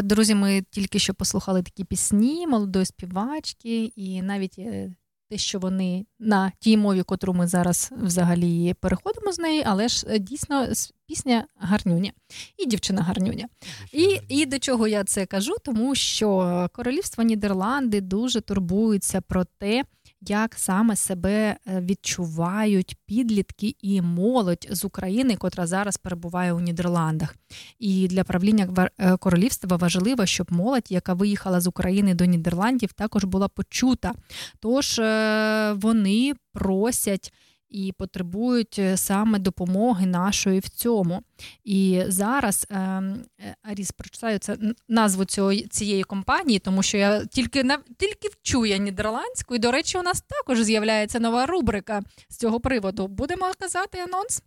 Друзі, 0.08 0.36
ми 0.36 0.64
тільки 0.72 1.00
що 1.00 1.14
послухали 1.14 1.64
такі 1.64 1.84
пісні 1.84 2.48
молодої 2.48 2.86
співачки, 2.86 3.84
і 3.96 4.22
навіть 4.22 4.56
е, 4.60 4.96
те, 5.30 5.38
що 5.38 5.60
вони 5.60 6.06
на 6.20 6.52
тій 6.60 6.78
мові, 6.78 7.04
котру 7.04 7.34
ми 7.34 7.48
зараз 7.48 7.92
взагалі 8.02 8.74
переходимо 8.74 9.32
з 9.32 9.40
неї, 9.40 9.64
але 9.66 9.88
ж 9.88 10.08
е, 10.10 10.20
дійсно 10.20 10.68
пісня 11.08 11.48
гарнюня 11.56 12.12
і 12.58 12.66
дівчина 12.66 13.02
гарнюня. 13.02 13.48
І, 13.92 14.20
і 14.28 14.46
до 14.46 14.60
чого 14.60 14.88
я 14.88 15.04
це 15.04 15.26
кажу? 15.26 15.56
Тому 15.64 15.96
що 15.96 16.70
королівство 16.74 17.24
Нідерланди 17.24 18.02
дуже 18.02 18.42
турбується 18.42 19.22
про 19.22 19.46
те, 19.58 19.84
як 20.30 20.56
саме 20.58 20.96
себе 20.96 21.32
е, 21.68 21.82
відчувають 21.82 22.98
підлітки 23.06 23.76
і 23.82 24.02
молодь 24.02 24.68
з 24.72 24.86
України, 24.86 25.36
котра 25.36 25.68
зараз 25.68 25.98
перебуває 25.98 26.54
у 26.54 26.60
Нідерландах. 26.60 27.36
І 27.80 28.08
для 28.08 28.24
правління 28.24 28.90
е, 28.98 29.18
королівства 29.18 29.78
важливо, 29.78 30.26
щоб 30.26 30.48
молодь, 30.52 30.92
яка 30.92 31.14
виїхала 31.14 31.62
з 31.62 31.68
України 31.68 32.14
до 32.14 32.26
Нідерландів, 32.26 32.94
також 32.94 33.24
була 33.24 33.48
почута. 33.48 34.14
Тож 34.60 35.00
е, 35.00 35.74
вони 35.74 36.34
просять. 36.54 37.34
І 37.70 37.94
потребують 37.98 38.80
е, 38.80 38.98
саме 38.98 39.40
допомоги 39.40 40.06
нашої 40.06 40.60
в 40.60 40.70
цьому. 40.70 41.22
І 41.64 42.04
зараз 42.08 42.68
ем, 42.70 43.26
е, 43.40 43.56
Аріс 43.64 43.92
прочитаю 43.92 44.40
це 44.40 44.58
назву 44.88 45.26
цього, 45.26 45.56
цієї 45.56 46.04
компанії, 46.04 46.60
тому 46.60 46.84
що 46.84 46.98
я 46.98 47.26
тільки 47.26 47.64
на 47.64 47.78
тільки 47.98 48.28
вчу 48.28 48.66
я 48.66 48.78
нідерландську. 48.78 49.56
І, 49.56 49.60
до 49.60 49.72
речі, 49.72 49.98
у 49.98 50.02
нас 50.02 50.22
також 50.22 50.62
з'являється 50.62 51.20
нова 51.20 51.46
рубрика 51.46 52.02
з 52.30 52.38
цього 52.38 52.60
приводу. 52.60 53.08
Будемо 53.08 53.52
казати 53.60 54.00
анонс. 54.00 54.42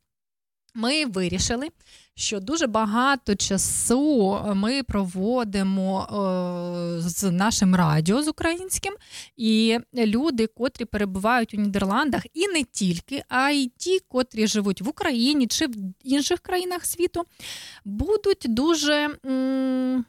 Ми 0.75 1.07
вирішили, 1.07 1.69
що 2.15 2.41
дуже 2.41 2.67
багато 2.67 3.35
часу 3.35 4.39
ми 4.55 4.83
проводимо 4.83 6.03
е, 6.03 7.01
з 7.01 7.31
нашим 7.31 7.75
радіо 7.75 8.23
з 8.23 8.29
українським, 8.29 8.95
і 9.37 9.79
люди, 9.95 10.47
котрі 10.47 10.85
перебувають 10.85 11.55
у 11.55 11.57
Нідерландах, 11.57 12.23
і 12.35 12.49
не 12.49 12.65
тільки, 12.65 13.23
а 13.29 13.51
й 13.51 13.73
ті, 13.77 13.99
котрі 14.09 14.47
живуть 14.47 14.83
в 14.83 14.89
Україні 14.89 15.47
чи 15.47 15.67
в 15.67 15.75
інших 16.05 16.41
країнах 16.41 16.87
світу, 16.87 17.23
будуть 17.85 18.47
дуже. 18.49 19.09
м, 19.27 20.05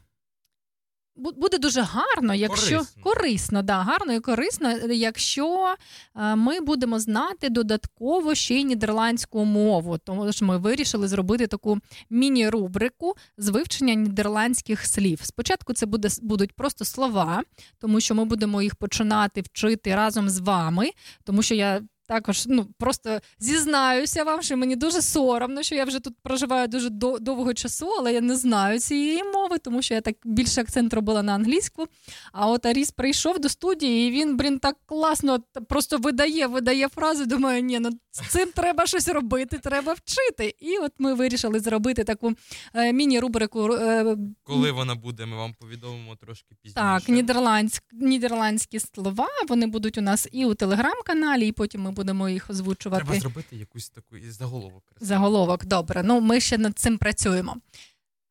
Буде 1.16 1.58
дуже 1.58 1.82
гарно, 1.82 2.34
якщо 2.34 2.76
Корисно. 2.78 3.04
корисно, 3.04 3.62
да, 3.64 3.82
гарно 3.82 4.14
і 4.14 4.20
корисно, 4.20 4.72
якщо 4.92 5.76
е, 6.16 6.36
ми 6.36 6.60
будемо 6.60 7.00
знати 7.00 7.50
додатково 7.50 8.36
ще 8.36 8.56
й 8.56 8.64
нідерландську 8.64 9.46
мову. 9.46 9.98
Тому 9.98 10.32
що 10.32 10.46
ми 10.46 10.58
вирішили 10.58 11.08
зробити 11.08 11.48
таку 11.48 11.80
міні-рубрику 12.10 13.14
з 13.38 13.50
вивчення 13.50 13.94
нідерландських 13.94 14.86
слів. 14.86 15.20
Спочатку 15.24 15.74
це 15.74 15.86
буде 15.86 16.10
будуть 16.22 16.54
просто 16.54 16.86
слова, 16.86 17.44
тому 17.80 18.00
що 18.00 18.16
ми 18.16 18.26
будемо 18.26 18.62
їх 18.62 18.76
починати 18.76 19.42
вчити 19.42 19.96
разом 19.96 20.30
з 20.30 20.40
вами, 20.40 20.90
тому 21.24 21.42
що 21.42 21.56
я. 21.56 21.82
Також 22.12 22.44
ну 22.48 22.66
просто 22.78 23.20
зізнаюся 23.40 24.24
вам, 24.24 24.42
що 24.42 24.58
мені 24.58 24.76
дуже 24.76 25.02
соромно, 25.02 25.64
що 25.64 25.76
я 25.76 25.86
вже 25.86 26.00
тут 26.00 26.16
проживаю 26.24 26.68
дуже 26.68 26.90
до- 26.90 27.18
довго 27.20 27.54
часу, 27.54 27.88
але 28.00 28.14
я 28.14 28.22
не 28.22 28.36
знаю 28.36 28.80
цієї 28.80 29.24
мови, 29.24 29.58
тому 29.58 29.82
що 29.82 29.94
я 29.94 30.02
так 30.02 30.16
більше 30.26 30.62
акцент 30.62 30.94
робила 30.94 31.24
на 31.24 31.34
англійську. 31.36 31.86
А 32.32 32.48
от 32.48 32.66
Аріс 32.66 32.92
прийшов 32.92 33.40
до 33.40 33.50
студії, 33.50 34.08
і 34.08 34.12
він, 34.12 34.38
блін, 34.38 34.60
так 34.60 34.76
класно 34.86 35.40
просто 35.70 35.98
видає, 35.98 36.48
видає 36.48 36.88
фрази. 36.88 37.26
Думаю, 37.26 37.62
ні, 37.62 37.80
ну 37.80 37.90
з 38.12 38.20
цим 38.28 38.50
треба 38.56 38.86
щось 38.86 39.08
робити, 39.08 39.58
треба 39.64 39.94
вчити. 39.94 40.56
І 40.60 40.78
от 40.78 40.92
ми 41.00 41.14
вирішили 41.14 41.60
зробити 41.60 42.04
таку 42.04 42.32
е, 42.74 42.94
міні-рубрику. 42.94 43.74
Е, 43.74 44.18
Коли 44.44 44.72
вона 44.72 44.96
буде, 44.96 45.26
ми 45.26 45.38
вам 45.38 45.54
повідомимо 45.60 46.16
трошки 46.16 46.56
пізніше. 46.64 46.76
так, 46.76 47.10
нідерландськ, 47.10 47.84
нідерландські 47.94 48.80
слова. 48.80 49.28
Вони 49.48 49.68
будуть 49.68 49.98
у 49.98 50.02
нас 50.02 50.28
і 50.32 50.46
у 50.46 50.54
телеграм-каналі, 50.54 51.48
і 51.48 51.52
потім 51.52 51.82
ми 51.82 51.92
будемо 51.92 52.01
їх 52.30 52.50
озвучувати. 52.50 53.04
Треба 53.06 53.20
зробити 53.20 53.56
якусь 53.56 53.90
таку 53.90 54.18
із 54.18 54.36
заголовок. 54.38 54.84
Заголовок, 55.00 55.66
добре. 55.66 56.04
Ну, 56.04 56.22
ми 56.22 56.40
ще 56.40 56.58
над 56.58 56.80
цим 56.80 56.98
працюємо. 56.98 57.58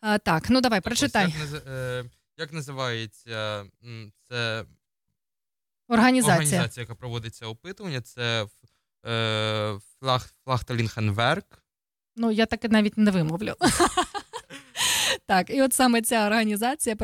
А, 0.01 0.19
так, 0.19 0.51
ну 0.51 0.61
давай, 0.61 0.81
Так 0.81 0.85
ось. 0.87 1.21
Як, 1.29 1.49
наз- 1.49 1.71
е, 1.71 2.05
як 2.37 2.53
називається 2.53 3.65
це 4.29 4.65
Організація. 5.89 6.37
організація, 6.37 6.83
яка 6.83 6.95
проводить 6.95 7.35
це 7.35 7.47
опитування? 7.47 8.01
Це 8.01 8.47
е, 9.07 9.79
Флаг, 10.01 10.31
Флагталінхенверк. 10.45 11.63
Ну, 12.17 12.31
я 12.31 12.47
таки 12.47 12.69
навіть 12.69 12.99
не 12.99 13.11
вимовлю. 13.11 13.55
Так, 15.27 15.51
і 15.51 15.63
от 15.63 15.73
саме 15.73 16.03
ця 16.03 16.27
організація 16.27 16.97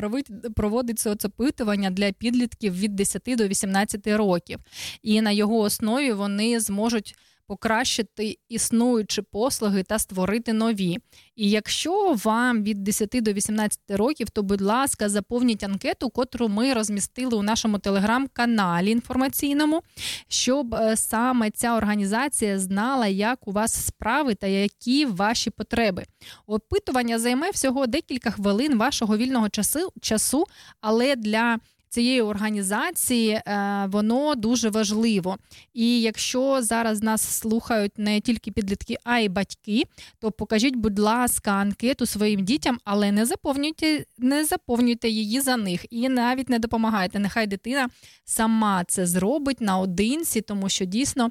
проводить, 0.57 0.99
це 0.99 1.11
опитування 1.25 1.91
для 1.91 2.13
підлітків 2.13 2.79
від 2.79 2.97
10 2.97 3.23
до 3.27 3.49
18 3.49 4.07
років. 4.07 4.59
І 5.03 5.21
на 5.21 5.31
його 5.31 5.59
основі 5.59 6.13
вони 6.13 6.61
зможуть 6.61 7.15
покращити 7.47 8.39
існуючі 8.49 9.23
послуги 9.23 9.83
та 9.83 9.99
створити 9.99 10.53
нові. 10.53 10.99
І 11.37 11.51
якщо 11.51 12.17
вам 12.25 12.63
від 12.63 12.85
10 12.85 13.11
до 13.23 13.33
18 13.33 13.81
років, 13.89 14.31
то, 14.31 14.43
будь 14.43 14.61
ласка, 14.61 15.09
заповніть 15.09 15.65
анкету, 15.65 16.11
котру 16.11 16.49
ми 16.49 16.73
розмістили 16.73 17.37
у 17.37 17.43
нашому 17.43 17.79
телеграм-каналі 17.79 18.91
інформаційному, 18.91 19.83
щоб 20.29 20.75
е, 20.75 20.97
саме 20.97 21.51
ця 21.51 21.77
організація 21.77 22.59
знала, 22.59 23.07
як 23.07 23.49
у 23.49 23.53
вас 23.53 23.87
справи 23.87 24.35
та 24.35 24.47
які 24.47 25.07
ваші 25.07 25.51
потреби. 25.51 26.05
Опитування 26.47 27.19
займе 27.19 27.51
всього 27.51 27.87
декілька 27.87 28.31
хвилин 28.31 28.79
вашого 28.79 29.17
вільного 29.17 29.49
часу, 29.49 29.93
часу 30.01 30.45
але 30.81 31.17
для 31.17 31.59
цієї 31.89 32.23
організації 32.23 33.31
е, 33.31 33.43
воно 33.89 34.35
дуже 34.35 34.71
важливо. 34.71 35.37
І 35.75 36.01
якщо 36.01 36.63
зараз 36.63 37.03
нас 37.03 37.23
слухають 37.23 37.99
не 37.99 38.21
тільки 38.21 38.51
підлітки, 38.51 38.97
а 39.05 39.19
й 39.19 39.29
батьки, 39.29 39.83
то 40.19 40.31
покажіть, 40.31 40.77
будь 40.77 40.99
ласка, 40.99 41.51
анкету 41.51 42.07
своїм 42.07 42.45
дітям, 42.45 42.79
але 42.85 43.13
не 43.13 43.27
заповнюйте, 43.27 44.05
не 44.19 44.45
заповнюйте 44.45 45.09
її 45.09 45.41
за 45.41 45.57
них 45.57 45.87
і 45.91 46.09
навіть 46.09 46.49
не 46.49 46.59
допомагайте. 46.59 47.19
Нехай 47.19 47.47
дитина 47.47 47.89
сама 48.25 48.85
це 48.85 49.07
зробить 49.07 49.61
наодинці, 49.61 50.41
тому 50.41 50.69
що 50.69 50.85
дійсно 50.85 51.31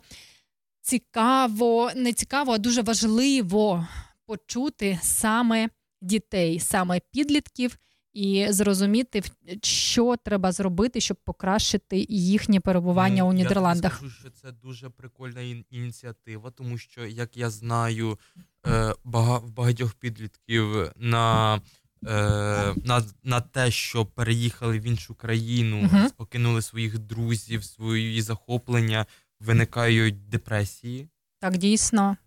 цікаво, 0.81 1.91
не 1.95 2.13
цікаво, 2.13 2.51
а 2.51 2.57
дуже 2.57 2.81
важливо 2.81 3.87
почути 4.25 4.99
саме 5.01 5.69
дітей, 6.01 6.59
саме 6.59 6.99
підлітків. 7.11 7.77
І 8.15 8.47
зрозуміти, 8.49 9.23
що 9.63 10.15
треба 10.23 10.51
зробити, 10.51 11.01
щоб 11.01 11.17
покращити 11.17 12.05
їхнє 12.09 12.59
перебування 12.59 13.23
Ну, 13.23 13.29
у 13.29 13.33
Нідерландах. 13.33 13.99
тобі 13.99 14.09
скажу, 14.11 14.29
що 14.29 14.41
це 14.41 14.51
дуже 14.51 14.89
прикольна 14.89 15.41
ініціатива, 15.69 16.51
тому 16.51 16.77
що, 16.77 17.05
як 17.05 17.37
я 17.37 17.49
знаю, 17.49 18.19
е, 18.67 18.93
в 19.03 19.49
багатьох 19.49 19.93
підлітків 19.93 20.91
на, 20.95 21.55
е, 21.55 22.73
на, 22.85 23.03
на 23.23 23.41
те, 23.41 23.71
що 23.71 24.05
переїхали 24.05 24.79
в 24.79 24.83
іншу 24.83 25.15
країну, 25.15 25.77
Мгм. 25.81 26.09
покинули 26.17 26.61
своїх 26.61 26.99
друзів, 26.99 27.63
свої 27.63 28.21
захоплення, 28.21 29.05
виникають 29.39 30.29
депресії. 30.29 31.07
Так, 31.39 31.57
дійсно. 31.57 32.17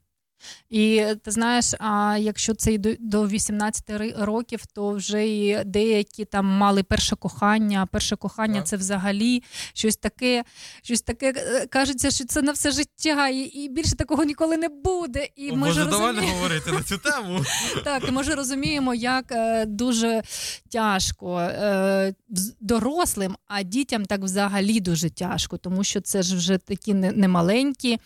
І 0.70 1.04
ти 1.24 1.30
знаєш, 1.30 1.74
а 1.78 2.16
якщо 2.20 2.54
це 2.54 2.72
і 2.72 2.78
до, 2.78 2.90
до 3.00 3.28
18 3.28 3.84
років, 4.18 4.66
то 4.66 4.90
вже 4.90 5.28
і 5.28 5.64
деякі 5.64 6.24
там 6.24 6.46
мали 6.46 6.82
перше 6.82 7.16
кохання. 7.16 7.86
Перше 7.92 8.16
кохання 8.16 8.62
це 8.62 8.76
взагалі 8.76 9.42
щось 9.72 9.96
таке, 9.96 10.44
щось 10.82 11.02
таке 11.02 11.32
е, 11.36 11.66
кажеться, 11.66 12.10
що 12.10 12.24
це 12.24 12.42
на 12.42 12.52
все 12.52 12.70
життя, 12.70 13.28
і, 13.28 13.38
і 13.38 13.68
більше 13.68 13.96
такого 13.96 14.24
ніколи 14.24 14.56
не 14.56 14.68
буде. 14.68 15.28
І 15.36 15.50
О, 15.50 15.56
ми 15.56 15.66
Боже, 15.66 15.82
ж 15.82 15.88
давай 15.90 16.14
говорити 16.14 16.72
на 16.72 16.82
цю 16.82 16.98
тему. 17.10 17.44
так, 17.84 18.08
і 18.08 18.10
ми 18.10 18.24
ж 18.24 18.34
розуміємо, 18.34 18.94
як 18.94 19.32
е, 19.32 19.66
дуже 19.66 20.22
тяжко 20.68 21.40
е, 21.40 22.14
дорослим, 22.60 23.36
а 23.46 23.62
дітям 23.62 24.04
так 24.06 24.20
взагалі 24.20 24.80
дуже 24.80 25.10
тяжко, 25.10 25.56
тому 25.56 25.84
що 25.84 26.00
це 26.00 26.22
ж 26.22 26.36
вже 26.36 26.58
такі 26.58 26.94
не, 26.94 27.28
маленькі 27.28 27.98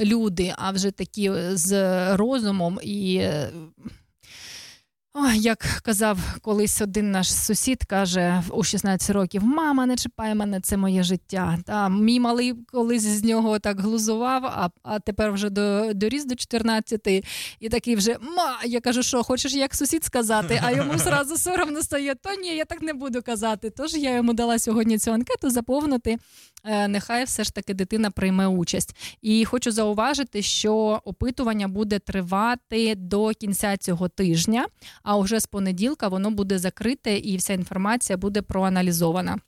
люди, 0.00 0.54
а 0.58 0.70
вже 0.70 0.90
такі 0.90 1.30
з 1.52 2.16
розумом 2.16 2.78
і. 2.82 3.28
Як 5.34 5.58
казав 5.82 6.18
колись 6.42 6.80
один 6.80 7.10
наш 7.10 7.34
сусід, 7.34 7.84
каже 7.84 8.42
у 8.50 8.64
16 8.64 9.10
років: 9.10 9.44
Мама, 9.44 9.86
не 9.86 9.96
чіпай 9.96 10.34
мене, 10.34 10.60
це 10.60 10.76
моє 10.76 11.02
життя. 11.02 11.58
Та 11.66 11.88
мій 11.88 12.20
малий 12.20 12.54
колись 12.72 13.02
з 13.02 13.24
нього 13.24 13.58
так 13.58 13.80
глузував, 13.80 14.44
а, 14.44 14.70
а 14.82 14.98
тепер 14.98 15.32
вже 15.32 15.50
до, 15.50 15.92
доріс 15.94 16.24
до 16.24 16.34
14 16.34 17.24
і 17.60 17.68
такий 17.68 17.96
вже 17.96 18.16
ма. 18.20 18.58
Я 18.64 18.80
кажу, 18.80 19.02
що 19.02 19.22
хочеш 19.22 19.54
як 19.54 19.74
сусід 19.74 20.04
сказати, 20.04 20.60
а 20.64 20.72
йому 20.72 20.98
зразу 20.98 21.36
соромно 21.36 21.82
стає. 21.82 22.14
То 22.14 22.34
ні, 22.40 22.56
я 22.56 22.64
так 22.64 22.82
не 22.82 22.92
буду 22.92 23.22
казати. 23.22 23.70
Тож 23.70 23.94
я 23.94 24.14
йому 24.14 24.32
дала 24.32 24.58
сьогодні 24.58 24.98
цю 24.98 25.12
анкету 25.12 25.50
заповнити. 25.50 26.18
Е, 26.64 26.88
Нехай 26.88 27.24
все 27.24 27.44
ж 27.44 27.54
таки 27.54 27.74
дитина 27.74 28.10
прийме 28.10 28.46
участь. 28.46 28.96
І 29.22 29.44
хочу 29.44 29.70
зауважити, 29.70 30.42
що 30.42 31.00
опитування 31.04 31.68
буде 31.68 31.98
тривати 31.98 32.94
до 32.94 33.30
кінця 33.30 33.76
цього 33.76 34.08
тижня, 34.08 34.66
а 35.06 35.16
вже 35.16 35.40
з 35.40 35.46
понеділка 35.46 36.08
воно 36.08 36.30
буде 36.30 36.58
закрите 36.58 37.18
і 37.18 37.36
вся 37.36 37.52
інформація 37.52 38.16
буде 38.16 38.42
проаналізована. 38.42 39.38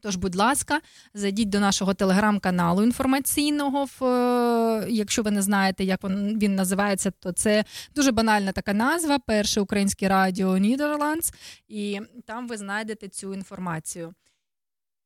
Тож, 0.00 0.16
будь 0.16 0.34
ласка, 0.34 0.80
зайдіть 1.14 1.48
до 1.48 1.60
нашого 1.60 1.94
телеграм-каналу 1.94 2.82
інформаційного. 2.82 3.86
Е, 4.02 4.86
якщо 4.88 5.22
ви 5.22 5.30
не 5.30 5.42
знаєте, 5.42 5.84
як 5.84 6.04
він, 6.04 6.38
він 6.38 6.54
називається, 6.54 7.10
то 7.10 7.32
це 7.32 7.64
дуже 7.94 8.12
банальна 8.12 8.52
така 8.52 8.72
назва: 8.72 9.18
Перше 9.18 9.60
українське 9.60 10.08
радіо 10.08 10.58
Нідерландс. 10.58 11.32
І 11.68 12.00
там 12.26 12.48
ви 12.48 12.56
знайдете 12.56 13.08
цю 13.08 13.34
інформацію. 13.34 14.14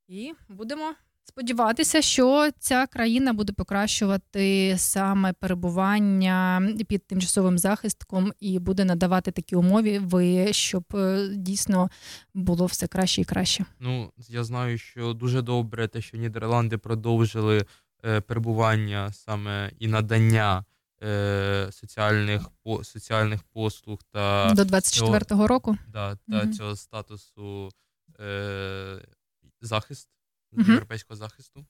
І 0.09 0.33
будемо 0.49 0.95
сподіватися, 1.25 2.03
що 2.03 2.51
ця 2.59 2.87
країна 2.87 3.33
буде 3.33 3.53
покращувати 3.53 4.75
саме 4.79 5.33
перебування 5.33 6.63
під 6.89 7.07
тимчасовим 7.07 7.59
захистком 7.59 8.33
і 8.41 8.59
буде 8.59 8.85
надавати 8.85 9.31
такі 9.31 9.57
умови, 9.57 10.53
щоб 10.53 10.85
е, 10.95 11.29
дійсно 11.29 11.91
було 12.35 12.67
все 12.67 12.87
краще 12.87 13.21
і 13.21 13.25
краще. 13.25 13.65
Ну, 13.81 14.13
я 14.29 14.45
знаю, 14.45 14.79
що 14.79 15.13
дуже 15.13 15.43
добре 15.43 15.89
те, 15.89 16.01
що 16.01 16.17
Нідерланди 16.17 16.79
продовжили 16.79 17.65
е, 18.05 18.21
перебування 18.21 19.13
саме 19.13 19.71
і 19.79 19.87
надання 19.87 20.65
е, 21.03 21.69
соціальних, 21.73 22.51
по, 22.63 22.85
соціальних 22.85 23.43
послуг 23.43 23.99
та 24.13 24.53
До 24.55 24.63
24-го 24.63 25.47
року? 25.47 25.77
Да, 25.89 26.17
та 26.17 26.43
Мгм. 26.43 26.53
цього 26.53 26.77
статусу 26.77 27.69
е, 28.21 28.99
захист, 29.61 30.09
Мгм. 30.61 30.71
європейського 30.71 31.17
захисту. 31.17 31.67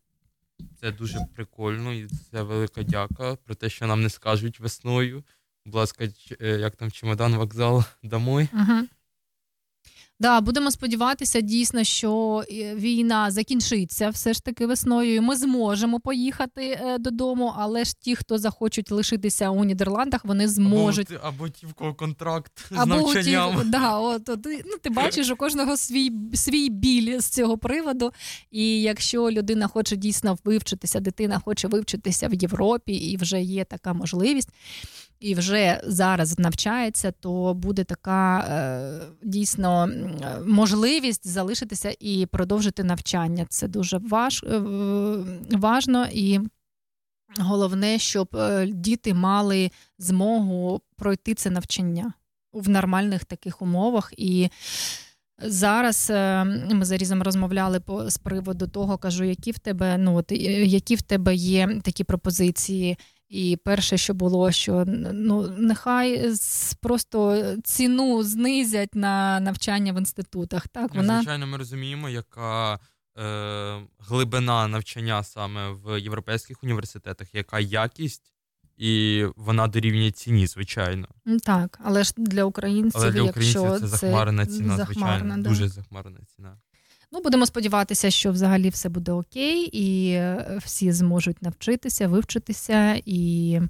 Це 0.81 0.93
дуже 0.93 1.19
прикольно 1.35 1.93
і 1.93 2.09
це 2.09 2.43
велика 2.43 2.83
дяка 2.83 3.37
про 3.37 3.55
те, 3.55 3.71
що 3.71 3.87
нам 3.87 4.03
не 4.03 4.11
скажуть 4.11 4.61
весною. 4.61 5.25
Будь 5.65 5.75
ласка, 5.75 6.05
е, 6.41 6.49
як 6.49 6.77
там 6.77 6.91
чемодан, 6.91 7.35
вокзал 7.37 7.85
домой. 8.03 8.49
Угу. 8.53 8.87
Да, 10.25 10.41
будемо 10.41 10.71
сподіватися 10.71 11.41
дійсно, 11.41 11.85
що 11.85 12.45
е, 12.51 12.75
війна 12.75 13.31
закінчиться 13.31 14.09
все 14.09 14.33
ж 14.33 14.45
таки 14.45 14.67
весною. 14.67 15.15
і 15.15 15.21
Ми 15.21 15.37
зможемо 15.37 16.01
поїхати 16.01 16.63
е, 16.63 16.99
додому, 16.99 17.55
але 17.57 17.85
ж 17.85 17.95
ті, 18.01 18.17
хто 18.17 18.39
захочуть 18.39 18.91
лишитися 18.91 19.51
у 19.51 19.65
Нідерландах, 19.65 20.25
вони 20.25 20.49
зможуть. 20.49 21.11
Або, 21.11 21.29
або 21.29 21.49
ті, 21.49 21.67
в 21.67 21.73
кого 21.73 21.95
контракт 21.95 22.53
з 22.71 22.77
Або 22.77 22.95
у 22.95 23.15
ті- 23.15 23.39
да, 23.65 23.99
от, 23.99 24.29
от, 24.29 24.47
ну, 24.47 24.79
ти 24.83 24.91
бачиш 24.91 25.31
у 25.31 25.37
кожного 25.37 25.77
свій, 25.77 26.13
свій 26.35 26.69
біль 26.69 27.21
з 27.21 27.29
цього 27.29 27.59
приводу. 27.59 28.13
І 28.51 28.83
якщо 28.83 29.31
людина 29.31 29.67
хоче 29.67 29.97
дійсно 29.97 30.39
вивчитися, 30.45 31.01
дитина 31.01 31.41
хоче 31.45 31.69
вивчитися 31.69 32.29
в 32.29 32.35
Європі, 32.35 32.93
і 32.93 33.17
вже 33.17 33.43
є 33.43 33.65
така 33.65 33.93
можливість, 33.93 34.49
і 35.21 35.35
вже 35.35 35.81
зараз 35.87 36.39
навчається, 36.39 37.11
то 37.11 37.55
буде 37.55 37.85
така 37.85 38.39
е, 38.39 39.01
дійсно 39.23 39.89
можливість 40.47 41.27
залишитися 41.27 41.95
і 42.01 42.27
продовжити 42.27 42.85
навчання. 42.85 43.47
Це 43.49 43.69
дуже 43.69 43.99
важ, 43.99 44.43
е, 44.43 44.59
важно 45.51 46.07
і. 46.13 46.41
Головне, 47.39 47.99
щоб 47.99 48.37
е, 48.37 48.67
діти 48.67 49.15
мали 49.15 49.71
змогу 49.99 50.81
пройти 50.97 51.35
це 51.35 51.51
навчання 51.51 52.13
в 52.53 52.69
нормальних 52.69 53.25
таких 53.25 53.63
умовах. 53.63 54.13
І 54.17 54.49
зараз 55.39 56.11
ми 56.71 56.85
з 56.85 56.93
Арізом 56.93 57.23
розмовляли 57.23 57.81
з 58.07 58.19
приводу 58.19 58.67
того, 58.67 58.99
кажу, 58.99 59.25
які 59.25 59.51
в 59.51 59.59
тебе, 59.59 59.99
ну 59.99 60.25
які 60.65 60.95
в 60.95 61.03
тебе 61.03 61.35
є 61.35 61.81
такі 61.83 62.05
пропозиції. 62.05 62.99
І 63.29 63.59
перше, 63.65 63.97
що 63.99 64.15
було, 64.15 64.53
що 64.53 64.85
ну 65.13 65.49
нехай 65.59 66.33
просто 66.81 67.45
ціну 67.65 68.23
знизять 68.23 68.95
на 68.95 69.41
навчання 69.41 69.93
в 69.93 69.99
інститутах. 69.99 70.69
Так 70.69 70.91
Ну, 70.95 71.01
вона 71.01 71.17
Звичайно, 71.17 71.47
ми 71.47 71.57
розуміємо, 71.57 72.09
яка 72.09 72.79
е, 73.19 73.81
глибина 73.99 74.69
навчання 74.69 75.23
саме 75.23 75.71
в 75.71 76.01
європейських 76.01 76.65
університетах, 76.65 77.35
яка 77.35 77.61
якість, 77.61 78.33
і 78.77 79.25
вона 79.37 79.67
дорівнює 79.67 80.11
ціні, 80.11 80.47
звичайно. 80.47 81.09
Так, 81.45 81.81
але 81.85 82.05
ж 82.05 82.13
для 82.17 82.45
українців, 82.45 83.01
Але 83.05 83.11
для 83.11 83.23
українців 83.23 83.63
якщо 83.63 83.81
це 83.81 83.87
захмарена 83.87 84.47
ціна, 84.47 84.77
захмарна, 84.77 85.19
звичайно, 85.19 85.43
да. 85.43 85.49
дуже 85.49 85.69
захмарена 85.69 86.19
ціна. 86.37 86.57
Ну, 87.15 87.21
будемо 87.21 87.47
сподіватися, 87.47 88.11
що 88.11 88.33
взагалі 88.33 88.69
все 88.69 88.89
буде 88.89 89.13
окей, 89.13 89.71
і 89.73 90.11
е, 90.11 90.59
всі 90.65 90.93
зможуть 90.93 91.43
навчитися, 91.43 92.09
вивчитися. 92.09 93.03
І 93.07 93.61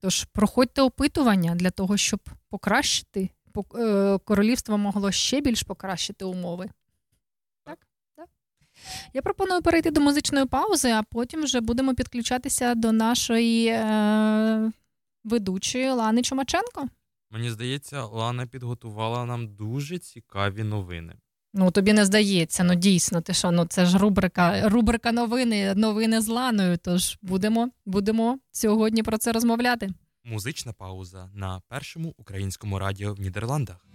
тож 0.00 0.24
проходьте 0.24 0.82
опитування 0.82 1.54
для 1.54 1.70
того, 1.70 1.96
щоб 1.96 2.20
покращити 2.48 3.30
е, 3.74 4.18
королівство 4.24 4.78
могло 4.78 5.12
ще 5.12 5.40
більш 5.40 5.62
покращити 5.62 6.24
умови. 6.24 6.68
Так, 7.64 7.78
так. 8.16 8.28
Я 9.14 9.22
пропоную 9.22 9.62
перейти 9.62 9.90
до 9.90 10.00
музичної 10.00 10.46
паузи, 10.46 10.90
а 10.90 11.02
потім 11.02 11.42
вже 11.42 11.60
будемо 11.60 11.94
підключатися 11.94 12.74
до 12.74 12.92
нашої 12.92 13.66
е, 13.66 14.72
ведучої 15.24 15.90
Лани 15.90 16.22
Чумаченко. 16.22 16.88
Мені 17.30 17.50
здається, 17.50 18.04
Лана 18.04 18.46
підготувала 18.46 19.24
нам 19.24 19.48
дуже 19.48 19.98
цікаві 19.98 20.64
новини. 20.64 21.16
Ну, 21.54 21.70
тобі 21.70 21.92
не 21.92 22.04
здається, 22.04 22.64
ну 22.64 22.74
дійсно, 22.74 23.20
ти 23.20 23.34
що, 23.34 23.50
ну 23.50 23.64
це 23.64 23.86
ж 23.86 23.98
рубрика, 23.98 24.68
рубрика 24.68 25.12
новини, 25.12 25.74
новини 25.74 26.20
з 26.20 26.28
Ланою. 26.28 26.76
Тож 26.76 27.18
будемо, 27.22 27.70
будемо 27.86 28.38
сьогодні 28.52 29.02
про 29.02 29.18
це 29.18 29.32
розмовляти. 29.32 29.90
Музична 30.24 30.72
пауза 30.72 31.30
на 31.34 31.62
першому 31.68 32.14
українському 32.18 32.78
радіо 32.78 33.14
в 33.14 33.20
Нідерландах. 33.20 33.86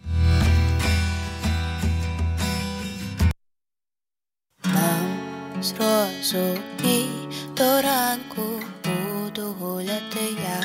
Зрозумій, 5.61 7.09
до 7.57 7.81
ранку 7.81 8.41
буду 8.83 9.41
гуляти 9.59 10.19
я 10.43 10.63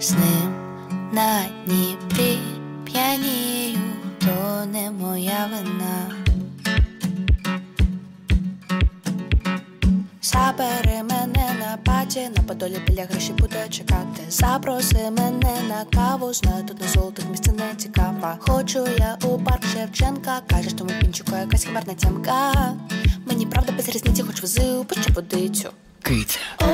з 0.00 0.12
ним 0.12 0.54
на 1.12 1.44
Дніпрі 1.66 2.38
п'янію, 2.84 3.78
то 4.62 4.66
не 4.68 4.90
моя 4.90 5.48
вина. 5.50 6.10
Забери 10.22 11.02
мене 11.02 11.56
на 11.60 11.78
паті, 11.84 12.28
на 12.36 12.42
подолі 12.42 12.78
біля 12.86 13.04
гроші 13.04 13.32
буде 13.32 13.68
чекати. 13.70 14.22
Запроси 14.28 15.10
мене 15.18 15.56
на 15.68 15.84
каву, 15.84 16.32
знаю, 16.32 16.64
тут 16.64 16.80
на 16.80 16.88
золотих 16.88 17.24
місце 17.30 17.52
не 17.52 17.74
цікава. 17.76 18.36
Хочу 18.40 18.86
я 18.98 19.18
у 19.24 19.38
парк 19.38 19.64
Шевченка, 19.72 20.40
кажеш 20.46 20.72
тому 20.72 20.90
пінчику 21.00 21.36
якась 21.36 21.64
химерна 21.64 21.94
тямка. 21.94 22.74
Мені 23.26 23.46
правда 23.46 23.72
без 23.72 23.88
різниці, 23.88 24.22
хоч 24.22 24.42
вези 24.42 24.62
у 24.62 24.86
водицю. 25.14 25.70
Кить. 26.02 26.38
О, 26.60 26.64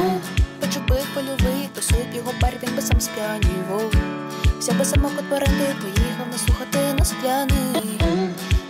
почепив 0.60 1.06
польовий, 1.14 1.68
тусує 1.74 2.06
його 2.14 2.32
берег, 2.40 2.58
він 2.62 2.76
би 2.76 2.82
сам 2.82 3.00
сп'янів. 3.00 4.17
Взяв 4.58 4.78
би 4.78 4.84
самок 4.84 5.12
от 5.18 5.32
оренди, 5.32 5.66
поїхав 5.80 6.26
наслухати 6.32 6.78
на 6.98 7.04
скляний. 7.04 8.00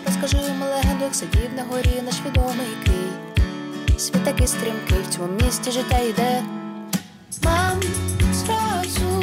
Розкажи 0.06 0.36
йому 0.48 0.64
легенду, 0.64 1.04
як 1.04 1.14
сидів 1.14 1.50
на 1.56 1.62
горі 1.62 2.02
наш 2.04 2.14
відомий 2.26 2.66
кий. 2.84 3.98
Світ 3.98 4.24
такий 4.24 4.46
стрімкий, 4.46 4.98
в 5.08 5.14
цьому 5.14 5.28
місті 5.44 5.70
життя 5.70 5.98
йде. 5.98 6.42
Мам, 7.44 7.80
зразу 8.32 9.17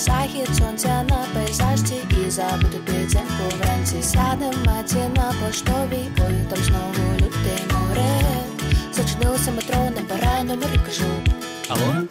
Захід 0.00 0.48
сонця 0.58 1.02
на 1.08 1.26
пейзажці 1.34 1.94
і 2.26 2.30
забуду 2.30 2.78
підземку 2.86 3.56
вранці. 3.58 4.02
Сядем 4.02 4.54
маці 4.66 4.96
на 5.16 5.34
поштовій, 5.46 6.08
ой, 6.26 6.34
там 6.50 6.58
знову 6.64 7.12
людей 7.16 7.62
море. 7.72 8.20
Зачинилося 8.92 9.50
метро, 9.50 9.76
набирай 9.76 10.44
номер 10.44 10.68
і 10.74 10.78
кажу. 10.78 11.04
Алло? 11.68 12.02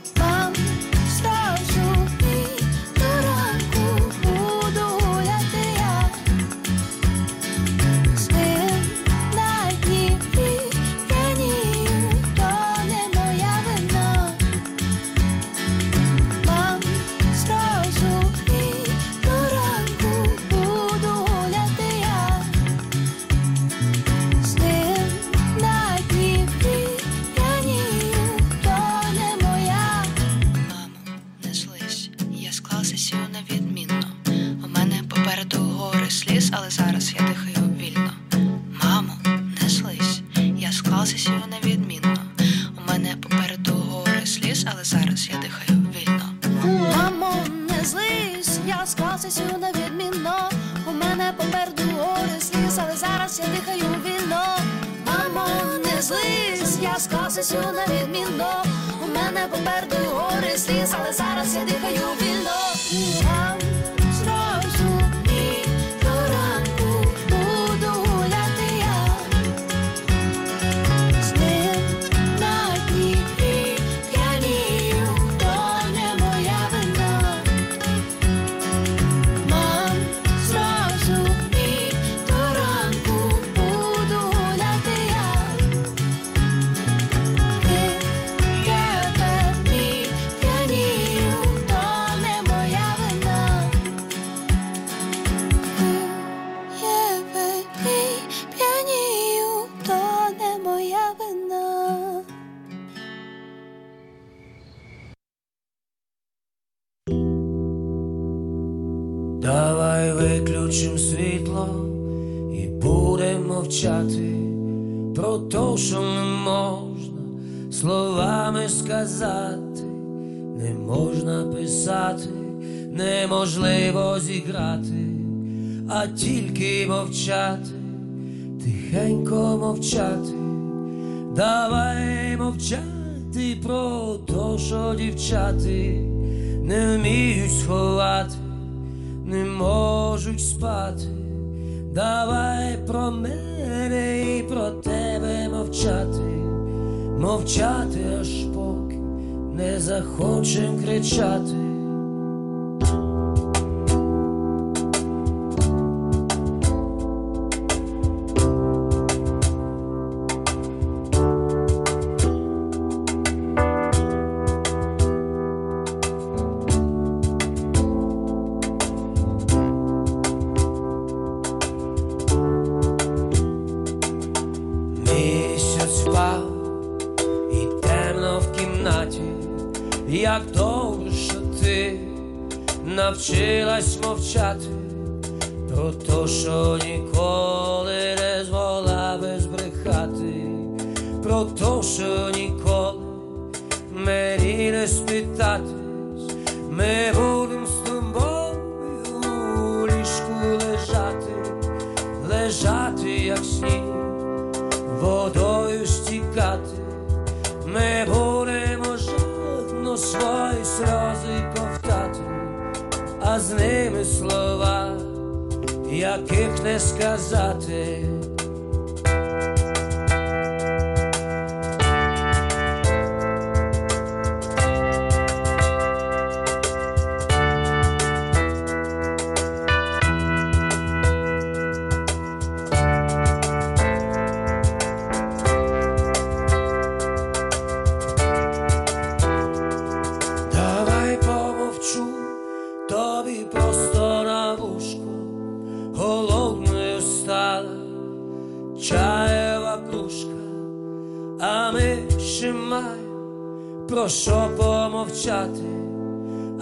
про 253.90 254.10
що 254.10 254.50
помовчати, 254.58 255.64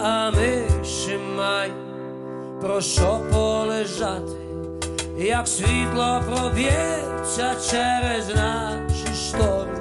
а 0.00 0.30
ми 0.30 0.68
ще 0.84 1.18
май, 1.18 1.72
про 2.60 2.80
що 2.80 3.20
полежати, 3.32 4.36
як 5.18 5.48
світло 5.48 6.22
проб'ється 6.26 7.54
через 7.70 8.34
наші 8.34 9.14
штори, 9.28 9.78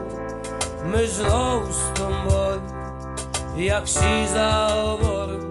ми 0.91 1.07
знов 1.07 1.63
з 1.71 1.99
тобою, 1.99 2.61
як 3.57 3.85
всі 3.85 4.27
заговоримо, 4.33 5.47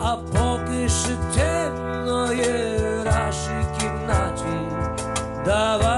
а 0.00 0.16
поки 0.16 0.88
ще 0.88 1.16
темно 1.34 2.32
є 2.32 2.78
в 3.02 3.04
нашій 3.04 3.66
кімнаті. 3.80 4.44
Давай 5.44 5.91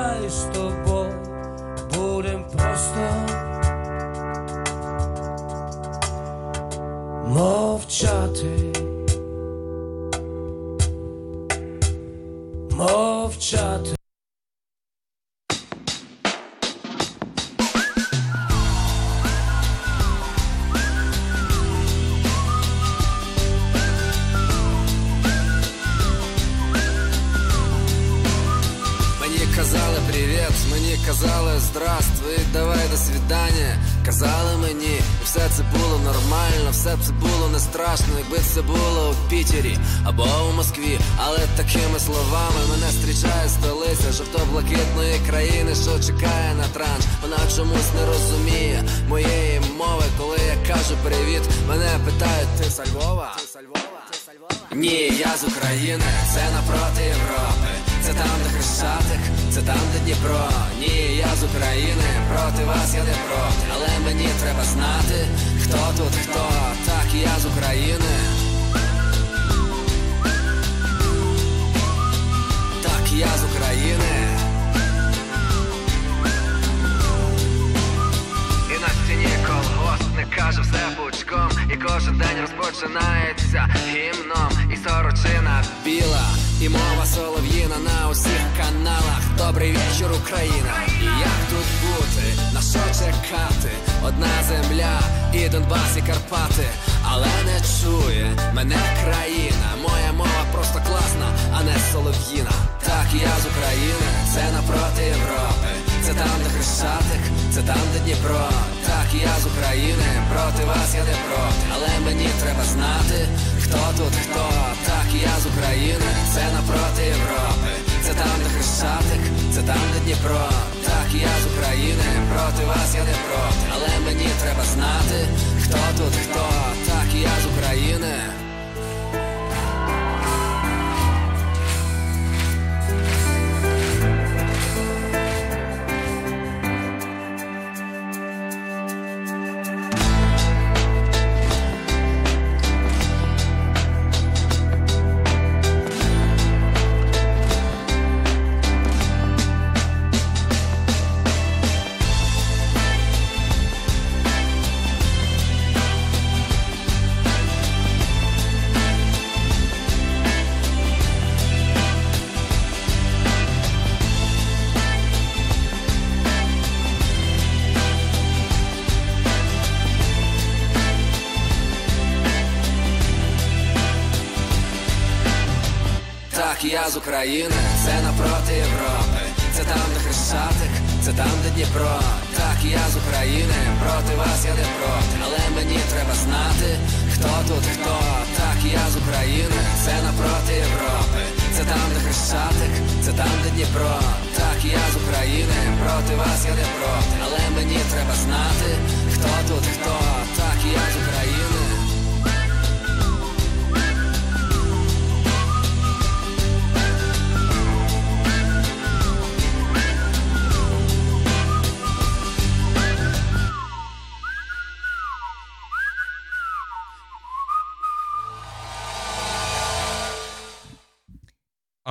з 176.91 176.97
України, 176.97 177.61
це 177.85 177.95
напроти 178.03 178.53
Європи. 178.67 179.23
Це 179.55 179.63
там, 179.65 179.87
де 179.95 180.01
Хрещатик, 180.05 180.73
це 181.05 181.13
там, 181.13 181.35
де 181.43 181.51
Дніпро. 181.51 181.97
Так, 182.39 182.59
я 182.65 182.85
з 182.93 182.97
України, 183.03 183.59
проти 183.83 184.13
вас 184.21 184.41
я 184.51 184.55
не 184.61 184.67
проти. 184.77 185.15
Але 185.25 185.41
мені 185.57 185.79
треба 185.93 186.15
знати, 186.25 186.69
хто 187.15 187.31
тут 187.49 187.65
хто. 187.75 187.97
Так, 188.39 188.59
я 188.81 188.85
з 188.93 188.97
України, 189.03 189.61
це 189.85 189.95
напроти 190.07 190.53
Європи. 190.67 191.23
Це 191.57 191.63
там, 191.73 191.87
де 191.95 192.01
Хрещатик, 192.05 192.73
це 193.05 193.11
там, 193.21 193.35
де 193.43 193.49
Дніпро. 193.51 193.97
Так, 194.39 194.59
я 194.65 194.85
з 194.93 194.97
України, 195.03 195.57
проти 195.83 196.13
вас 196.21 196.41
я 196.51 196.55
не 196.61 196.67
проти. 196.77 197.15
Але 197.25 197.41
мені 197.57 197.79
треба 197.93 198.15
знати, 198.25 198.69
хто 199.15 199.31
тут 199.49 199.65
хто. 199.75 199.97
Так, 200.39 200.59
я 200.79 200.85
з 200.93 200.97
України. 201.03 201.44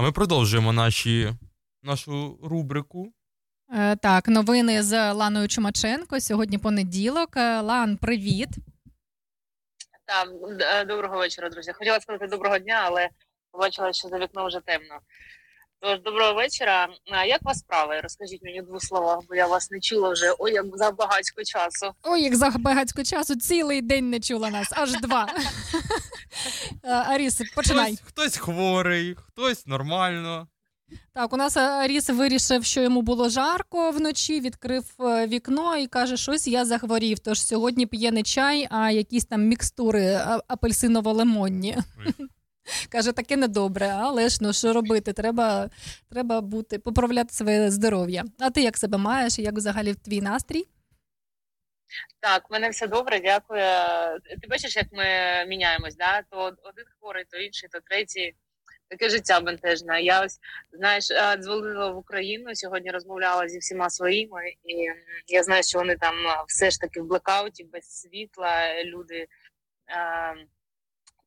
Ми 0.04 0.12
продовжуємо 0.12 0.74
наші, 0.74 1.34
нашу 1.84 2.40
рубрику. 2.44 3.14
Е, 3.74 3.96
Так, 3.96 4.28
новини 4.28 4.84
з 4.84 5.14
Ланою 5.14 5.48
Чумаченко. 5.48 6.20
Сьогодні 6.20 6.58
понеділок. 6.58 7.38
Е, 7.38 7.62
Лан, 7.62 7.98
привіт. 7.98 8.50
Так, 10.06 10.88
доброго 10.88 11.18
вечора, 11.18 11.50
друзі. 11.50 11.74
Хотіла 11.74 12.00
сказати 12.00 12.28
доброго 12.28 12.60
дня, 12.60 12.82
але 12.86 13.10
побачила, 13.52 13.94
що 13.94 14.08
за 14.08 14.20
вікном 14.20 14.48
вже 14.48 14.60
темно. 14.60 15.00
Тож, 15.84 16.00
доброго 16.02 16.34
вечора. 16.34 16.88
А 17.12 17.26
як 17.26 17.42
вас 17.44 17.60
справи? 17.60 18.00
Розкажіть 18.04 18.44
мені 18.44 18.62
в 18.62 18.66
двох 18.66 18.84
словах, 18.84 19.20
бо 19.30 19.36
я 19.36 19.48
вас 19.48 19.72
не 19.72 19.80
чула 19.80 20.10
вже 20.10 20.34
ой, 20.40 20.54
як 20.54 20.66
за 20.78 20.92
багатько 20.92 21.44
часу. 21.44 21.94
Ой, 22.04 22.22
як 22.22 22.36
за 22.36 22.50
багатько 22.50 23.04
часу 23.04 23.36
цілий 23.36 23.82
день 23.82 24.10
не 24.10 24.20
чула 24.20 24.50
нас, 24.50 24.68
аж 24.72 24.92
два. 24.92 25.28
Е, 26.84 26.90
Аріс, 26.92 27.42
починай. 27.56 27.96
Хтось, 27.96 28.08
хтось 28.08 28.38
хворий, 28.38 29.16
хтось 29.16 29.68
нормально. 29.68 30.48
Так, 31.14 31.34
у 31.34 31.38
нас 31.38 31.58
е, 31.58 31.60
Аріс 31.60 32.10
вирішив, 32.10 32.66
що 32.66 32.82
йому 32.82 33.02
було 33.02 33.30
жарко 33.30 33.92
вночі, 33.92 34.40
відкрив 34.40 34.84
е, 35.00 35.28
вікно 35.28 35.78
і 35.78 35.88
каже, 35.88 36.18
щось 36.18 36.48
я 36.48 36.66
захворів. 36.66 37.20
Тож 37.20 37.42
сьогодні 37.42 37.86
п'є 37.86 38.12
не 38.12 38.24
чай, 38.24 38.68
а 38.72 38.92
якісь 38.92 39.26
там 39.26 39.42
мікстури 39.42 40.22
апельсиново-лимонні. 40.50 41.78
Каже, 42.90 43.12
таке 43.12 43.38
недобре, 43.38 43.88
але 43.88 44.30
ж 44.30 44.38
ну 44.42 44.54
що 44.54 44.74
робити? 44.74 45.14
Треба, 45.14 45.70
треба 46.12 46.42
бути, 46.42 46.80
поправляти 46.80 47.34
своє 47.34 47.72
здоров'я. 47.72 48.24
А 48.40 48.50
ти 48.50 48.62
як 48.62 48.78
себе 48.78 48.98
маєш? 48.98 49.40
Як 49.40 49.56
взагалі 49.56 49.94
твій 49.94 50.22
настрій? 50.22 50.68
Так, 52.20 52.50
в 52.50 52.54
мене 52.54 52.70
все 52.70 52.88
добре, 52.88 53.20
дякую. 53.20 53.62
Ти 54.42 54.48
бачиш, 54.50 54.76
як 54.76 54.86
ми 54.92 55.06
міняємось, 55.48 55.96
да? 55.96 56.22
то 56.22 56.38
один 56.46 56.86
хворий, 57.00 57.26
то 57.30 57.38
інший, 57.38 57.70
то 57.70 57.80
третій. 57.90 58.36
Таке 58.90 59.10
життя 59.10 59.40
бентежне. 59.40 60.02
Я 60.02 60.24
ось 60.26 60.40
знаєш, 60.72 61.12
е, 61.12 61.38
дзвонила 61.38 61.92
в 61.92 61.98
Україну 61.98 62.56
сьогодні, 62.56 62.92
розмовляла 62.92 63.48
зі 63.48 63.58
всіма 63.58 63.90
своїми, 63.90 64.50
і 64.66 64.88
я 65.28 65.44
знаю, 65.44 65.64
що 65.64 65.80
вони 65.80 65.96
там 65.96 66.28
е, 66.28 66.44
все 66.48 66.72
ж 66.72 66.80
таки 66.80 67.02
в 67.02 67.06
блекауті, 67.06 67.64
без 67.64 68.02
світла. 68.02 68.84
Люди 68.84 69.16
е, 69.18 69.28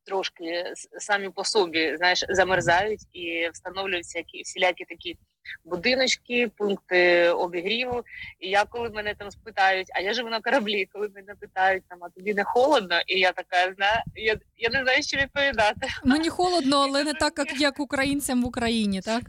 трошки 0.07 0.73
самі 0.99 1.29
по 1.29 1.43
собі 1.43 1.97
знаєш, 1.97 2.25
замерзають 2.29 3.01
і 3.13 3.49
встановлюються 3.53 4.17
які 4.17 4.41
всілякі 4.41 4.85
такі 4.85 5.17
будиночки, 5.65 6.51
пункти 6.57 7.29
обігріву. 7.29 8.03
І 8.39 8.49
я 8.49 8.65
коли 8.65 8.89
мене 8.89 9.15
там 9.15 9.31
спитають, 9.31 9.87
а 9.95 9.99
я 9.99 10.13
живу 10.13 10.29
на 10.29 10.41
кораблі, 10.41 10.85
коли 10.93 11.09
мене 11.15 11.35
питають 11.35 11.83
там, 11.89 12.03
а 12.03 12.09
тобі 12.09 12.33
не 12.33 12.43
холодно, 12.43 13.01
і 13.07 13.19
я 13.19 13.31
така 13.31 13.73
знаю, 13.73 14.01
я, 14.15 14.37
я 14.57 14.69
не 14.69 14.83
знаю, 14.83 15.03
що 15.03 15.17
відповідати. 15.17 15.87
Мені 16.03 16.29
холодно, 16.29 16.77
але 16.77 17.03
не 17.03 17.13
так, 17.13 17.33
як, 17.37 17.61
як 17.61 17.79
українцям 17.79 18.43
в 18.43 18.47
Україні, 18.47 19.01
так? 19.01 19.23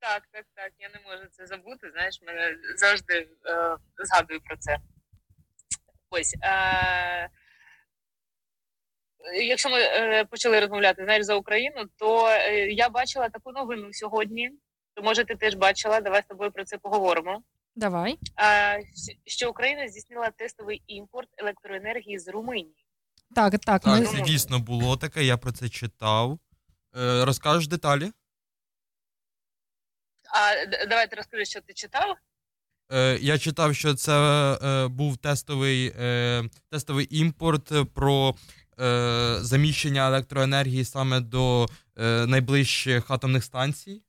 Так, 0.00 0.22
так, 0.32 0.44
так. 0.54 0.72
Я 0.78 0.88
не 0.88 1.10
можу 1.10 1.28
це 1.32 1.46
забути. 1.46 1.90
Знаєш, 1.90 2.22
мене 2.26 2.56
завжди 2.76 3.14
е, 3.14 3.76
згадую 3.98 4.40
про 4.40 4.56
це. 4.56 4.78
Ось. 6.10 6.34
Е, 6.42 7.28
якщо 9.34 9.70
ми 9.70 9.80
е, 9.80 10.24
почали 10.24 10.60
розмовляти 10.60 11.04
знаєш, 11.04 11.24
за 11.24 11.34
Україну, 11.34 11.84
то 11.96 12.28
е, 12.28 12.68
я 12.72 12.88
бачила 12.88 13.28
таку 13.28 13.52
новину 13.52 13.88
сьогодні. 13.92 14.50
То 14.94 15.02
може 15.02 15.24
ти 15.24 15.34
теж 15.34 15.54
бачила, 15.54 16.00
давай 16.00 16.22
з 16.22 16.26
тобою 16.26 16.52
про 16.52 16.64
це 16.64 16.78
поговоримо. 16.78 17.42
Давай. 17.76 18.18
Що 19.26 19.50
Україна 19.50 19.88
здійснила 19.88 20.30
тестовий 20.30 20.82
імпорт 20.86 21.28
електроенергії 21.36 22.18
з 22.18 22.28
Румунії. 22.28 22.74
Так, 23.34 23.58
так. 23.58 23.82
Так, 23.82 24.00
ми... 24.00 24.06
це 24.06 24.20
дійсно 24.20 24.58
було 24.58 24.96
таке, 24.96 25.24
я 25.24 25.36
про 25.36 25.52
це 25.52 25.68
читав. 25.68 26.38
Е, 26.96 27.24
розкажеш 27.24 27.68
деталі? 27.68 28.12
А 30.34 30.66
давайте 30.86 31.16
розкажи, 31.16 31.44
що 31.44 31.60
ти 31.60 31.72
читав. 31.72 32.16
Е, 32.92 33.18
я 33.20 33.38
читав, 33.38 33.74
що 33.74 33.94
це 33.94 34.12
е, 34.62 34.88
був 34.88 35.16
тестовий, 35.16 35.92
е, 36.00 36.44
тестовий 36.70 37.08
імпорт 37.10 37.72
про 37.94 38.34
заміщення 39.40 40.06
електроенергії 40.06 40.84
саме 40.84 41.20
до 41.20 41.66
е, 41.98 42.26
найближчих 42.26 43.10
атомних 43.10 43.44
станцій. 43.44 44.02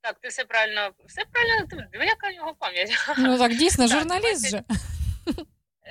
Так, 0.00 0.18
ти 0.20 0.28
все 0.28 0.44
правильно, 0.44 0.90
все 1.06 1.22
правильно. 1.32 1.66
ти- 1.92 2.06
яка 2.06 2.28
в 2.30 2.34
нього 2.34 2.54
пам'ять. 2.54 2.90
Ну 3.18 3.38
так 3.38 3.56
дійсно, 3.56 3.88
Так, 3.88 3.98
журналіст 3.98 4.50
же. 4.50 4.62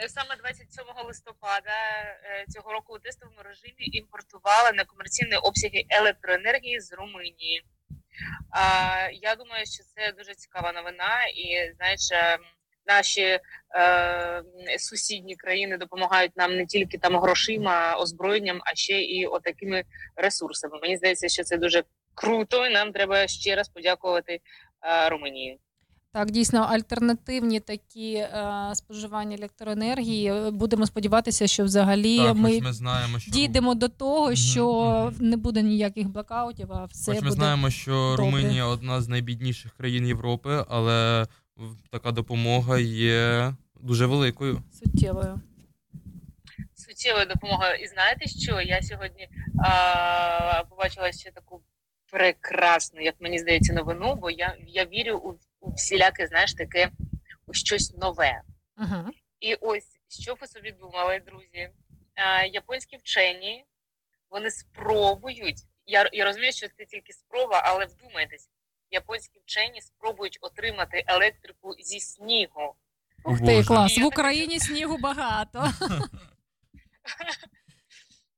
Е, 0.04 0.10
Саме 0.10 0.36
27 0.36 0.86
листопада 1.08 1.72
е, 2.24 2.46
цього 2.50 2.72
року 2.74 2.96
у 2.96 3.00
тестовому 3.00 3.42
режимі 3.44 3.74
імпортували 3.80 4.72
некомерційні 4.74 5.36
обсяги 5.36 5.86
електроенергії 5.90 6.80
з 6.80 6.94
Румунії. 6.94 7.64
А, 8.52 8.62
я 9.22 9.36
думаю, 9.36 9.66
що 9.66 9.84
це 9.84 10.12
дуже 10.12 10.34
цікава 10.36 10.72
новина, 10.74 11.26
і 11.26 11.74
знаєш, 11.78 12.12
е, 12.12 12.38
наші 12.88 13.22
е, 13.22 13.40
сусідні 14.80 15.36
країни 15.36 15.78
допомагають 15.78 16.38
нам 16.38 16.56
не 16.56 16.66
тільки 16.66 16.98
там 16.98 17.16
грошима, 17.16 17.96
озброєнням, 17.96 18.60
а 18.66 18.76
ще 18.76 19.02
і 19.02 19.26
отакими 19.26 19.84
ресурсами. 20.16 20.80
Мені 20.82 20.98
здається, 20.98 21.28
що 21.28 21.44
це 21.44 21.58
дуже 21.58 21.84
круто, 22.14 22.66
і 22.66 22.74
нам 22.74 22.92
треба 22.92 23.28
ще 23.28 23.56
раз 23.56 23.70
подякувати 23.70 24.34
е, 24.82 25.10
Румунії. 25.10 25.60
Так, 26.14 26.32
дійсно, 26.32 26.60
альтернативні 26.60 27.60
такі 27.60 28.14
е, 28.14 28.72
споживання 28.74 29.38
електроенергії. 29.38 30.52
Будемо 30.52 30.86
сподіватися, 30.86 31.48
що 31.48 31.64
взагалі 31.64 32.18
Так, 32.18 32.36
ми, 32.36 32.62
ми 32.62 32.74
знаємо, 32.74 33.20
що 33.20 33.32
дійдемо 33.32 33.76
до 33.76 33.88
того, 33.88 34.36
що 34.36 35.14
не 35.20 35.38
буде 35.38 35.62
ніяких 35.62 36.10
блокаутів, 36.10 36.74
а 36.74 36.86
все 36.86 37.12
Хоч 37.12 37.22
ми 37.22 37.30
буде 37.30 37.36
знаємо, 37.36 37.70
що 37.70 37.92
добре. 37.92 38.26
Румунія 38.26 38.66
одна 38.66 39.02
з 39.02 39.08
найбідніших 39.08 39.74
країн 39.74 40.08
Європи, 40.08 40.66
але 40.70 41.26
така 41.92 42.12
допомога 42.12 42.80
є 42.80 43.54
дуже 43.76 44.06
великою. 44.06 44.64
суттєвою. 44.74 45.42
суттєвою 46.76 47.26
допомогою. 47.26 47.76
І 47.76 47.88
знаєте 47.88 48.28
що? 48.28 48.62
Я 48.62 48.82
сьогодні 48.82 49.30
а, 49.64 50.64
побачила 50.70 51.12
ще 51.12 51.32
таку 51.32 51.62
прекрасну, 52.12 53.02
як 53.02 53.16
мені 53.20 53.40
здається, 53.40 53.74
новину, 53.74 54.16
бо 54.16 54.30
я, 54.30 54.58
я 54.68 54.86
вірю 54.86 55.18
у, 55.18 55.40
у 55.60 55.72
всіляке, 55.72 56.28
знаєш, 56.28 56.54
таке 56.54 56.92
у 57.48 57.54
щось 57.54 57.98
нове. 57.98 58.42
Ага. 58.76 59.12
І 59.40 59.56
ось 59.56 60.00
що 60.10 60.36
ви 60.42 60.48
собі 60.48 60.72
думали, 60.72 61.22
друзі? 61.26 61.70
А, 62.16 62.44
японські 62.46 62.98
вчені 62.98 63.66
вони 64.30 64.52
спробують. 64.52 65.64
Я, 65.86 66.10
я 66.14 66.26
розумію, 66.26 66.52
що 66.52 66.68
це 66.78 66.86
тільки 66.86 67.14
спроба, 67.14 67.62
але 67.66 67.86
вдумайтесь, 67.86 68.50
японські 68.92 69.40
вчені 69.40 69.82
спробують 69.82 70.38
отримати 70.42 71.04
електрику 71.08 71.74
зі 71.80 72.00
снігу. 72.00 72.76
Ух 73.26 73.40
ти, 73.40 73.64
клас. 73.64 73.98
В 73.98 74.06
Україні 74.06 74.60
снігу 74.60 74.98
багато. 75.02 75.72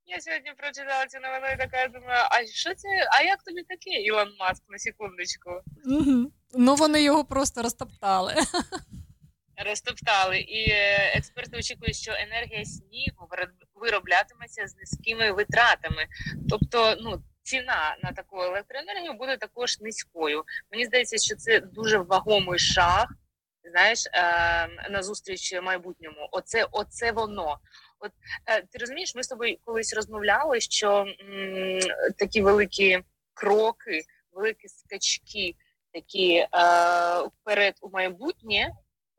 Я 0.05 0.21
сьогодні 0.21 0.51
прочитала 0.57 1.05
цю 1.05 1.19
новину 1.19 1.47
і 1.53 1.57
така 1.57 1.87
думаю, 1.87 2.23
а 2.31 2.45
що 2.45 2.75
це? 2.75 2.87
А 3.11 3.21
як 3.21 3.43
тобі 3.43 3.63
таке, 3.63 3.89
Ілон 3.89 4.35
Маск, 4.39 4.63
на 4.69 4.77
секундочку? 4.77 5.49
Ну 6.53 6.75
вони 6.75 7.03
його 7.03 7.25
просто 7.25 7.61
розтоптали. 7.61 8.35
Розтоптали. 9.65 10.39
І 10.39 10.69
е, 10.69 11.11
експерти 11.15 11.57
очікують, 11.57 11.95
що 11.95 12.11
енергія 12.11 12.65
снігу 12.65 13.29
вироблятиметься 13.75 14.67
з 14.67 14.75
низькими 14.75 15.31
витратами. 15.31 16.07
Тобто, 16.49 16.95
ну. 17.01 17.23
Ціна 17.49 17.97
на 18.03 18.11
таку 18.11 18.41
електроенергію 18.41 19.13
буде 19.13 19.37
також 19.37 19.79
низькою. 19.79 20.43
Мені 20.71 20.85
здається, 20.85 21.17
що 21.17 21.35
це 21.35 21.59
дуже 21.59 21.97
вагомий 21.97 22.59
шаг, 22.59 23.07
знаєш, 23.71 24.07
е, 24.13 24.89
назустріч 24.89 25.61
майбутньому. 25.61 26.29
Оце, 26.31 26.67
оце 26.71 27.11
воно. 27.11 27.57
От 27.99 28.11
е, 28.45 28.61
ти 28.61 28.77
розумієш, 28.79 29.15
ми 29.15 29.23
з 29.23 29.27
тобою 29.27 29.57
колись 29.65 29.93
розмовляли, 29.93 30.59
що 30.61 31.05
м, 31.21 31.79
такі 32.17 32.41
великі 32.41 32.99
кроки, 33.33 34.01
великі 34.31 34.67
скачки, 34.67 35.55
такі 35.93 36.33
е, 36.33 36.47
вперед 37.21 37.73
у 37.81 37.89
майбутнє, 37.89 38.71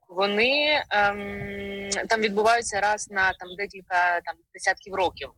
вони 0.09 0.85
ем, 0.91 1.91
там 2.09 2.21
відбуваються 2.21 2.81
раз 2.81 3.11
на 3.11 3.33
там 3.33 3.49
декілька 3.57 4.21
там 4.21 4.35
десятків 4.55 4.95
років. 4.95 5.31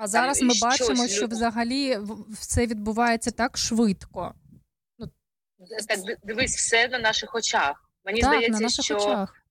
А 0.00 0.06
зараз 0.06 0.38
Там 0.38 0.48
ми 0.48 0.54
бачимо, 0.62 1.08
що 1.08 1.26
взагалі 1.26 1.98
все 2.30 2.66
відбувається 2.66 3.30
так 3.30 3.58
швидко. 3.58 4.34
Так 5.88 6.18
дивись, 6.24 6.56
все 6.56 6.88
на 6.88 6.98
наших 6.98 7.34
очах. 7.34 7.90
Мені 8.04 8.20
так, 8.20 8.30
здається, 8.30 8.52
на 8.52 8.60
наших 8.60 8.84
що 8.84 8.96
очах. 8.96 9.42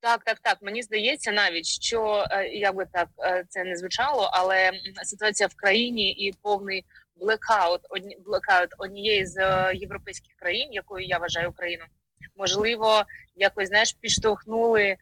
Так, 0.00 0.24
так, 0.24 0.38
так. 0.38 0.58
Мені 0.62 0.82
здається 0.82 1.32
навіть, 1.32 1.66
що 1.66 2.26
е, 2.30 2.48
як 2.48 2.74
би 2.74 2.86
так 2.92 3.08
е, 3.18 3.44
це 3.48 3.64
не 3.64 3.76
звучало, 3.76 4.30
але 4.32 4.72
ситуація 5.02 5.46
в 5.46 5.54
країні 5.54 6.10
і 6.12 6.32
повний 6.42 6.84
блекаут 7.16 7.80
одні 7.90 8.18
блекаут 8.24 8.70
однієї 8.78 9.26
з 9.26 9.36
е, 9.36 9.74
європейських 9.74 10.34
країн, 10.34 10.72
якою 10.72 11.06
я 11.06 11.18
вважаю 11.18 11.50
Україну, 11.50 11.84
можливо, 12.36 13.04
якось 13.34 13.68
знаєш, 13.68 13.92
підштовхнули 14.00 14.96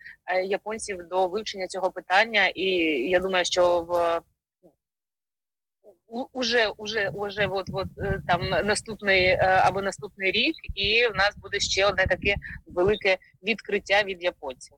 японців 0.45 1.09
до 1.09 1.29
вивчення 1.29 1.67
цього 1.67 1.91
питання, 1.91 2.47
і 2.47 2.65
я 3.11 3.21
думаю, 3.21 3.45
що 3.45 3.81
в 3.81 4.21
уже, 6.33 6.69
уже, 6.77 7.09
уже 7.09 7.47
от, 7.47 7.71
от 7.73 7.89
е, 7.99 8.23
там 8.29 8.67
наступний 8.67 9.25
е, 9.25 9.63
або 9.65 9.83
наступний 9.83 10.31
рік, 10.31 10.55
і 10.75 11.07
в 11.07 11.17
нас 11.17 11.37
буде 11.37 11.61
ще 11.61 11.87
одне 11.87 12.07
таке 12.07 12.35
велике 12.67 13.19
відкриття 13.43 14.03
від 14.03 14.23
японців. 14.23 14.77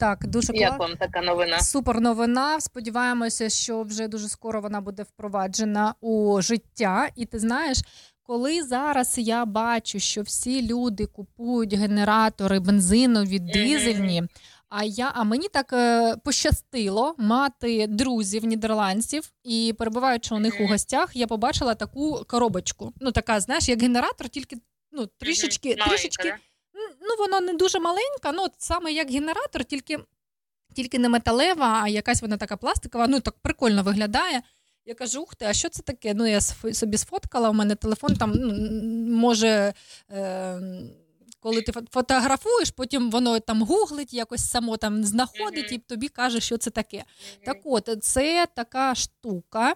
Так, 0.00 0.26
дуже 0.26 0.52
Як 0.52 0.78
вам 0.78 0.96
така 0.96 1.20
новина? 1.20 1.60
Супер 1.60 2.00
новина. 2.00 2.60
Сподіваємося, 2.60 3.48
що 3.48 3.82
вже 3.82 4.08
дуже 4.08 4.28
скоро 4.28 4.60
вона 4.60 4.80
буде 4.80 5.02
впроваджена 5.02 5.94
у 6.00 6.42
життя. 6.42 7.08
І 7.16 7.26
ти 7.26 7.38
знаєш, 7.38 7.78
коли 8.22 8.62
зараз 8.62 9.18
я 9.18 9.44
бачу, 9.44 9.98
що 9.98 10.22
всі 10.22 10.66
люди 10.66 11.06
купують 11.06 11.74
генератори 11.74 12.60
бензинові, 12.60 13.38
дизельні. 13.38 14.22
А 14.70 14.84
я, 14.84 15.12
а 15.14 15.24
мені 15.24 15.48
так 15.48 15.72
е, 15.72 16.16
пощастило 16.24 17.14
мати 17.18 17.86
друзів 17.86 18.44
нідерландців, 18.44 19.32
і 19.44 19.74
перебуваючи 19.78 20.34
у 20.34 20.38
них 20.38 20.60
у 20.60 20.66
гостях, 20.66 21.16
я 21.16 21.26
побачила 21.26 21.74
таку 21.74 22.24
коробочку. 22.28 22.92
Ну, 23.00 23.12
така, 23.12 23.40
знаєш, 23.40 23.68
як 23.68 23.82
генератор, 23.82 24.28
тільки 24.28 24.56
ну, 24.92 25.06
трішечки, 25.06 25.74
трішечки 25.74 26.34
ну, 27.00 27.16
вона 27.18 27.40
не 27.40 27.52
дуже 27.52 27.78
маленька, 27.80 28.32
ну, 28.32 28.42
от 28.42 28.52
саме 28.58 28.92
як 28.92 29.10
генератор, 29.10 29.64
тільки, 29.64 29.98
тільки 30.74 30.98
не 30.98 31.08
металева, 31.08 31.80
а 31.82 31.88
якась 31.88 32.22
вона 32.22 32.36
така 32.36 32.56
пластикова, 32.56 33.06
ну 33.06 33.20
так 33.20 33.34
прикольно 33.42 33.82
виглядає. 33.82 34.42
Я 34.86 34.94
кажу, 34.94 35.22
ух 35.22 35.34
ти, 35.34 35.44
а 35.44 35.52
що 35.52 35.68
це 35.68 35.82
таке? 35.82 36.14
Ну, 36.14 36.26
я 36.26 36.40
собі 36.40 36.96
сфоткала, 36.96 37.50
у 37.50 37.52
мене 37.52 37.74
телефон 37.74 38.16
там 38.16 38.32
ну, 38.36 38.52
може. 39.16 39.74
Е- 40.10 40.60
коли 41.40 41.62
ти 41.62 41.72
фо- 41.72 41.86
фотографуєш, 41.92 42.70
потім 42.70 43.10
воно 43.10 43.40
там 43.40 43.62
гуглить, 43.62 44.14
якось 44.14 44.50
само 44.50 44.76
там 44.76 45.04
знаходить 45.04 45.72
і 45.72 45.78
тобі 45.78 46.08
каже, 46.08 46.40
що 46.40 46.58
це 46.58 46.70
таке. 46.70 47.04
Так 47.44 47.56
от, 47.64 47.88
це 48.02 48.46
така 48.54 48.94
штука, 48.94 49.74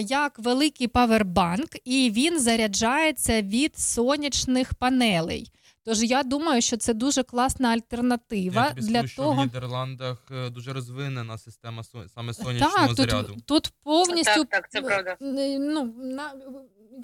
як 0.00 0.38
великий 0.38 0.88
павербанк, 0.88 1.68
і 1.84 2.10
він 2.10 2.40
заряджається 2.40 3.42
від 3.42 3.78
сонячних 3.78 4.74
панелей. 4.74 5.50
Тож 5.84 6.02
я 6.02 6.22
думаю, 6.22 6.62
що 6.62 6.76
це 6.76 6.94
дуже 6.94 7.22
класна 7.22 7.68
альтернатива 7.68 8.62
Я 8.64 8.68
тобі 8.70 8.80
для 8.80 8.98
скажу, 8.98 9.08
що 9.08 9.30
в. 9.30 9.36
Нідерландах 9.36 10.18
е, 10.30 10.50
дуже 10.50 10.72
розвинена 10.72 11.38
система 11.38 11.82
саме 12.14 12.34
сонячного 12.34 12.86
Так, 12.86 12.96
заряду. 12.96 13.28
тут, 13.34 13.44
тут 13.46 13.72
повністю 13.82 14.44
Так, 14.44 14.48
так, 14.48 14.70
це 14.70 14.82
правда. 14.82 15.16
е, 15.22 15.58
Ну, 15.58 15.94
на, 15.98 16.32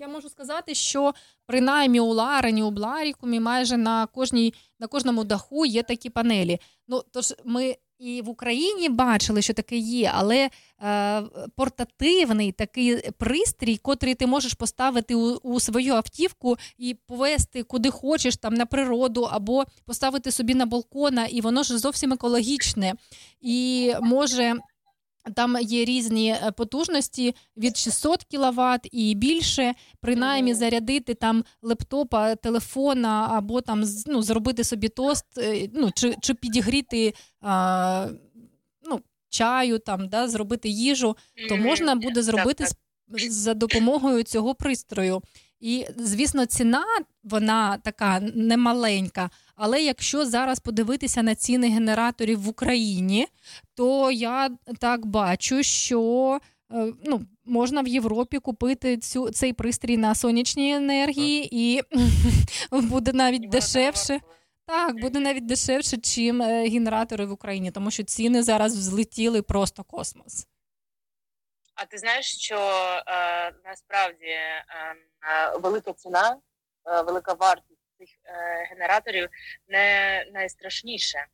я 0.01 0.09
можу 0.09 0.29
сказати, 0.29 0.75
що 0.75 1.15
принаймні 1.47 2.01
у 2.01 2.13
Ларені, 2.13 2.63
у 2.63 2.71
Бларікумі 2.71 3.41
майже 3.41 3.77
на 3.77 4.07
кожній 4.07 4.55
на 4.81 4.87
кожному 4.87 5.25
даху 5.25 5.67
є 5.67 5.83
такі 5.83 6.11
панелі. 6.11 6.59
Ну 6.89 7.03
тож 7.13 7.35
ми 7.45 7.77
і 8.01 8.23
в 8.23 8.29
Україні 8.29 8.89
бачили, 8.89 9.43
що 9.43 9.53
таке 9.53 9.77
є, 9.77 10.13
але 10.15 10.51
е, 10.83 11.23
портативний 11.57 12.53
такий 12.53 13.11
пристрій, 13.19 13.77
котрий 13.77 14.15
ти 14.15 14.27
можеш 14.27 14.55
поставити 14.55 15.15
у, 15.15 15.37
у 15.37 15.61
свою 15.61 15.95
автівку 15.95 16.57
і 16.79 16.97
повезти 17.07 17.63
куди 17.63 17.91
хочеш, 17.91 18.37
там 18.37 18.55
на 18.55 18.67
природу, 18.67 19.29
або 19.31 19.65
поставити 19.85 20.31
собі 20.31 20.55
на 20.55 20.67
балкона, 20.67 21.27
і 21.27 21.41
воно 21.41 21.63
ж 21.63 21.79
зовсім 21.79 22.13
екологічне 22.13 22.95
і 23.41 23.93
може. 24.01 24.55
Там 25.37 25.57
є 25.61 25.85
різні 25.85 26.31
е, 26.31 26.53
потужності 26.57 27.35
від 27.57 27.77
600 27.77 28.25
кВт 28.25 28.89
і 28.93 29.15
більше, 29.15 29.75
принаймні 30.01 30.55
зарядити 30.55 31.15
там 31.15 31.45
лептопа, 31.63 32.35
телефона, 32.35 33.29
або 33.33 33.61
там 33.61 33.85
ну, 34.07 34.23
зробити 34.23 34.65
собі 34.65 34.89
тост, 34.89 35.39
е, 35.39 35.69
ну, 35.75 35.91
чи, 35.95 36.15
чи 36.23 36.35
підігріти 36.35 37.15
а, 37.41 38.07
ну, 38.91 39.01
чаю, 39.29 39.79
там, 39.79 40.09
да, 40.09 40.29
зробити 40.29 40.69
їжу, 40.69 41.17
то 41.49 41.57
можна 41.57 41.95
буде 41.95 42.23
зробити 42.23 42.65
з- 42.67 43.33
за 43.33 43.55
допомогою 43.55 44.23
цього 44.23 44.55
пристрою. 44.55 45.23
І, 45.61 45.87
звісно, 45.97 46.47
ціна 46.47 46.85
вона 47.25 47.79
така 47.79 48.21
немаленька. 48.35 49.31
Але 49.57 49.83
якщо 49.83 50.27
зараз 50.27 50.61
подивитися 50.61 51.23
на 51.23 51.35
ціни 51.35 51.69
генераторів 51.69 52.41
в 52.41 52.49
Україні, 52.49 53.27
то 53.75 54.11
я 54.11 54.51
так 54.79 55.07
бачу, 55.07 55.63
що 55.63 56.39
е, 56.73 56.93
ну, 57.05 57.21
можна 57.45 57.83
в 57.83 57.89
Європі 57.89 58.39
купити 58.39 58.97
цю, 58.97 59.31
цей 59.31 59.53
пристрій 59.53 59.97
на 59.97 60.15
сонячній 60.15 60.75
енергії, 60.75 61.49
і 61.53 61.81
буде 62.73 63.13
навіть 63.13 63.49
дешевше. 63.49 64.21
Так, 64.67 65.01
буде 65.01 65.21
навіть 65.21 65.47
дешевше, 65.47 65.97
чим 65.97 66.43
е, 66.43 66.69
генератори 66.69 67.27
в 67.27 67.33
Україні, 67.33 67.71
тому 67.71 67.91
що 67.91 68.03
ціни 68.03 68.43
зараз 68.43 68.77
взлетіли 68.77 69.43
просто 69.43 69.85
космос. 69.85 70.47
А 71.81 71.85
ти 71.85 71.99
знаєш, 71.99 72.39
що 72.39 72.57
е, 72.57 73.53
насправді 73.65 74.27
е, 74.27 74.65
е, 74.69 75.59
велика 75.59 75.93
ціна, 75.93 76.37
е, 76.87 77.03
велика 77.03 77.33
вартість 77.33 77.81
цих 77.99 78.09
е, 78.25 78.67
генераторів 78.71 79.29
не 79.69 80.25
найстрашніше. 80.33 81.27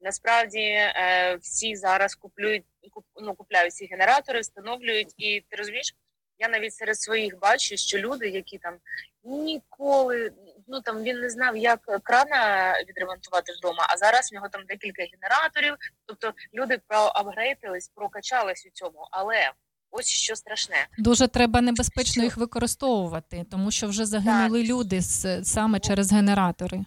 Насправді 0.00 0.60
е, 0.60 1.36
всі 1.40 1.76
зараз 1.76 2.14
куплюють 2.14 2.64
куп, 2.90 3.04
ну, 3.22 3.34
купляють 3.34 3.74
ці 3.74 3.86
генератори, 3.86 4.40
встановлюють, 4.40 5.14
і 5.16 5.40
ти 5.40 5.56
розумієш, 5.56 5.94
я 6.38 6.48
навіть 6.48 6.74
серед 6.74 7.00
своїх 7.00 7.38
бачу, 7.38 7.76
що 7.76 7.98
люди, 7.98 8.28
які 8.28 8.58
там 8.58 8.78
ніколи 9.24 10.32
ну 10.68 10.80
там 10.80 11.02
він 11.02 11.20
не 11.20 11.30
знав, 11.30 11.56
як 11.56 11.80
крана 12.02 12.74
відремонтувати 12.88 13.52
вдома, 13.52 13.86
а 13.90 13.96
зараз 13.96 14.30
в 14.30 14.34
нього 14.34 14.48
там 14.48 14.64
декілька 14.64 15.02
генераторів. 15.02 15.76
Тобто 16.06 16.32
люди 16.54 16.80
проапгрейдились, 16.86 17.88
прокачались 17.88 18.66
у 18.66 18.70
цьому, 18.70 19.08
але 19.10 19.52
ось 19.90 20.06
що 20.06 20.36
страшне. 20.36 20.86
Дуже 20.98 21.28
треба 21.28 21.60
небезпечно 21.60 22.24
їх 22.24 22.36
використовувати, 22.36 23.44
тому 23.50 23.70
що 23.70 23.88
вже 23.88 24.06
загинули 24.06 24.62
люди 24.62 25.00
з, 25.00 25.44
саме 25.44 25.80
через 25.80 26.12
генератори. 26.12 26.84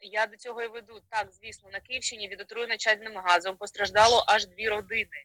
Я 0.00 0.26
до 0.26 0.36
цього 0.36 0.62
і 0.62 0.68
веду. 0.68 1.00
Так, 1.10 1.28
звісно, 1.42 1.70
на 1.72 1.80
Київщині 1.80 2.28
від 2.28 2.40
отруєння 2.40 2.76
чадним 2.76 3.12
газом 3.16 3.56
постраждало 3.56 4.24
аж 4.26 4.46
дві 4.46 4.68
родини. 4.68 5.24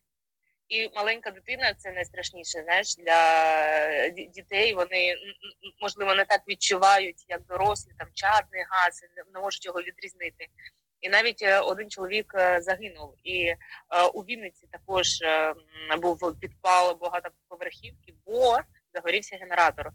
І 0.67 0.89
маленька 0.95 1.31
дитина 1.31 1.73
це 1.73 1.91
найстрашніше. 1.91 2.63
Знаєш, 2.63 2.95
для 2.95 4.09
дітей 4.09 4.73
вони 4.73 5.15
можливо 5.81 6.15
не 6.15 6.25
так 6.25 6.41
відчувають, 6.47 7.25
як 7.27 7.45
дорослі, 7.45 7.91
там 7.97 8.07
чадний 8.13 8.65
газ, 8.69 9.01
не 9.33 9.39
можуть 9.39 9.65
його 9.65 9.81
відрізнити. 9.81 10.47
І 11.05 11.09
навіть 11.09 11.41
е, 11.41 11.59
один 11.59 11.89
чоловік 11.89 12.33
е, 12.35 12.61
загинув. 12.61 13.13
І 13.23 13.45
е, 13.45 13.57
у 14.13 14.21
Вінниці 14.21 14.67
також 14.71 15.07
був 16.01 16.39
підпал 16.39 16.97
багатоповерхівки, 17.01 18.13
бо 18.25 18.59
загорівся 18.93 19.37
генератор. 19.37 19.91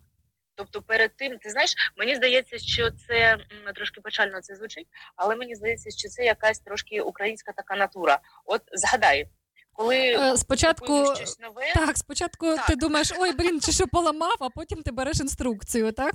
Тобто, 0.55 0.83
перед 0.83 1.17
тим, 1.17 1.39
ти 1.39 1.51
знаєш, 1.51 1.75
мені 1.97 2.17
здається, 2.17 2.59
що 2.59 2.91
це 2.91 3.39
трошки 3.75 4.01
печально 4.01 4.41
це 4.41 4.57
звучить, 4.57 4.87
але 5.17 5.37
мені 5.37 5.55
здається, 5.55 5.91
що 5.91 6.09
це 6.09 6.25
якась 6.25 6.61
трошки 6.61 7.01
українська 7.01 7.53
така 7.53 7.77
натура. 7.77 8.19
От 8.45 8.63
згадай, 8.73 9.29
коли 9.73 10.37
Спочатку 10.37 11.17
щось 11.17 11.39
нове, 11.39 11.73
так, 11.75 11.99
спочатку 11.99 12.57
ти 12.69 12.77
думаєш, 12.77 13.13
ой, 13.19 13.33
блін, 13.33 13.61
чи 13.61 13.73
що 13.73 13.87
поламав, 13.87 14.37
а 14.41 14.51
потім 14.51 14.83
ти 14.83 14.93
береш 14.93 15.21
інструкцію, 15.21 15.93
так? 15.93 16.15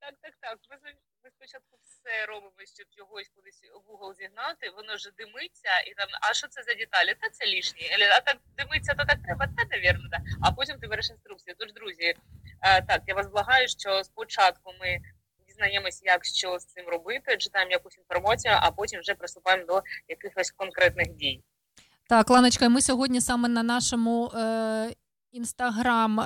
Так, 0.00 0.14
так, 0.22 0.34
так. 0.40 0.58
Ми, 0.70 0.92
ми 1.24 1.30
спочатку 1.30 1.76
все 2.04 2.26
робимо, 2.26 2.52
щоб 2.74 2.86
йогось 2.98 3.28
кудись 3.36 3.60
в 3.86 3.92
угол 3.92 4.14
зігнати, 4.14 4.70
воно 4.76 4.94
вже 4.94 5.10
димиться, 5.18 5.72
і 5.86 5.94
там, 5.94 6.08
а 6.20 6.34
що 6.34 6.48
це 6.48 6.62
за 6.62 6.74
деталі? 6.74 7.14
Та 7.20 7.30
це 7.30 7.46
лишні. 7.46 7.90
Або, 7.94 8.04
А 8.16 8.20
так 8.20 8.36
димиться, 8.58 8.94
то 8.98 9.04
так 9.04 9.18
треба, 9.24 9.46
та 9.56 9.76
навірно, 9.76 10.08
да. 10.10 10.18
А 10.42 10.52
потім 10.52 10.78
ти 10.78 10.86
береш 10.86 11.10
інструкцію. 11.10 11.54
Тож, 11.58 11.72
друзі, 11.72 12.14
е, 12.62 12.82
так, 12.82 13.02
я 13.06 13.14
вас 13.14 13.26
благаю, 13.26 13.68
що 13.68 14.04
спочатку 14.04 14.72
ми 14.80 14.98
дізнаємось, 15.46 16.02
як 16.04 16.24
що 16.24 16.58
з 16.58 16.64
цим 16.64 16.86
робити, 16.88 17.36
читаємо 17.36 17.70
якусь 17.70 17.98
інформацію, 17.98 18.54
а 18.60 18.70
потім 18.70 19.00
вже 19.00 19.14
приступаємо 19.14 19.64
до 19.66 19.82
якихось 20.08 20.50
конкретних 20.50 21.08
дій. 21.08 21.42
Так, 22.08 22.30
Ланочка, 22.30 22.68
ми 22.68 22.82
сьогодні 22.82 23.20
саме 23.20 23.48
на 23.48 23.62
нашому 23.62 24.30
е, 24.34 24.94
інстаграм 25.32 26.20
е, 26.20 26.24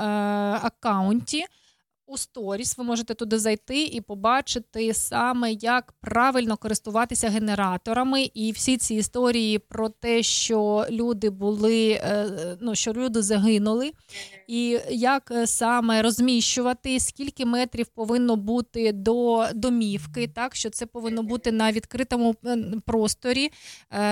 у 2.09 2.19
сторіс. 2.19 2.79
Ви 2.79 2.85
можете 2.85 3.15
туди 3.15 3.39
зайти 3.39 3.85
і 3.85 4.01
побачити 4.01 4.95
саме, 4.95 5.53
як 5.53 5.93
правильно 6.01 6.57
користуватися 6.57 7.29
генераторами, 7.29 8.31
і 8.35 8.53
всі 8.53 8.77
ці 8.77 8.95
історії 8.95 9.59
про 9.59 9.89
те, 9.89 10.23
що 10.23 10.87
люди 10.91 11.31
були, 11.31 11.91
е, 11.91 12.27
ну 12.61 12.75
що 12.75 12.93
люди 12.93 13.23
загинули, 13.23 13.93
і 14.47 14.79
як 14.91 15.31
е, 15.31 15.47
саме 15.47 16.03
розміщувати, 16.03 17.01
скільки 17.01 17.45
метрів 17.45 17.87
повинно 17.87 18.37
бути 18.37 18.93
до 18.93 19.47
домівки, 19.55 20.29
так 20.29 20.57
що 20.57 20.71
це 20.71 20.87
повинно 20.87 21.23
бути 21.23 21.53
на 21.53 21.73
відкритому 21.73 22.35
е, 22.47 22.59
просторі, 22.87 23.51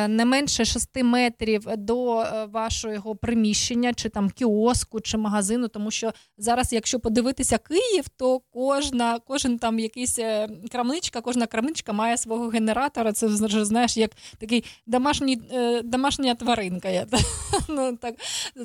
не 0.08 0.24
менше 0.24 0.64
6 0.64 1.02
метрів 1.02 1.66
до 1.76 2.24
вашого 2.52 3.16
приміщення, 3.16 3.94
чи 3.94 4.08
там 4.08 4.30
кіоску, 4.30 5.00
чи 5.00 5.18
магазину, 5.18 5.68
тому 5.68 5.90
що 5.90 6.12
зараз, 6.38 6.72
якщо 6.72 7.00
подивитися 7.00 7.58
Київ, 7.58 7.85
то 8.16 8.40
кожна, 8.40 9.18
кожен 9.18 9.58
там 9.58 9.78
якийсь 9.78 10.18
е, 10.18 10.48
крамничка, 10.72 11.20
кожна 11.20 11.46
крамничка 11.46 11.92
має 11.92 12.16
свого 12.16 12.48
генератора. 12.48 13.12
Це 13.12 13.26
вже 13.26 13.64
знаєш, 13.64 13.96
як 13.96 14.10
такий 14.38 14.64
домашній, 14.86 15.42
е, 15.52 15.82
домашня 15.82 16.34
тваринка. 16.34 16.88
Я, 16.88 17.06
ну, 17.68 17.96
так, 17.96 18.14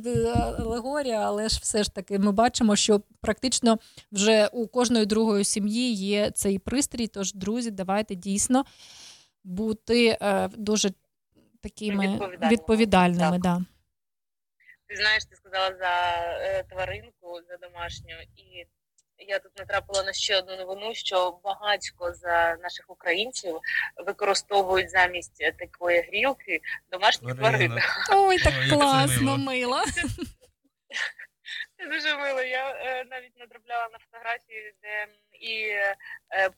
е, 0.05 0.29
алегорія, 0.59 1.19
але 1.19 1.49
ж 1.49 1.59
все 1.61 1.83
ж 1.83 1.93
таки 1.93 2.19
ми 2.19 2.31
бачимо, 2.31 2.75
що 2.75 3.01
практично 3.21 3.77
вже 4.11 4.47
у 4.47 4.67
кожної 4.67 5.05
другої 5.05 5.43
сім'ї 5.43 5.93
є 5.93 6.31
цей 6.31 6.59
пристрій. 6.59 7.07
Тож, 7.07 7.33
друзі, 7.33 7.71
давайте 7.71 8.15
дійсно 8.15 8.65
бути 9.43 10.17
дуже 10.57 10.91
такими 11.61 12.07
Відповідальними. 12.07 12.51
відповідальними. 12.51 13.39
Да. 13.39 13.61
Ти 14.87 14.95
знаєш, 14.95 15.25
ти 15.25 15.35
сказала 15.35 15.75
за 15.79 16.63
тваринку, 16.63 17.39
за 17.49 17.67
домашню, 17.67 18.15
і 18.35 18.65
я 19.27 19.39
тут 19.39 19.59
натрапила 19.59 20.03
на 20.03 20.13
ще 20.13 20.37
одну 20.37 20.55
новину, 20.57 20.93
що 20.93 21.39
багатько 21.43 22.13
за 22.13 22.55
наших 22.55 22.85
українців 22.87 23.59
використовують 24.05 24.89
замість 24.89 25.57
такої 25.59 26.01
грілки 26.01 26.61
домашні 26.91 27.33
тварини. 27.33 27.81
Ой, 28.11 28.39
так 28.39 28.53
Ой, 28.61 28.69
класно, 28.69 29.37
мило. 29.37 29.83
Це 31.77 31.87
дуже 31.87 32.17
мило. 32.17 32.41
Я 32.41 32.69
е, 32.69 33.05
навіть 33.11 33.37
натрапляла 33.39 33.89
на 33.93 33.99
фотографії, 33.99 34.73
де 34.81 35.07
і 35.39 35.67
е, 35.67 35.95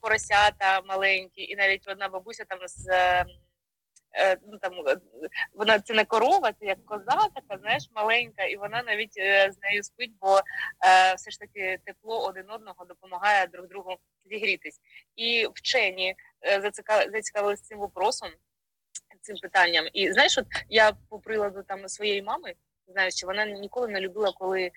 поросята 0.00 0.80
маленькі, 0.80 1.42
і 1.42 1.56
навіть 1.56 1.88
одна 1.88 2.08
бабуся 2.08 2.44
там 2.44 2.58
з. 2.68 2.88
е, 2.88 3.24
Ну, 4.46 4.58
там, 4.58 4.72
е, 4.88 4.96
вона 5.54 5.78
це 5.78 5.94
не 5.94 6.04
корова, 6.04 6.52
це 6.52 6.66
як 6.66 6.84
коза, 6.84 7.28
така, 7.34 7.58
знаєш, 7.60 7.88
маленька, 7.94 8.44
і 8.44 8.56
вона 8.56 8.82
навіть 8.82 9.14
е, 9.18 9.52
з 9.52 9.58
нею 9.62 9.82
спить, 9.82 10.12
бо 10.20 10.38
е, 10.38 11.14
все 11.14 11.30
ж 11.30 11.40
таки 11.40 11.78
тепло 11.84 12.26
один 12.26 12.50
одного 12.50 12.84
допомагає 12.84 13.46
друг 13.46 13.66
другу 13.66 13.96
зігрітись. 14.24 14.80
І 15.16 15.48
вчені 15.54 16.14
е, 16.46 16.72
зацікавились 17.12 17.62
цим 17.62 17.78
вопросом, 17.78 18.28
цим 19.22 19.36
питанням. 19.36 19.88
І 19.92 20.12
знаєш, 20.12 20.38
от 20.38 20.46
я 20.68 20.92
по 21.08 21.18
приладу 21.18 21.62
там 21.62 21.88
своєї 21.88 22.22
мами 22.22 22.54
знаю, 22.86 23.10
що 23.10 23.26
вона 23.26 23.46
ніколи 23.46 23.88
не 23.88 24.00
любила, 24.00 24.32
коли 24.32 24.62
е, 24.62 24.72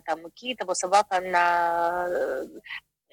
там 0.00 0.30
кіт 0.34 0.62
або 0.62 0.74
собака 0.74 1.20
на, 1.20 1.42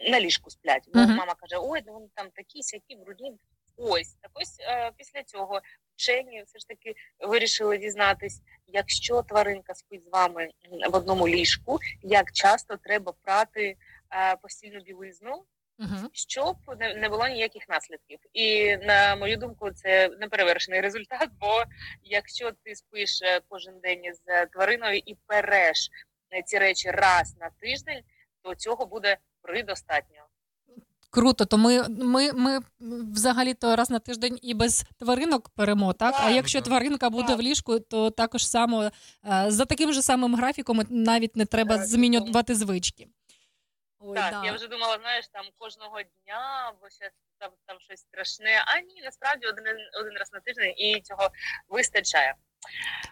на 0.09 0.19
ліжку 0.19 0.49
сплять. 0.49 0.89
Бо 0.93 0.99
Мгм. 0.99 1.15
мама 1.15 1.35
каже: 1.35 1.55
ой, 1.59 1.83
ну 1.87 1.93
вони 1.93 2.07
там 2.15 2.29
такі, 2.33 2.63
сякі, 2.63 2.95
брудні. 2.95 3.37
Ось 3.81 4.13
так 4.21 4.31
ось 4.33 4.59
е, 4.59 4.91
після 4.97 5.23
цього 5.23 5.61
вчені 5.95 6.43
все 6.43 6.59
ж 6.59 6.67
таки 6.67 6.95
вирішили 7.19 7.77
дізнатись, 7.77 8.41
якщо 8.67 9.21
тваринка 9.21 9.75
спить 9.75 10.03
з 10.05 10.09
вами 10.09 10.49
в 10.91 10.95
одному 10.95 11.27
ліжку, 11.27 11.79
як 12.01 12.31
часто 12.31 12.77
треба 12.77 13.13
прати 13.21 13.77
е, 14.11 14.35
постільну 14.35 14.79
білизну, 14.81 15.45
щоб 16.13 16.57
не, 16.79 16.93
не 16.93 17.09
було 17.09 17.27
ніяких 17.27 17.69
наслідків. 17.69 18.19
І 18.33 18.77
на 18.77 19.15
мою 19.15 19.37
думку, 19.37 19.71
це 19.71 20.09
неперевершений 20.09 20.81
результат. 20.87 21.29
Бо 21.39 21.63
якщо 22.03 22.51
ти 22.51 22.75
спиш 22.75 23.21
е, 23.21 23.41
кожен 23.49 23.79
день 23.79 24.01
з 24.13 24.45
твариною 24.45 25.01
і 25.05 25.15
переш 25.25 25.89
ці 26.45 26.57
речі 26.57 26.91
раз 26.91 27.37
на 27.39 27.49
тиждень, 27.49 28.03
то 28.41 28.55
цього 28.55 28.85
буде 28.85 29.17
предостатньо. 29.41 30.28
Круто, 31.11 31.45
то 31.45 31.57
ми, 31.57 31.87
ми, 31.89 32.33
ми 32.33 32.59
взагалі-то 33.13 33.75
раз 33.75 33.89
на 33.89 33.99
тиждень 33.99 34.39
і 34.41 34.53
без 34.53 34.85
тваринок 34.99 35.49
перемо, 35.49 35.93
так? 35.93 36.15
А 36.19 36.29
якщо 36.29 36.61
тваринка 36.61 37.09
буде 37.09 37.35
в 37.35 37.41
ліжку, 37.41 37.79
то 37.79 38.11
також 38.11 38.47
само 38.47 38.83
е, 38.83 38.91
за 39.47 39.65
таким 39.65 39.93
же 39.93 40.01
самим 40.01 40.35
графіком 40.35 40.81
навіть 40.89 41.35
не 41.35 41.45
треба 41.45 41.77
змінювати 41.77 42.55
звички. 42.55 43.07
Ой, 43.99 44.15
так, 44.15 44.31
да. 44.31 44.45
я 44.45 44.53
вже 44.53 44.67
думала, 44.67 44.97
знаєш, 45.01 45.27
там 45.27 45.45
кожного 45.57 46.01
дня, 46.01 46.73
бо 46.81 46.89
ще 46.89 47.11
там, 47.39 47.51
там 47.65 47.79
щось 47.79 47.99
страшне. 47.99 48.63
А 48.65 48.79
ні, 48.79 49.01
насправді 49.03 49.47
один, 49.47 49.65
один 50.01 50.17
раз 50.17 50.33
на 50.33 50.39
тиждень 50.39 50.73
і 50.77 51.01
цього 51.01 51.29
вистачає. 51.67 52.35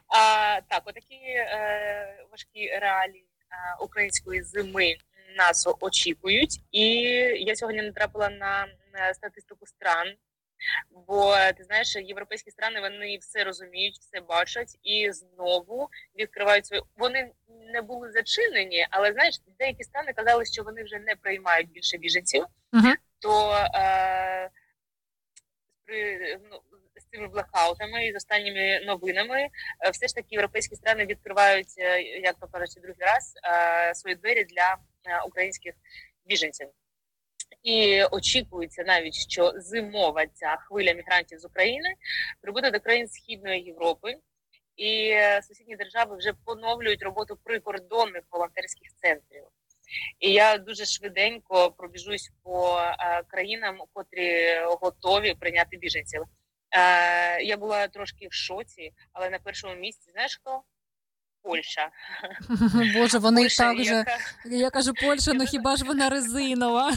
А, 0.08 0.62
так, 0.70 0.84
отакі 0.86 1.16
е, 1.16 2.26
важкі 2.32 2.68
реалії 2.68 3.30
е, 3.52 3.78
української 3.84 4.44
зими 4.44 4.96
нас 5.38 5.68
очікують. 5.80 6.60
І 6.72 6.86
я 7.40 7.56
сьогодні 7.56 7.82
натрапила 7.82 8.30
на, 8.30 8.68
на 8.94 9.14
статистику 9.14 9.66
стран. 9.66 10.16
Бо 11.08 11.36
ти 11.58 11.64
знаєш, 11.64 11.96
європейські 11.96 12.52
страни 12.52 12.82
вони 12.82 13.18
все 13.18 13.44
розуміють, 13.44 13.98
все 14.00 14.22
бачать 14.22 14.78
і 14.84 15.12
знову 15.12 15.90
відкривають 16.16 16.66
свої. 16.66 16.82
Вони 16.98 17.32
не 17.74 17.82
були 17.82 18.12
зачинені, 18.12 18.88
але 18.90 19.14
знаєш, 19.14 19.36
деякі 19.60 19.84
страни 19.84 20.14
казали, 20.14 20.46
що 20.46 20.64
вони 20.64 20.84
вже 20.84 21.00
не 21.00 21.16
приймають 21.16 21.72
більше 21.72 21.98
біженців. 21.98 22.46
То 23.20 23.54
е, 23.76 24.50
при 25.86 26.40
ну, 26.52 26.62
з 26.96 27.06
цими 27.06 27.28
блекаутами 27.28 28.06
і 28.06 28.14
з 28.14 28.16
останніми 28.16 28.80
новинами, 28.86 29.42
е, 29.42 29.50
все 29.92 30.08
ж 30.08 30.16
таки 30.16 30.28
європейські 30.30 30.76
страни 30.76 31.06
відкривають, 31.06 31.74
е, 31.78 32.02
як 32.02 32.36
то 32.40 32.48
кажуть, 32.48 32.82
другий 32.82 33.06
раз 33.06 33.34
е, 33.44 33.96
свої 33.96 34.16
двері 34.16 34.44
для 34.44 34.78
українських 35.28 35.74
біженців. 36.26 36.68
І 37.64 38.04
очікується 38.04 38.84
навіть, 38.84 39.16
що 39.16 39.54
зимова 39.56 40.28
ця 40.28 40.58
хвиля 40.58 40.94
мігрантів 40.94 41.40
з 41.40 41.46
України 41.46 41.94
прибуде 42.42 42.72
до 42.72 42.80
країн 42.80 43.08
Східної 43.08 43.62
Європи, 43.62 44.16
і 44.76 45.10
е, 45.10 45.42
сусідні 45.42 45.76
держави 45.76 46.18
вже 46.18 46.34
поновлюють 46.46 47.04
роботу 47.04 47.38
прикордонних 47.44 48.24
волонтерських 48.32 48.88
центрів. 48.96 49.44
І 50.20 50.34
я 50.34 50.58
дуже 50.58 50.86
швиденько 50.86 51.72
пробіжусь 51.72 52.32
по 52.44 52.80
е, 52.80 53.24
країнам, 53.28 53.78
котрі 53.94 54.60
готові 54.66 55.34
прийняти 55.34 55.78
біженців. 55.78 56.24
Е, 56.72 57.44
я 57.44 57.58
була 57.58 57.88
трошки 57.88 58.28
в 58.28 58.34
шоці, 58.34 58.94
але 59.14 59.30
на 59.30 59.40
першому 59.40 59.76
місці 59.76 60.12
знаєш 60.12 60.40
хто? 60.42 60.62
Польща. 61.48 61.90
Боже, 62.94 63.18
вони 63.18 63.42
Польща, 63.42 63.64
так 63.64 63.84
же. 63.84 63.94
яка- 63.94 64.18
Я 64.46 64.70
кажу, 64.70 64.94
Польща, 64.94 65.34
ну 65.34 65.46
хіба 65.46 65.76
ж 65.76 65.86
вона 65.86 66.10
резинова? 66.10 66.92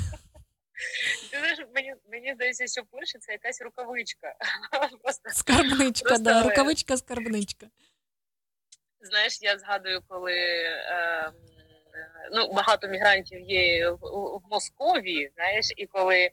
Ти 1.30 1.38
знаєш, 1.38 1.58
мені, 1.74 1.94
мені 2.10 2.34
здається, 2.34 2.66
що 2.66 2.82
Польща 2.90 3.18
це 3.18 3.32
якась 3.32 3.60
рукавичка. 3.62 4.34
Просто, 5.02 5.30
Скарбничка, 5.30 6.08
просто, 6.08 6.24
да, 6.24 6.40
е, 6.40 6.42
рукавичка, 6.48 6.96
скарбничка. 6.96 7.66
Знаєш, 9.00 9.38
я 9.42 9.58
згадую, 9.58 10.02
коли 10.08 10.32
е, 10.32 11.32
ну, 12.32 12.52
багато 12.52 12.88
мігрантів 12.88 13.40
є 13.40 13.90
в, 13.90 13.96
в 14.36 14.42
Московії, 14.50 15.30
знаєш, 15.34 15.66
і 15.76 15.86
коли 15.86 16.18
е, 16.18 16.30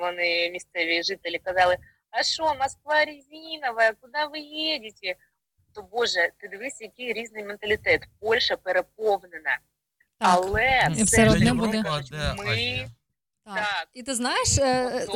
вони 0.00 0.50
місцеві 0.50 1.02
жителі 1.02 1.38
казали, 1.38 1.76
а 2.10 2.22
що, 2.22 2.54
Москва 2.54 3.04
резинова, 3.04 3.92
куди 4.00 4.18
ви 4.32 4.38
їдете? 4.38 5.14
То 5.74 5.82
Боже, 5.92 6.30
ти 6.40 6.48
дивись, 6.48 6.80
який 6.80 7.12
різний 7.12 7.44
менталітет. 7.44 8.00
Польща 8.20 8.56
переповнена. 8.56 9.58
Але 10.18 10.88
І 10.98 11.02
все 11.02 11.04
все 11.04 11.30
одно 11.36 11.54
буде. 11.54 11.82
ми 11.82 12.88
Так. 13.44 13.88
І 13.94 14.02
ти 14.02 14.14
знаєш, 14.14 14.58
е, 14.58 15.06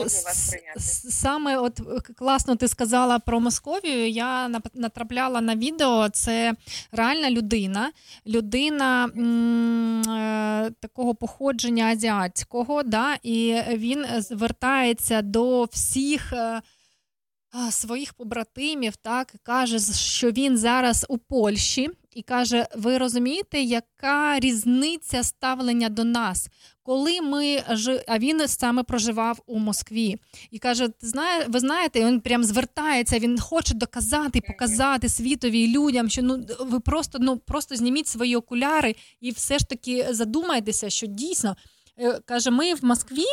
саме 1.11 1.59
от 1.59 1.81
е, 1.81 2.13
класно 2.15 2.57
ти 2.57 2.69
сказала 2.69 3.19
про 3.19 3.41
Московію. 3.41 4.09
Я 4.09 4.49
нап- 4.49 4.71
натрапляла 4.75 5.41
на 5.41 5.57
відео. 5.57 6.09
Це 6.09 6.55
реальна 6.93 7.31
людина, 7.31 7.93
людина 8.27 9.05
м, 9.17 10.03
е, 10.11 10.71
такого 10.81 11.15
походження 11.15 11.85
азіатського, 11.85 12.83
да, 12.83 13.15
і 13.23 13.63
він 13.69 14.07
звертається 14.19 15.23
до 15.23 15.65
всіх. 15.65 16.33
Своїх 17.71 18.15
побратимів 18.15 18.97
так 18.97 19.35
каже, 19.43 19.79
що 19.95 20.31
він 20.31 20.59
зараз 20.59 21.07
у 21.09 21.19
Польщі, 21.19 21.91
і 22.15 22.23
каже: 22.23 22.67
Ви 22.77 22.99
розумієте, 22.99 23.61
яка 23.61 24.41
різниця 24.41 25.23
ставлення 25.23 25.89
до 25.89 26.05
нас? 26.05 26.49
Коли 26.83 27.21
ми 27.21 27.63
а 28.09 28.19
він 28.19 28.49
саме 28.49 28.83
проживав 28.83 29.43
у 29.47 29.59
Москві, 29.59 30.17
і 30.51 30.59
каже: 30.59 30.89
знає, 31.01 31.47
ви 31.49 31.61
знаєте, 31.61 32.05
він 32.05 32.21
прям 32.21 32.45
звертається. 32.45 33.19
Він 33.19 33.39
хоче 33.39 33.75
доказати, 33.75 34.41
показати 34.41 35.09
світові 35.09 35.61
і 35.61 35.77
людям, 35.77 36.09
що 36.09 36.23
ну 36.23 36.47
ви 36.61 36.81
просто 36.81 37.19
ну 37.21 37.37
просто 37.37 37.77
зніміть 37.77 38.09
свої 38.09 38.37
окуляри 38.37 38.95
і 39.21 39.31
все 39.31 39.59
ж 39.59 39.69
таки 39.69 40.07
задумайтеся, 40.11 40.91
що 40.91 41.07
дійсно 41.07 41.57
е, 41.99 42.21
каже, 42.25 42.51
ми 42.51 42.75
в 42.75 42.85
Москві. 42.85 43.25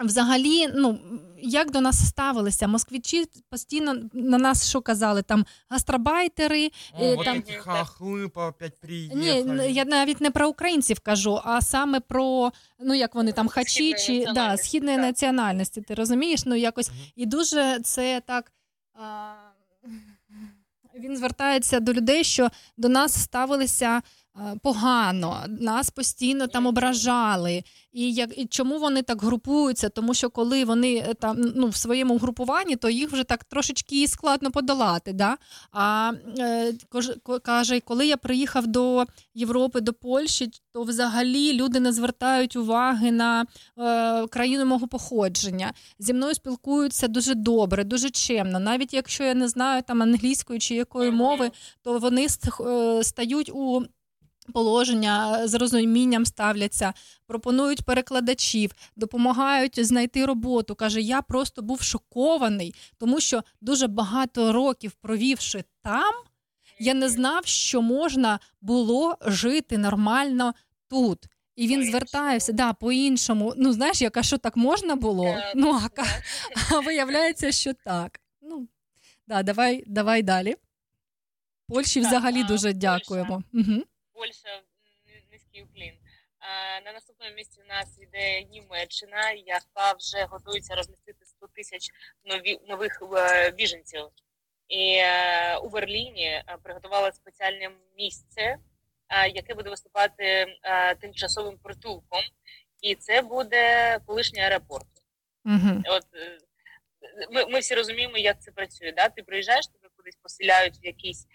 Взагалі, 0.00 0.68
ну 0.74 0.98
як 1.42 1.70
до 1.70 1.80
нас 1.80 2.08
ставилися? 2.08 2.68
Москвичі 2.68 3.24
постійно 3.50 3.94
на 4.12 4.38
нас 4.38 4.68
що 4.68 4.80
казали? 4.80 5.22
Там 5.22 5.46
гастробайтери, 5.68 6.70
О, 6.92 7.04
е, 7.04 7.16
вот 7.16 7.24
там 7.24 7.36
эти 7.36 7.56
хахлы 7.66 8.28
по 8.28 8.46
опять 8.46 8.78
ні, 9.14 9.44
я 9.68 9.84
навіть 9.84 10.20
не 10.20 10.30
про 10.30 10.48
українців 10.48 11.00
кажу, 11.00 11.40
а 11.44 11.60
саме 11.60 12.00
про 12.00 12.52
ну 12.80 12.94
як 12.94 13.14
вони 13.14 13.32
там 13.32 13.48
хачі 13.48 13.94
чи 13.94 14.24
да, 14.34 14.56
східної 14.56 14.96
національності. 14.96 15.80
Ти 15.80 15.94
розумієш? 15.94 16.42
Ну 16.46 16.54
якось 16.54 16.90
і 17.16 17.26
дуже 17.26 17.80
це 17.80 18.22
так. 18.26 18.52
А, 18.94 19.32
він 20.94 21.16
звертається 21.16 21.80
до 21.80 21.92
людей, 21.92 22.24
що 22.24 22.48
до 22.76 22.88
нас 22.88 23.22
ставилися 23.22 24.02
погано, 24.62 25.44
нас 25.48 25.90
постійно 25.90 26.46
там 26.46 26.66
ображали. 26.66 27.62
І 27.92 28.12
як 28.12 28.38
і 28.38 28.46
чому 28.46 28.78
вони 28.78 29.02
так 29.02 29.22
групуються? 29.22 29.88
Тому 29.88 30.14
що 30.14 30.30
коли 30.30 30.64
вони 30.64 30.96
е, 30.96 31.14
там 31.14 31.52
ну 31.54 31.68
в 31.68 31.76
своєму 31.76 32.18
групуванні, 32.18 32.76
то 32.76 32.90
їх 32.90 33.12
вже 33.12 33.24
так 33.24 33.44
трошечки 33.44 34.08
складно 34.08 34.50
подолати. 34.50 35.12
Да? 35.12 35.36
А 35.72 36.12
е, 36.38 36.72
каже, 37.42 37.80
коли 37.80 38.06
я 38.06 38.16
приїхав 38.16 38.66
до 38.66 39.04
Європи, 39.34 39.80
до 39.80 39.92
Польщі, 39.92 40.50
то 40.72 40.82
взагалі 40.82 41.52
люди 41.52 41.80
не 41.80 41.92
звертають 41.92 42.56
уваги 42.56 43.12
на 43.12 43.46
е, 43.78 44.26
країну 44.26 44.66
мого 44.66 44.88
походження. 44.88 45.72
Зі 45.98 46.12
мною 46.12 46.34
спілкуються 46.34 47.08
дуже 47.08 47.34
добре, 47.34 47.84
дуже 47.84 48.10
чемно. 48.10 48.60
Навіть 48.60 48.94
якщо 48.94 49.24
я 49.24 49.34
не 49.34 49.48
знаю 49.48 49.82
там 49.82 50.02
англійської 50.02 50.58
чи 50.58 50.74
якої 50.74 51.10
мови, 51.10 51.50
то 51.82 51.98
вони 51.98 52.26
е, 52.60 53.04
стають 53.04 53.50
у 53.54 53.82
положення 54.50 55.48
з 55.48 55.54
розумінням 55.54 56.26
ставляться, 56.26 56.92
пропонують 57.26 57.82
перекладачів, 57.82 58.70
допомагають 58.96 59.86
знайти 59.86 60.26
роботу. 60.26 60.74
Каже, 60.74 61.00
я 61.00 61.22
просто 61.22 61.62
був 61.62 61.82
шокований, 61.82 62.74
тому 62.98 63.20
що 63.20 63.42
дуже 63.60 63.86
багато 63.86 64.52
років 64.52 64.92
провівши 64.92 65.64
там, 65.82 66.14
я 66.78 66.94
не 66.94 67.08
знав, 67.08 67.46
що 67.46 67.82
можна 67.82 68.38
було 68.60 69.16
жити 69.26 69.78
нормально 69.78 70.54
тут. 70.88 71.18
І 71.56 71.66
він 71.66 71.84
звертається 71.90 72.52
да, 72.52 72.72
по-іншому. 72.72 73.54
Ну, 73.56 73.72
знаєш, 73.72 74.02
яка 74.02 74.22
що 74.22 74.38
так 74.38 74.56
можна 74.56 74.96
було? 74.96 75.24
Ну, 75.54 75.80
а, 75.84 75.88
ка- 75.88 76.22
а 76.72 76.80
виявляється, 76.80 77.52
що 77.52 77.72
так. 77.84 78.20
Ну, 78.42 78.68
да, 79.28 79.42
давай, 79.42 79.84
давай 79.86 80.22
далі. 80.22 80.56
Польщі 81.68 82.00
взагалі 82.00 82.44
дуже 82.44 82.72
дякуємо. 82.72 83.42
Угу. 83.54 83.82
Польща 84.20 84.62
низький 85.30 85.62
уклін. 85.62 85.94
На 86.84 86.92
наступному 86.92 87.34
місці 87.34 87.60
у 87.64 87.68
нас 87.68 87.98
йде 87.98 88.42
Німеччина, 88.42 89.32
яка 89.32 89.92
вже 89.92 90.24
готується 90.24 90.74
розмістити 90.74 91.24
100 91.24 91.46
тисяч 91.46 91.88
нові, 92.24 92.58
нових 92.68 93.02
е, 93.16 93.50
біженців. 93.50 94.08
І 94.68 94.94
е, 94.94 95.56
у 95.56 95.68
Берліні 95.68 96.24
е, 96.24 96.56
приготували 96.62 97.12
спеціальне 97.12 97.70
місце, 97.96 98.56
яке 99.34 99.54
буде 99.54 99.70
виступати 99.70 100.46
тимчасовим 101.00 101.58
притулком, 101.58 102.22
і 102.80 102.94
це 102.94 103.22
буде 103.22 103.98
колишній 104.06 104.40
аеропорт. 104.40 104.88
Угу. 105.44 105.82
От 105.86 106.04
ми, 107.30 107.46
ми 107.46 107.58
всі 107.58 107.74
розуміємо, 107.74 108.18
як 108.18 108.42
це 108.42 108.50
працює. 108.50 108.92
Да? 108.92 109.08
Ти 109.08 109.22
приїжджаєш, 109.22 109.66
тебе 109.66 109.79
кудись 110.00 110.18
поселяють 110.22 110.78
в 110.82 110.84
якісь 110.86 111.26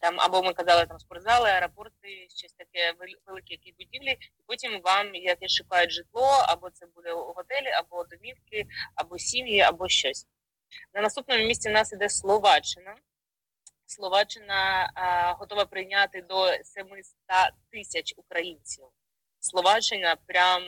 там, 0.00 0.20
або 0.20 0.42
ми 0.42 0.52
казали 0.52 0.86
там 0.86 0.98
спортзали, 0.98 1.48
аеропорти, 1.50 2.26
щось 2.36 2.52
таке 2.52 2.92
вел- 2.92 3.20
великі 3.26 3.54
які 3.54 3.74
будівлі, 3.78 4.10
і 4.10 4.42
потім 4.46 4.80
вам 4.84 5.14
якесь 5.14 5.52
шукають 5.52 5.90
житло, 5.90 6.44
або 6.48 6.70
це 6.70 6.86
буде 6.86 7.12
готелі, 7.12 7.68
або 7.68 8.04
домівки, 8.04 8.66
або 8.94 9.18
сім'ї, 9.18 9.60
або 9.60 9.88
щось. 9.88 10.26
На 10.94 11.00
наступному 11.00 11.44
місці 11.44 11.68
у 11.68 11.72
нас 11.72 11.92
іде 11.92 12.08
Словаччина. 12.08 12.96
Словаччина 13.86 14.90
а, 14.94 15.32
готова 15.32 15.64
прийняти 15.64 16.22
до 16.22 16.52
700 16.64 17.06
тисяч 17.70 18.14
українців. 18.16 18.84
Словаччина 19.40 20.16
прям 20.26 20.62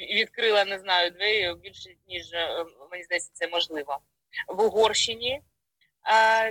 відкрила, 0.00 0.64
не 0.64 0.78
знаю, 0.78 1.10
двері 1.10 1.54
більше, 1.54 1.90
ніж 2.06 2.32
е, 2.32 2.64
мені 2.90 3.04
здається, 3.04 3.30
це 3.32 3.48
можливо. 3.48 3.98
В 4.48 4.60
Угорщині 4.60 5.42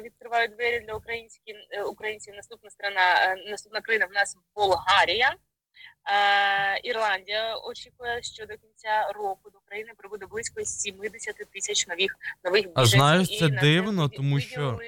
відкривають 0.02 0.52
двері 0.56 0.80
для 0.80 0.94
українських 0.94 1.56
е, 1.72 1.84
українців. 1.84 2.34
Наступна 2.36 2.70
страна, 2.70 3.26
е, 3.26 3.50
наступна 3.52 3.82
країна 3.82 4.06
в 4.06 4.14
нас 4.14 4.38
Болгарія. 4.56 5.36
Ірландія 6.84 7.56
очікує, 7.56 8.24
що 8.24 8.46
до 8.46 8.58
кінця 8.58 9.12
року 9.16 9.50
до 9.50 9.58
України 9.58 9.92
прибуде 9.98 10.26
близько 10.26 10.66
70 10.66 11.36
тисяч 11.54 11.88
нових 11.88 12.16
нових 12.44 12.68
біженців. 12.68 13.00
знаєш, 13.00 13.32
І 13.32 13.40
це 13.40 13.48
на 13.48 13.62
дивно, 13.62 14.10
тому 14.10 14.40
що, 14.40 14.80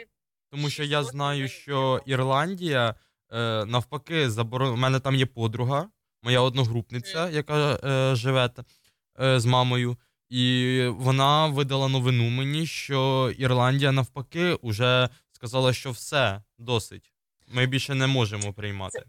тому 0.51 0.69
що 0.69 0.83
я 0.83 1.03
знаю, 1.03 1.47
що 1.47 2.01
Ірландія 2.05 2.95
е, 3.31 3.65
навпаки 3.65 4.29
заборонила. 4.29 4.75
У 4.75 4.79
мене 4.79 4.99
там 4.99 5.15
є 5.15 5.25
подруга, 5.25 5.89
моя 6.23 6.41
одногрупниця, 6.41 7.29
яка 7.29 7.79
е, 7.83 8.15
живе 8.15 8.49
е, 9.21 9.39
з 9.39 9.45
мамою. 9.45 9.97
І 10.33 10.87
вона 10.87 11.47
видала 11.47 11.87
новину 11.87 12.29
мені, 12.29 12.65
що 12.65 13.31
Ірландія 13.37 13.91
навпаки 13.91 14.53
уже 14.53 15.09
сказала, 15.31 15.73
що 15.73 15.91
все 15.91 16.41
досить. 16.57 17.13
Ми 17.47 17.65
більше 17.65 17.95
не 17.95 18.07
можемо 18.07 18.53
приймати. 18.53 19.03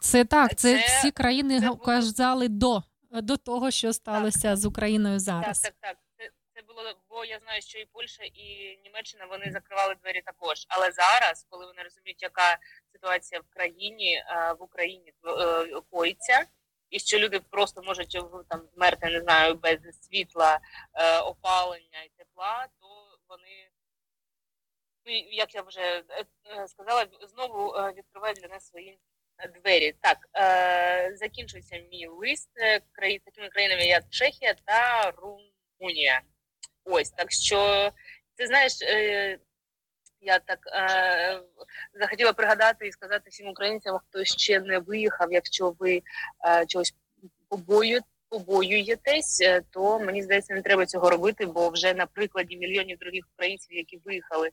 Це 0.00 0.24
так, 0.24 0.56
це, 0.56 0.78
Це- 0.78 0.86
всі 0.86 1.10
країни 1.10 1.70
казали 1.84 2.48
до, 2.48 2.82
до 3.10 3.36
того, 3.36 3.70
що 3.70 3.92
сталося 3.92 4.56
з 4.56 4.64
Україною 4.64 5.18
зараз. 5.18 5.60
Так, 5.60 5.72
так, 5.80 5.80
так. 5.90 5.96
Це, 6.18 6.30
це 6.54 6.62
було, 6.68 6.82
бо 7.10 7.24
я 7.24 7.38
знаю, 7.38 7.62
що 7.62 7.78
і 7.78 7.86
Польща, 7.92 8.24
і 8.24 8.78
Німеччина 8.84 9.26
вони 9.26 9.50
закривали 9.52 9.94
двері 10.02 10.22
також. 10.26 10.66
Але 10.68 10.92
зараз, 10.92 11.46
коли 11.50 11.66
вони 11.66 11.82
розуміють, 11.82 12.22
яка 12.22 12.58
ситуація 12.92 13.40
в 13.40 13.54
країні, 13.54 14.14
е, 14.14 14.52
в 14.60 14.62
Україні 14.62 15.12
е, 15.24 15.80
коїться, 15.90 16.46
і 16.90 16.98
що 16.98 17.18
люди 17.18 17.40
просто 17.40 17.82
можуть 17.82 18.14
е, 18.14 18.22
там 18.48 18.68
вмерти, 18.76 19.10
не 19.10 19.20
знаю, 19.20 19.54
без 19.54 19.78
світла, 20.00 20.60
е, 20.94 21.18
опалення 21.18 22.02
і 22.02 22.08
тепла, 22.16 22.68
то 22.80 23.18
вони, 23.28 23.70
ну, 25.06 25.12
як 25.32 25.54
я 25.54 25.62
вже 25.62 26.02
е, 26.10 26.24
сказала, 26.68 27.06
знову 27.22 27.68
відкривають 27.68 28.38
для 28.38 28.48
нас 28.48 28.68
свої 28.68 28.98
двері. 29.54 29.94
Так, 30.00 30.18
закінчується 31.16 31.78
мій 31.78 32.06
лист 32.06 32.50
країн, 32.92 33.20
такими 33.24 33.48
країнами, 33.48 33.82
як 33.82 34.04
Чехія 34.10 34.54
та 34.64 35.10
Румунія. 35.10 36.20
Ось 36.84 37.10
так 37.10 37.32
що 37.32 37.90
ти 38.36 38.46
знаєш, 38.46 38.72
я 40.20 40.38
так 40.38 40.58
е, 40.66 41.40
захотіла 41.94 42.32
пригадати 42.32 42.86
і 42.86 42.92
сказати 42.92 43.30
всім 43.30 43.48
українцям, 43.48 43.98
хто 43.98 44.24
ще 44.24 44.60
не 44.60 44.78
виїхав, 44.78 45.32
якщо 45.32 45.74
ви 45.78 46.02
е, 46.46 46.66
чогось 46.66 46.94
побою, 47.48 48.00
побоюєтесь, 48.28 49.40
е, 49.40 49.62
то 49.70 50.00
мені 50.00 50.22
здається, 50.22 50.54
не 50.54 50.62
треба 50.62 50.86
цього 50.86 51.10
робити, 51.10 51.46
бо 51.46 51.70
вже 51.70 51.94
на 51.94 52.06
прикладі 52.06 52.56
мільйонів 52.56 52.98
других 52.98 53.24
українців, 53.34 53.76
які 53.76 54.00
виїхали 54.04 54.50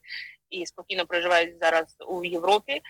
і 0.49 0.65
спокійно 0.65 1.05
проживають 1.05 1.59
зараз 1.59 1.95
у 2.07 2.23
Європі, 2.23 2.81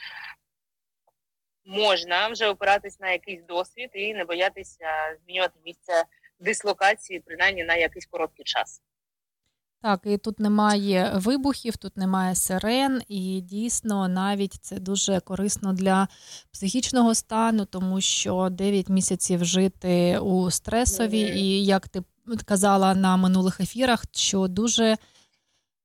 можна 1.66 2.28
вже 2.28 2.48
опиратись 2.48 2.99
на 2.99 3.12
якийсь 3.12 3.44
досвід 3.44 3.90
і 3.94 4.14
не 4.14 4.26
боятися 4.26 5.18
змінювати 5.24 5.60
місце 5.66 6.04
дислокації, 6.40 7.20
принаймні 7.20 7.64
на 7.64 7.76
якийсь 7.76 8.06
короткий 8.06 8.45
час. 8.45 8.82
Так, 9.82 10.02
і 10.06 10.18
тут 10.18 10.40
немає 10.40 11.12
вибухів, 11.16 11.78
тут 11.78 11.98
немає 11.98 12.36
сирен, 12.36 13.02
і 13.08 13.41
дійсно 13.41 14.08
навіть 14.08 14.54
це 14.62 14.80
дуже 14.80 15.20
корисно 15.20 15.74
для 15.74 16.08
психічного 16.52 17.16
стану, 17.16 17.66
тому 17.66 18.02
що 18.02 18.49
9 18.52 18.90
місяців 18.90 19.45
жити 19.45 20.20
у 20.20 20.52
стресові, 20.52 21.20
і 21.20 21.66
як 21.66 21.88
ти 21.90 22.02
казала 22.45 22.95
на 22.95 23.18
минулих 23.18 23.60
ефірах, 23.60 24.06
що 24.12 24.48
дуже. 24.48 24.98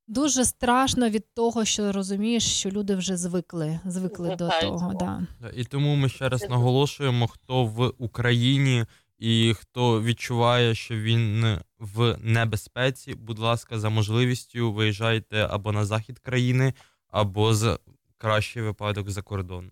Дуже 0.08 0.44
страшно 0.44 1.08
від 1.08 1.34
того, 1.34 1.64
що 1.64 1.92
розумієш, 1.92 2.44
що 2.44 2.70
люди 2.70 2.94
вже 2.94 3.16
звикли, 3.16 3.80
звикли 3.86 4.36
до 4.36 4.50
того. 4.60 4.94
Да. 4.94 5.26
Да, 5.40 5.48
І 5.56 5.64
тому 5.64 5.96
ми 5.96 6.08
ще 6.08 6.28
раз 6.28 6.42
наголошуємо, 6.50 7.28
хто 7.28 7.64
в 7.64 7.92
Україні 7.98 8.86
і 9.22 9.54
хто 9.54 10.02
відчуває, 10.02 10.74
що 10.74 10.94
він 10.94 11.58
в 11.78 12.16
небезпеці, 12.20 13.14
будь 13.14 13.38
ласка, 13.38 13.78
за 13.78 13.90
можливістю 13.90 14.72
виїжджайте 14.72 15.48
або 15.50 15.72
на 15.72 15.84
захід 15.84 16.18
країни, 16.18 16.74
або 17.08 17.54
з 17.54 17.78
кращий 18.18 18.62
випадок 18.62 19.10
за 19.10 19.22
кордон. 19.22 19.70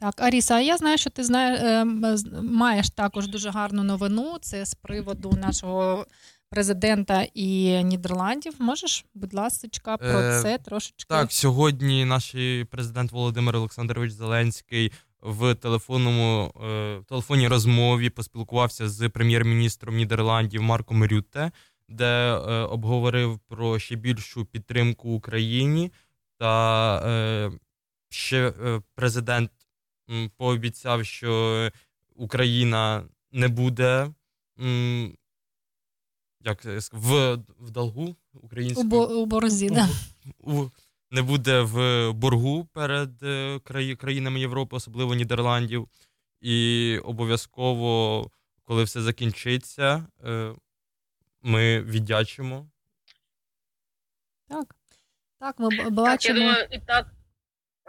Так, 0.00 0.20
Аріса, 0.20 0.60
я 0.60 0.76
знаю, 0.76 0.98
що 0.98 1.10
ти 1.10 1.24
знаєш, 1.24 1.60
ем, 1.62 2.16
маєш 2.42 2.90
також 2.90 3.28
дуже 3.28 3.50
гарну 3.50 3.84
новину. 3.84 4.36
Це 4.40 4.66
з 4.66 4.74
приводу 4.74 5.32
нашого 5.40 6.06
президента 6.50 7.26
і 7.34 7.82
Нідерландів. 7.84 8.54
Можеш, 8.58 9.04
будь 9.14 9.34
ласка, 9.34 9.96
про 9.96 10.20
Е, 10.20 10.42
це 10.42 10.58
трошечки. 10.58 11.04
Так, 11.08 11.32
сьогодні 11.32 12.04
наш 12.04 12.34
президент 12.70 13.12
Володимир 13.12 13.56
Олександрович 13.56 14.12
Зеленський 14.12 14.92
в 15.26 15.54
телефонному 15.54 16.52
е, 16.64 16.98
в 16.98 17.04
телефонній 17.04 17.48
розмові 17.48 18.10
поспілкувався 18.10 18.88
з 18.88 19.08
прем'єр-міністром 19.08 19.96
Нідерландів 19.96 20.62
Марком 20.62 21.04
Рютте, 21.04 21.50
де 21.88 22.04
е, 22.04 22.62
обговорив 22.62 23.38
про 23.38 23.78
ще 23.78 23.96
більшу 23.96 24.44
підтримку 24.44 25.10
Україні. 25.10 25.92
Та 26.38 26.98
е, 27.06 27.50
ще 28.08 28.52
президент 28.94 29.50
пообіцяв, 30.36 31.04
що 31.04 31.70
Україна 32.14 33.04
не 33.32 33.48
буде. 33.48 34.10
Як 36.44 36.64
в, 36.92 37.38
в 37.60 37.70
долгу 37.70 38.16
У, 38.76 38.82
бо, 38.82 39.06
у 39.06 39.26
борозі, 39.26 39.70
да. 39.70 39.88
у, 40.38 40.66
не 41.10 41.22
буде 41.22 41.60
в 41.60 42.12
боргу 42.12 42.64
перед 42.64 43.22
е, 43.22 43.56
краї- 43.64 43.96
країнами 43.96 44.40
Європи, 44.40 44.76
особливо 44.76 45.14
Нідерландів. 45.14 45.88
І 46.40 46.98
обов'язково, 47.04 48.30
коли 48.64 48.84
все 48.84 49.02
закінчиться, 49.02 50.06
е, 50.24 50.52
ми 51.42 51.80
віддячимо. 51.82 52.66
Так. 54.48 54.74
Так, 55.38 55.58
ми 55.58 55.90
бачимо. 55.90 56.04
Так, 56.04 56.24
я 56.24 56.34
думаю, 56.34 56.68
і 56.70 56.78
так, 56.78 57.06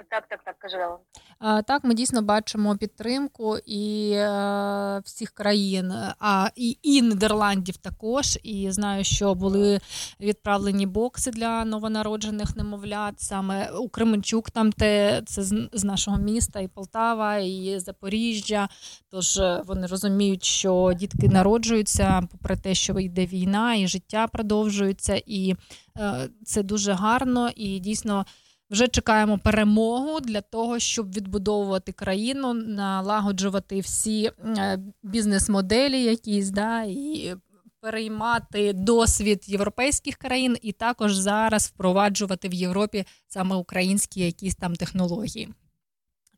так, 0.09 0.27
так, 0.27 0.43
так, 0.43 0.59
каже 0.59 0.77
Леон. 0.77 1.63
Так, 1.63 1.83
ми 1.83 1.93
дійсно 1.93 2.21
бачимо 2.21 2.77
підтримку 2.77 3.57
і 3.65 4.11
е, 4.11 5.01
всіх 5.05 5.31
країн, 5.31 5.93
а 6.19 6.49
і, 6.55 6.77
і 6.83 7.01
Нідерландів 7.01 7.77
також. 7.77 8.39
І 8.43 8.71
знаю, 8.71 9.03
що 9.03 9.35
були 9.35 9.79
відправлені 10.19 10.85
бокси 10.85 11.31
для 11.31 11.65
новонароджених 11.65 12.55
немовлят. 12.55 13.21
Саме 13.21 13.69
у 13.71 13.89
Кременчук, 13.89 14.51
там 14.51 14.71
те 14.71 15.21
це 15.25 15.43
з, 15.43 15.69
з 15.73 15.83
нашого 15.83 16.17
міста, 16.17 16.59
і 16.59 16.67
Полтава, 16.67 17.37
і 17.37 17.79
Запоріжжя. 17.79 18.69
Тож 19.09 19.37
е, 19.37 19.63
вони 19.65 19.87
розуміють, 19.87 20.43
що 20.43 20.93
дітки 20.95 21.27
народжуються, 21.27 22.27
попри 22.31 22.57
те, 22.57 22.75
що 22.75 22.99
йде 22.99 23.25
війна, 23.25 23.75
і 23.75 23.87
життя 23.87 24.27
продовжується, 24.27 25.21
і 25.25 25.55
е, 25.97 26.29
це 26.45 26.63
дуже 26.63 26.93
гарно 26.93 27.49
і 27.55 27.79
дійсно. 27.79 28.25
Вже 28.69 28.87
чекаємо 28.87 29.37
перемогу 29.37 30.19
для 30.19 30.41
того, 30.41 30.79
щоб 30.79 31.13
відбудовувати 31.13 31.91
країну, 31.91 32.53
налагоджувати 32.53 33.79
всі 33.79 34.31
е, 34.57 34.79
бізнес-моделі, 35.03 36.03
якісь, 36.03 36.49
да, 36.49 36.83
і 36.83 37.35
переймати 37.79 38.73
досвід 38.73 39.49
європейських 39.49 40.15
країн, 40.15 40.57
і 40.61 40.71
також 40.71 41.15
зараз 41.15 41.67
впроваджувати 41.67 42.49
в 42.49 42.53
Європі 42.53 43.05
саме 43.27 43.55
українські 43.55 44.25
якісь 44.25 44.55
там 44.55 44.75
технології. 44.75 45.49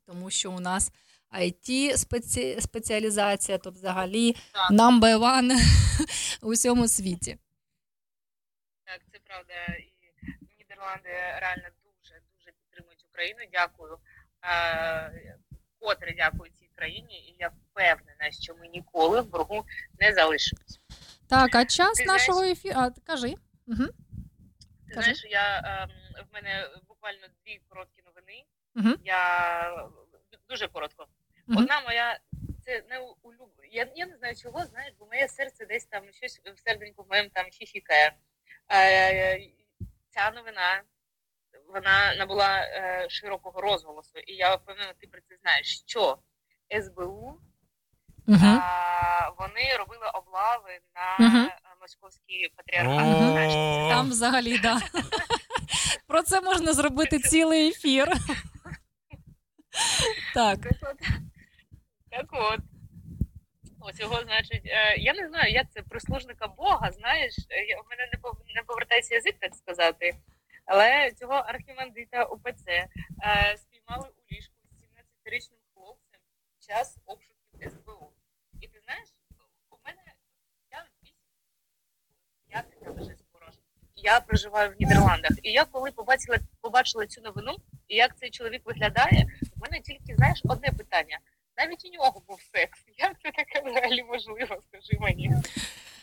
Тому 0.06 0.30
що 0.30 0.52
у 0.52 0.60
нас 0.60 0.92
it 1.40 1.96
спеці... 1.96 2.60
спеціалізація, 2.60 3.58
то 3.58 3.70
взагалі 3.70 4.36
number 4.70 5.18
one 5.18 5.56
у 6.42 6.50
всьому 6.50 6.88
світі. 6.88 7.38
Так, 8.84 9.00
це 9.12 9.18
правда. 9.24 9.52
І 9.78 9.92
Нідерланди 10.58 11.10
реально 11.40 11.68
Україну. 13.20 13.40
Дякую. 13.52 13.98
Е, 14.44 15.36
Котре 15.80 16.14
дякую 16.16 16.50
цій 16.50 16.70
країні, 16.76 17.28
і 17.28 17.36
я 17.38 17.48
впевнена, 17.48 18.30
що 18.30 18.54
ми 18.54 18.68
ніколи 18.68 19.20
в 19.20 19.26
боргу 19.26 19.64
не 20.00 20.12
залишимось. 20.12 20.80
Так, 21.28 21.54
а 21.54 21.64
час 21.64 21.98
Ти 21.98 22.04
нашого 22.04 22.38
знаєш- 22.38 22.58
ефіру. 22.58 22.74
А, 22.80 22.90
кажи. 23.06 23.34
Угу. 23.66 23.84
Ти 24.88 24.94
знаєш, 24.94 25.24
я 25.24 25.58
ем, 25.64 25.90
в 26.30 26.34
мене 26.34 26.68
буквально 26.88 27.26
дві 27.44 27.60
короткі 27.68 28.02
новини. 28.02 28.44
Мгм. 28.74 28.96
Я 29.04 29.88
дуже 30.48 30.68
коротко. 30.68 31.06
Мгм. 31.46 31.58
Одна 31.58 31.80
моя 31.80 32.18
це 32.64 32.82
не 32.90 32.98
улюблена. 32.98 33.68
Я, 33.72 33.88
я 33.96 34.06
не 34.06 34.16
знаю 34.16 34.36
чого, 34.36 34.64
знаєш, 34.64 34.94
бо 34.98 35.06
моє 35.06 35.28
серце 35.28 35.66
десь 35.66 35.84
там 35.86 36.12
щось 36.12 36.40
в 36.96 37.08
моєму 37.08 37.28
там 37.28 37.46
хіхікає. 37.50 38.12
Е, 38.72 39.50
ця 40.10 40.30
новина 40.30 40.82
вона 41.74 42.14
набула 42.14 42.58
е, 42.60 43.06
широкого 43.10 43.60
розголосу, 43.60 44.18
і 44.18 44.34
я 44.34 44.54
впевнена, 44.54 44.92
ти 45.00 45.06
про 45.06 45.20
це 45.20 45.36
знаєш. 45.42 45.82
Що 45.86 46.18
СБУ 46.82 47.40
Мгм. 48.26 48.60
а, 48.62 49.30
вони 49.38 49.76
робили 49.78 50.06
облави 50.14 50.78
на 50.94 51.26
е, 51.46 51.50
московський 51.80 52.52
патріархат. 52.56 53.06
Знаєш, 53.16 53.52
Там 53.94 54.10
взагалі, 54.10 54.58
да. 54.58 54.80
Про 56.06 56.22
це 56.22 56.40
можна 56.40 56.72
зробити 56.72 57.18
цілий 57.18 57.68
ефір. 57.68 58.12
Так. 60.34 60.58
Так 62.10 62.26
от. 62.32 62.60
Ось 63.82 64.00
його, 64.00 64.20
значить, 64.22 64.62
е, 64.66 64.96
я 64.98 65.14
не 65.14 65.28
знаю, 65.28 65.52
як 65.52 65.66
це 65.72 65.82
прислужника 65.82 66.46
Бога, 66.48 66.90
знаєш, 66.92 67.34
я- 67.68 67.76
в 67.80 67.84
мене 67.90 68.10
не 68.54 68.62
повертається 68.62 69.14
язик, 69.14 69.36
так 69.40 69.54
сказати. 69.54 70.14
Але 70.72 71.10
цього 71.10 71.34
архімандрита 71.34 72.24
УПЦ 72.24 72.68
е, 72.68 72.88
спіймали 73.56 74.08
у 74.08 74.34
ліжку 74.34 74.54
з 74.70 74.84
17-річним 74.84 75.58
хлопцем 75.74 76.20
під 76.52 76.62
час 76.68 76.98
обшуків 77.06 77.70
СБУ. 77.70 78.12
І 78.60 78.68
ти 78.68 78.80
знаєш, 78.84 79.08
у 79.70 79.76
мене 79.84 80.02
я 80.70 80.86
я 82.50 82.64
вже 82.92 83.16
скоро. 83.16 83.46
Я 83.94 84.20
проживаю 84.20 84.70
в 84.70 84.74
Нідерландах. 84.80 85.32
І 85.42 85.52
я 85.52 85.64
коли 85.64 85.90
побачила, 85.90 86.38
побачила 86.60 87.06
цю 87.06 87.20
новину, 87.20 87.56
і 87.88 87.96
як 87.96 88.18
цей 88.18 88.30
чоловік 88.30 88.66
виглядає, 88.66 89.26
у 89.56 89.60
мене 89.60 89.80
тільки 89.80 90.14
знаєш 90.16 90.42
одне 90.44 90.72
питання. 90.72 91.18
Навіть 91.56 91.84
у 91.84 91.88
нього 91.88 92.22
був 92.28 92.42
секс. 92.42 92.84
Як 92.96 93.20
це 93.22 93.30
таке 93.30 93.70
взагалі 93.70 94.02
можливо? 94.02 94.62
Скажи 94.68 94.98
мені. 95.00 95.30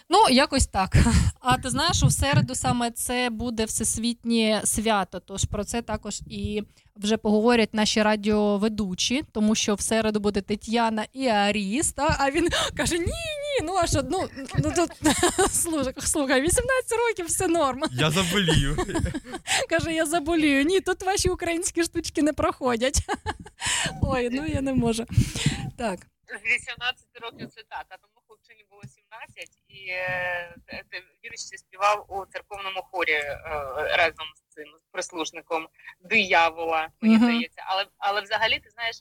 Ну, 0.10 0.30
якось 0.30 0.68
так. 0.68 0.98
А 1.40 1.58
ти 1.58 1.70
знаєш, 1.70 2.04
у 2.04 2.10
середу 2.10 2.56
саме 2.56 2.92
це 2.92 3.30
буде 3.30 3.66
всесвітнє 3.66 4.62
свято. 4.64 5.20
Тож 5.20 5.46
про 5.46 5.64
це 5.64 5.82
також 5.82 6.22
і 6.28 6.64
вже 6.96 7.18
поговорять 7.18 7.74
наші 7.74 8.02
радіоведучі, 8.04 9.24
тому 9.32 9.56
що 9.56 9.76
в 9.76 9.82
середу 9.82 10.20
буде 10.20 10.42
Тетяна 10.42 11.06
і 11.14 11.28
Аріс. 11.28 11.92
Та? 11.94 12.16
А 12.20 12.32
він 12.32 12.50
каже: 12.78 12.98
ні, 12.98 13.06
ні, 13.06 13.64
ну 13.64 13.76
а 13.76 13.88
що, 13.88 14.02
ну, 14.12 14.28
ну 14.64 14.74
тут 14.76 14.92
слухай, 15.52 15.94
слухай, 16.00 16.42
18 16.42 16.64
років 17.08 17.26
все 17.26 17.48
норм. 17.48 17.84
Я 17.92 18.12
заболію. 18.12 18.78
Каже, 19.70 19.94
я 19.94 20.06
заболію. 20.06 20.64
Ні, 20.64 20.80
тут 20.80 21.04
ваші 21.04 21.30
українські 21.30 21.84
штучки 21.84 22.22
не 22.22 22.34
проходять. 22.34 23.00
Ой, 24.02 24.30
ну 24.32 24.46
я 24.46 24.62
не 24.62 24.74
можу. 24.74 25.06
Так. 25.78 26.00
З 26.28 26.56
18 26.56 27.06
років 27.22 27.50
це 27.56 27.62
так, 27.70 27.86
а 27.90 27.98
тому 27.98 28.14
хлопчині 28.16 28.17
було 28.78 28.84
17, 28.88 29.50
і 29.68 29.88
те- 30.66 31.02
він 31.24 31.32
ще 31.38 31.58
співав 31.58 32.06
у 32.10 32.26
церковному 32.26 32.82
хорі 32.82 33.12
е, 33.12 33.38
разом 33.98 34.28
з 34.36 34.54
цим 34.54 34.66
з 34.84 34.92
прислужником 34.92 35.68
диявола, 36.00 36.90
мені 37.02 37.18
здається. 37.18 37.64
Але, 37.66 37.86
але 37.98 38.22
взагалі, 38.22 38.60
ти 38.60 38.70
знаєш, 38.70 38.96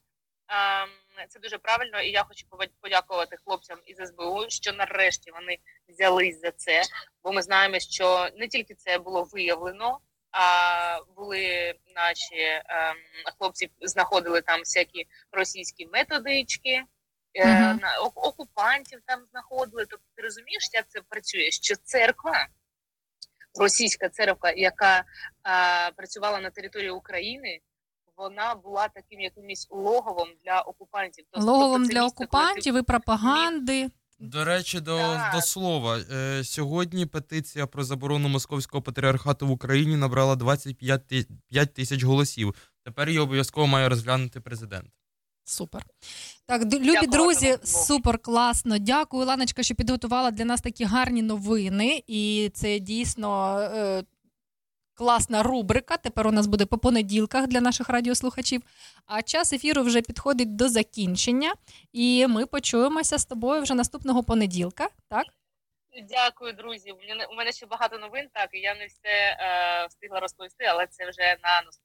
це 1.28 1.40
дуже 1.40 1.58
правильно, 1.58 2.00
і 2.00 2.10
я 2.10 2.24
хочу 2.24 2.46
подякувати 2.80 3.36
хлопцям 3.44 3.78
із 3.86 3.96
СБУ, 3.96 4.44
що 4.48 4.72
нарешті 4.72 5.30
вони 5.30 5.58
взялись 5.88 6.40
за 6.40 6.50
це, 6.50 6.82
бо 7.22 7.32
ми 7.32 7.42
знаємо, 7.42 7.80
що 7.80 8.28
не 8.36 8.48
тільки 8.48 8.74
це 8.74 8.98
було 8.98 9.22
виявлено. 9.22 10.00
А 10.38 11.00
були 11.16 11.74
наші 11.94 12.40
ем, 12.66 12.96
хлопці 13.38 13.70
знаходили 13.80 14.40
там 14.40 14.58
всякі 14.60 15.06
російські 15.32 15.86
методички, 15.86 16.82
е, 17.36 17.74
на 17.74 17.88
ок- 18.04 18.12
окупантів 18.28 19.00
там 19.06 19.20
знаходили. 19.32 19.86
Тобто 19.90 20.04
ти 20.16 20.22
розумієш, 20.22 20.68
як 20.72 20.84
це 20.88 21.00
працює? 21.08 21.50
Що 21.50 21.74
церква, 21.84 22.48
російська 23.60 24.08
церква, 24.08 24.50
яка 24.50 25.04
а, 25.42 25.90
працювала 25.96 26.40
на 26.40 26.50
території 26.50 26.90
України, 26.90 27.60
вона 28.16 28.54
була 28.54 28.88
таким 28.88 29.20
якимось 29.20 29.66
логовом 29.70 30.28
для 30.44 30.60
окупантів. 30.60 31.24
Тобто- 31.30 31.46
Логовом 31.46 31.82
тобто 31.82 31.92
для 31.92 32.02
місце, 32.02 32.16
коли 32.16 32.26
ти- 32.26 32.36
окупантів 32.36 32.76
і 32.78 32.82
пропаганди. 32.82 33.90
До 34.18 34.44
речі, 34.44 34.80
до, 34.80 34.98
Так. 34.98 35.34
до 35.34 35.40
слова, 35.42 35.98
е, 35.98 36.44
сьогодні 36.44 37.06
петиція 37.06 37.66
про 37.66 37.84
заборону 37.84 38.28
московського 38.28 38.82
патріархату 38.82 39.46
в 39.46 39.50
Україні 39.50 39.96
набрала 39.96 40.36
25 40.36 41.06
ти- 41.06 41.26
5 41.48 41.74
тисяч 41.74 42.02
голосів. 42.02 42.54
Тепер 42.84 43.08
її 43.08 43.20
обов'язково 43.20 43.66
має 43.66 43.88
розглянути 43.88 44.40
президент. 44.40 44.90
Супер. 45.44 45.82
Так, 46.48 46.62
любі 46.62 46.92
Дякую, 46.92 47.10
друзі, 47.10 47.58
супер 47.64 48.18
класно. 48.18 48.78
Дякую, 48.78 49.26
Ланочка, 49.26 49.62
що 49.62 49.74
підготувала 49.74 50.30
для 50.30 50.44
нас 50.44 50.60
такі 50.60 50.84
гарні 50.84 51.22
новини. 51.22 52.02
І 52.06 52.50
це 52.54 52.78
дійсно 52.78 53.60
е, 53.60 54.02
класна 54.94 55.42
рубрика. 55.42 55.96
Тепер 55.96 56.26
у 56.26 56.32
нас 56.32 56.46
буде 56.46 56.66
по 56.66 56.78
понеділках 56.78 57.46
для 57.46 57.60
наших 57.60 57.88
радіослухачів. 57.88 58.62
А 59.06 59.22
час 59.22 59.52
ефіру 59.52 59.82
вже 59.82 60.02
підходить 60.02 60.56
до 60.56 60.68
закінчення. 60.68 61.54
І 61.92 62.26
ми 62.26 62.46
почуємося 62.46 63.18
з 63.18 63.24
тобою 63.24 63.62
вже 63.62 63.74
наступного 63.74 64.22
понеділка. 64.22 64.88
Так? 65.08 65.26
Дякую, 66.08 66.52
друзі. 66.52 66.92
У 67.32 67.34
мене 67.34 67.52
ще 67.52 67.66
багато 67.66 67.98
новин, 67.98 68.28
так 68.32 68.48
і 68.52 68.58
я 68.58 68.74
не 68.74 68.86
все 68.86 69.08
е, 69.08 69.86
встигла 69.90 70.20
розповісти, 70.20 70.64
але 70.64 70.86
це 70.86 71.10
вже 71.10 71.36
на 71.42 71.62
нас. 71.66 71.80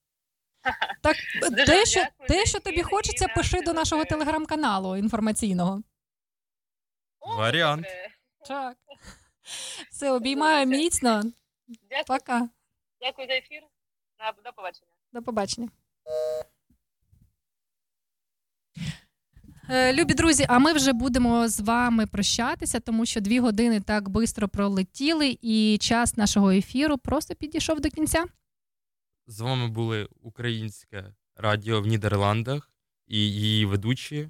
Так, 1.01 1.15
те, 1.65 1.85
що, 1.85 2.05
те, 2.27 2.45
що 2.45 2.59
тобі 2.59 2.83
хочеться, 2.83 3.27
пиши 3.27 3.61
до 3.61 3.73
нашого 3.73 4.05
телеграм-каналу 4.05 4.97
інформаційного. 4.97 5.81
Варіант. 7.37 7.85
Так. 8.47 8.77
Все, 9.91 10.11
обіймаю 10.11 10.65
міцно. 10.65 11.23
Дякую. 11.89 12.03
Пока. 12.07 12.49
Дякую 13.01 13.27
за 13.27 13.33
ефір. 13.33 13.61
До 14.45 14.53
побачення. 14.53 14.91
До 15.13 15.21
побачення. 15.21 15.69
Е, 19.69 19.93
Любі 19.93 20.13
друзі, 20.13 20.45
а 20.49 20.59
ми 20.59 20.73
вже 20.73 20.93
будемо 20.93 21.47
з 21.47 21.59
вами 21.59 22.05
прощатися, 22.05 22.79
тому 22.79 23.05
що 23.05 23.21
дві 23.21 23.39
години 23.39 23.81
так 23.81 24.09
швидко 24.09 24.47
пролетіли, 24.47 25.37
і 25.41 25.77
час 25.81 26.17
нашого 26.17 26.51
ефіру 26.51 26.97
просто 26.97 27.35
підійшов 27.35 27.79
до 27.79 27.89
кінця. 27.89 28.25
З 29.27 29.39
вами 29.39 29.67
були 29.67 30.07
українське 30.21 31.13
радіо 31.35 31.81
в 31.81 31.85
Нідерландах 31.87 32.71
і 33.07 33.17
її 33.17 33.65
ведучі 33.65 34.29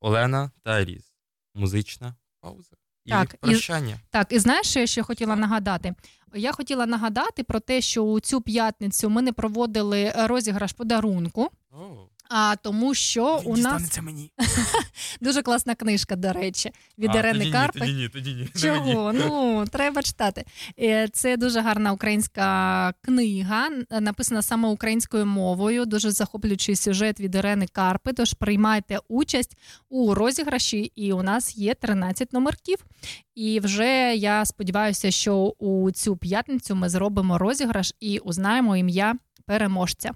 Олена 0.00 0.50
та 0.62 0.84
Різ. 0.84 1.14
Музична 1.54 2.14
пауза. 2.40 2.76
І 3.04 3.10
Так, 3.10 3.34
і- 3.34 3.36
прощання. 3.36 4.00
Так, 4.10 4.32
і 4.32 4.38
знаєш, 4.38 4.66
що 4.66 4.80
я 4.80 4.86
ще 4.86 5.02
хотіла 5.02 5.36
нагадати? 5.36 5.94
Я 6.34 6.52
хотіла 6.52 6.86
нагадати 6.86 7.44
про 7.44 7.60
те, 7.60 7.80
що 7.80 8.02
у 8.02 8.20
цю 8.20 8.40
п'ятницю 8.40 9.10
ми 9.10 9.22
не 9.22 9.32
проводили 9.32 10.12
розіграш 10.16 10.72
подарунку. 10.72 11.50
О. 11.70 12.08
А 12.34 12.56
тому, 12.56 12.94
що 12.94 13.42
у 13.44 13.56
нас 13.56 14.00
мені. 14.02 14.30
дуже 15.20 15.42
класна 15.42 15.74
книжка, 15.74 16.16
до 16.16 16.32
речі, 16.32 16.70
від 16.98 17.10
А, 17.14 17.18
Ірени 17.18 17.38
тоді 17.38 17.46
ні, 17.46 17.52
Карпик. 17.52 17.82
тоді 17.82 17.92
ні, 17.92 18.08
тоді 18.08 18.34
ні. 18.34 18.48
Чого? 18.60 19.12
Ну, 19.12 19.64
треба 19.72 20.02
читати. 20.02 20.44
Е, 20.80 21.08
Це 21.12 21.36
дуже 21.36 21.60
гарна 21.60 21.92
українська 21.92 22.94
книга, 23.00 23.68
написана 24.00 24.42
саме 24.42 24.68
українською 24.68 25.26
мовою. 25.26 25.84
Дуже 25.86 26.10
захоплюючий 26.10 26.76
сюжет 26.76 27.20
від 27.20 27.34
Ірени 27.34 27.66
Карпи. 27.72 28.12
Тож 28.12 28.34
приймайте 28.34 28.98
участь 29.08 29.56
у 29.88 30.14
розіграші, 30.14 30.92
і 30.96 31.12
у 31.12 31.22
нас 31.22 31.56
є 31.56 31.74
13 31.74 32.32
номерків. 32.32 32.78
І 33.34 33.60
вже 33.60 34.14
я 34.16 34.44
сподіваюся, 34.44 35.10
що 35.10 35.36
у 35.58 35.90
цю 35.90 36.16
п'ятницю 36.16 36.74
ми 36.74 36.88
зробимо 36.88 37.38
розіграш 37.38 37.94
і 38.00 38.18
узнаємо 38.18 38.76
ім'я 38.76 39.14
переможця. 39.46 40.12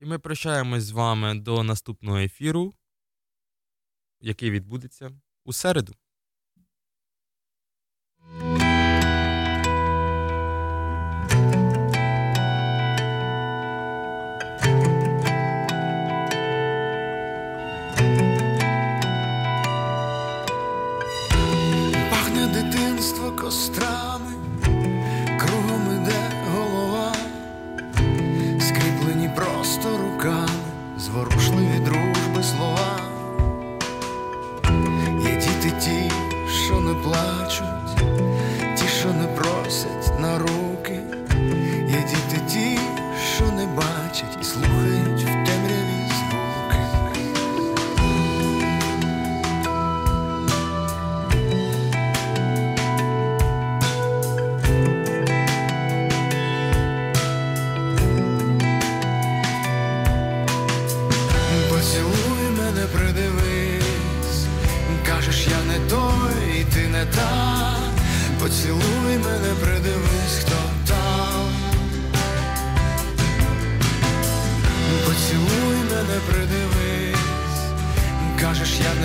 І 0.00 0.06
ми 0.06 0.18
прощаємось 0.18 0.82
з 0.82 0.90
вами 0.90 1.34
до 1.34 1.62
наступного 1.62 2.18
ефіру, 2.18 2.74
який 4.20 4.50
відбудеться 4.50 5.20
у 5.44 5.52
середу. 5.52 5.94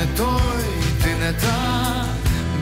Не 0.02 0.18
той, 0.18 0.64
ти 1.04 1.16
не 1.16 1.34
та. 1.34 2.06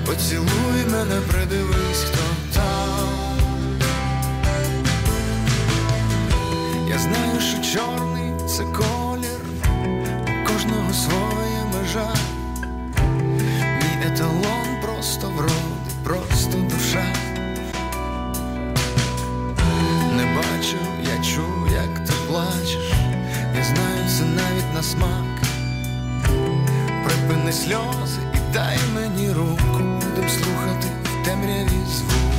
Поцілуй 0.06 0.86
мене, 0.92 1.22
придивись, 1.28 2.04
хто 2.08 2.20
там. 2.54 3.10
Я 6.90 6.98
знаю, 7.00 7.42
що 7.42 7.80
чорний 7.80 8.34
це 8.48 8.64
колір, 8.64 9.42
у 10.24 10.48
кожного 10.48 10.94
своя 10.94 11.66
межа. 11.74 12.14
Мій 13.56 14.08
еталон 14.08 14.82
просто 14.82 15.30
вроди, 15.30 15.92
просто 16.04 16.58
душа. 16.58 17.06
Не 20.16 20.26
бачу, 20.36 20.78
я 21.04 21.24
чую, 21.24 21.70
як 21.74 22.06
ти 22.08 22.14
плачеш. 22.28 22.94
Я 23.56 23.64
знаю 23.64 24.10
це 24.18 24.26
навіть 24.26 24.74
на 24.76 24.84
смак 24.84 25.39
сльози 27.52 28.22
і 28.34 28.54
дай 28.54 28.78
мені 28.96 29.32
руку, 29.32 29.74
будем 29.74 30.30
слухати 30.30 30.88
в 31.04 31.26
темряві 31.26 31.86
звук. 31.88 32.39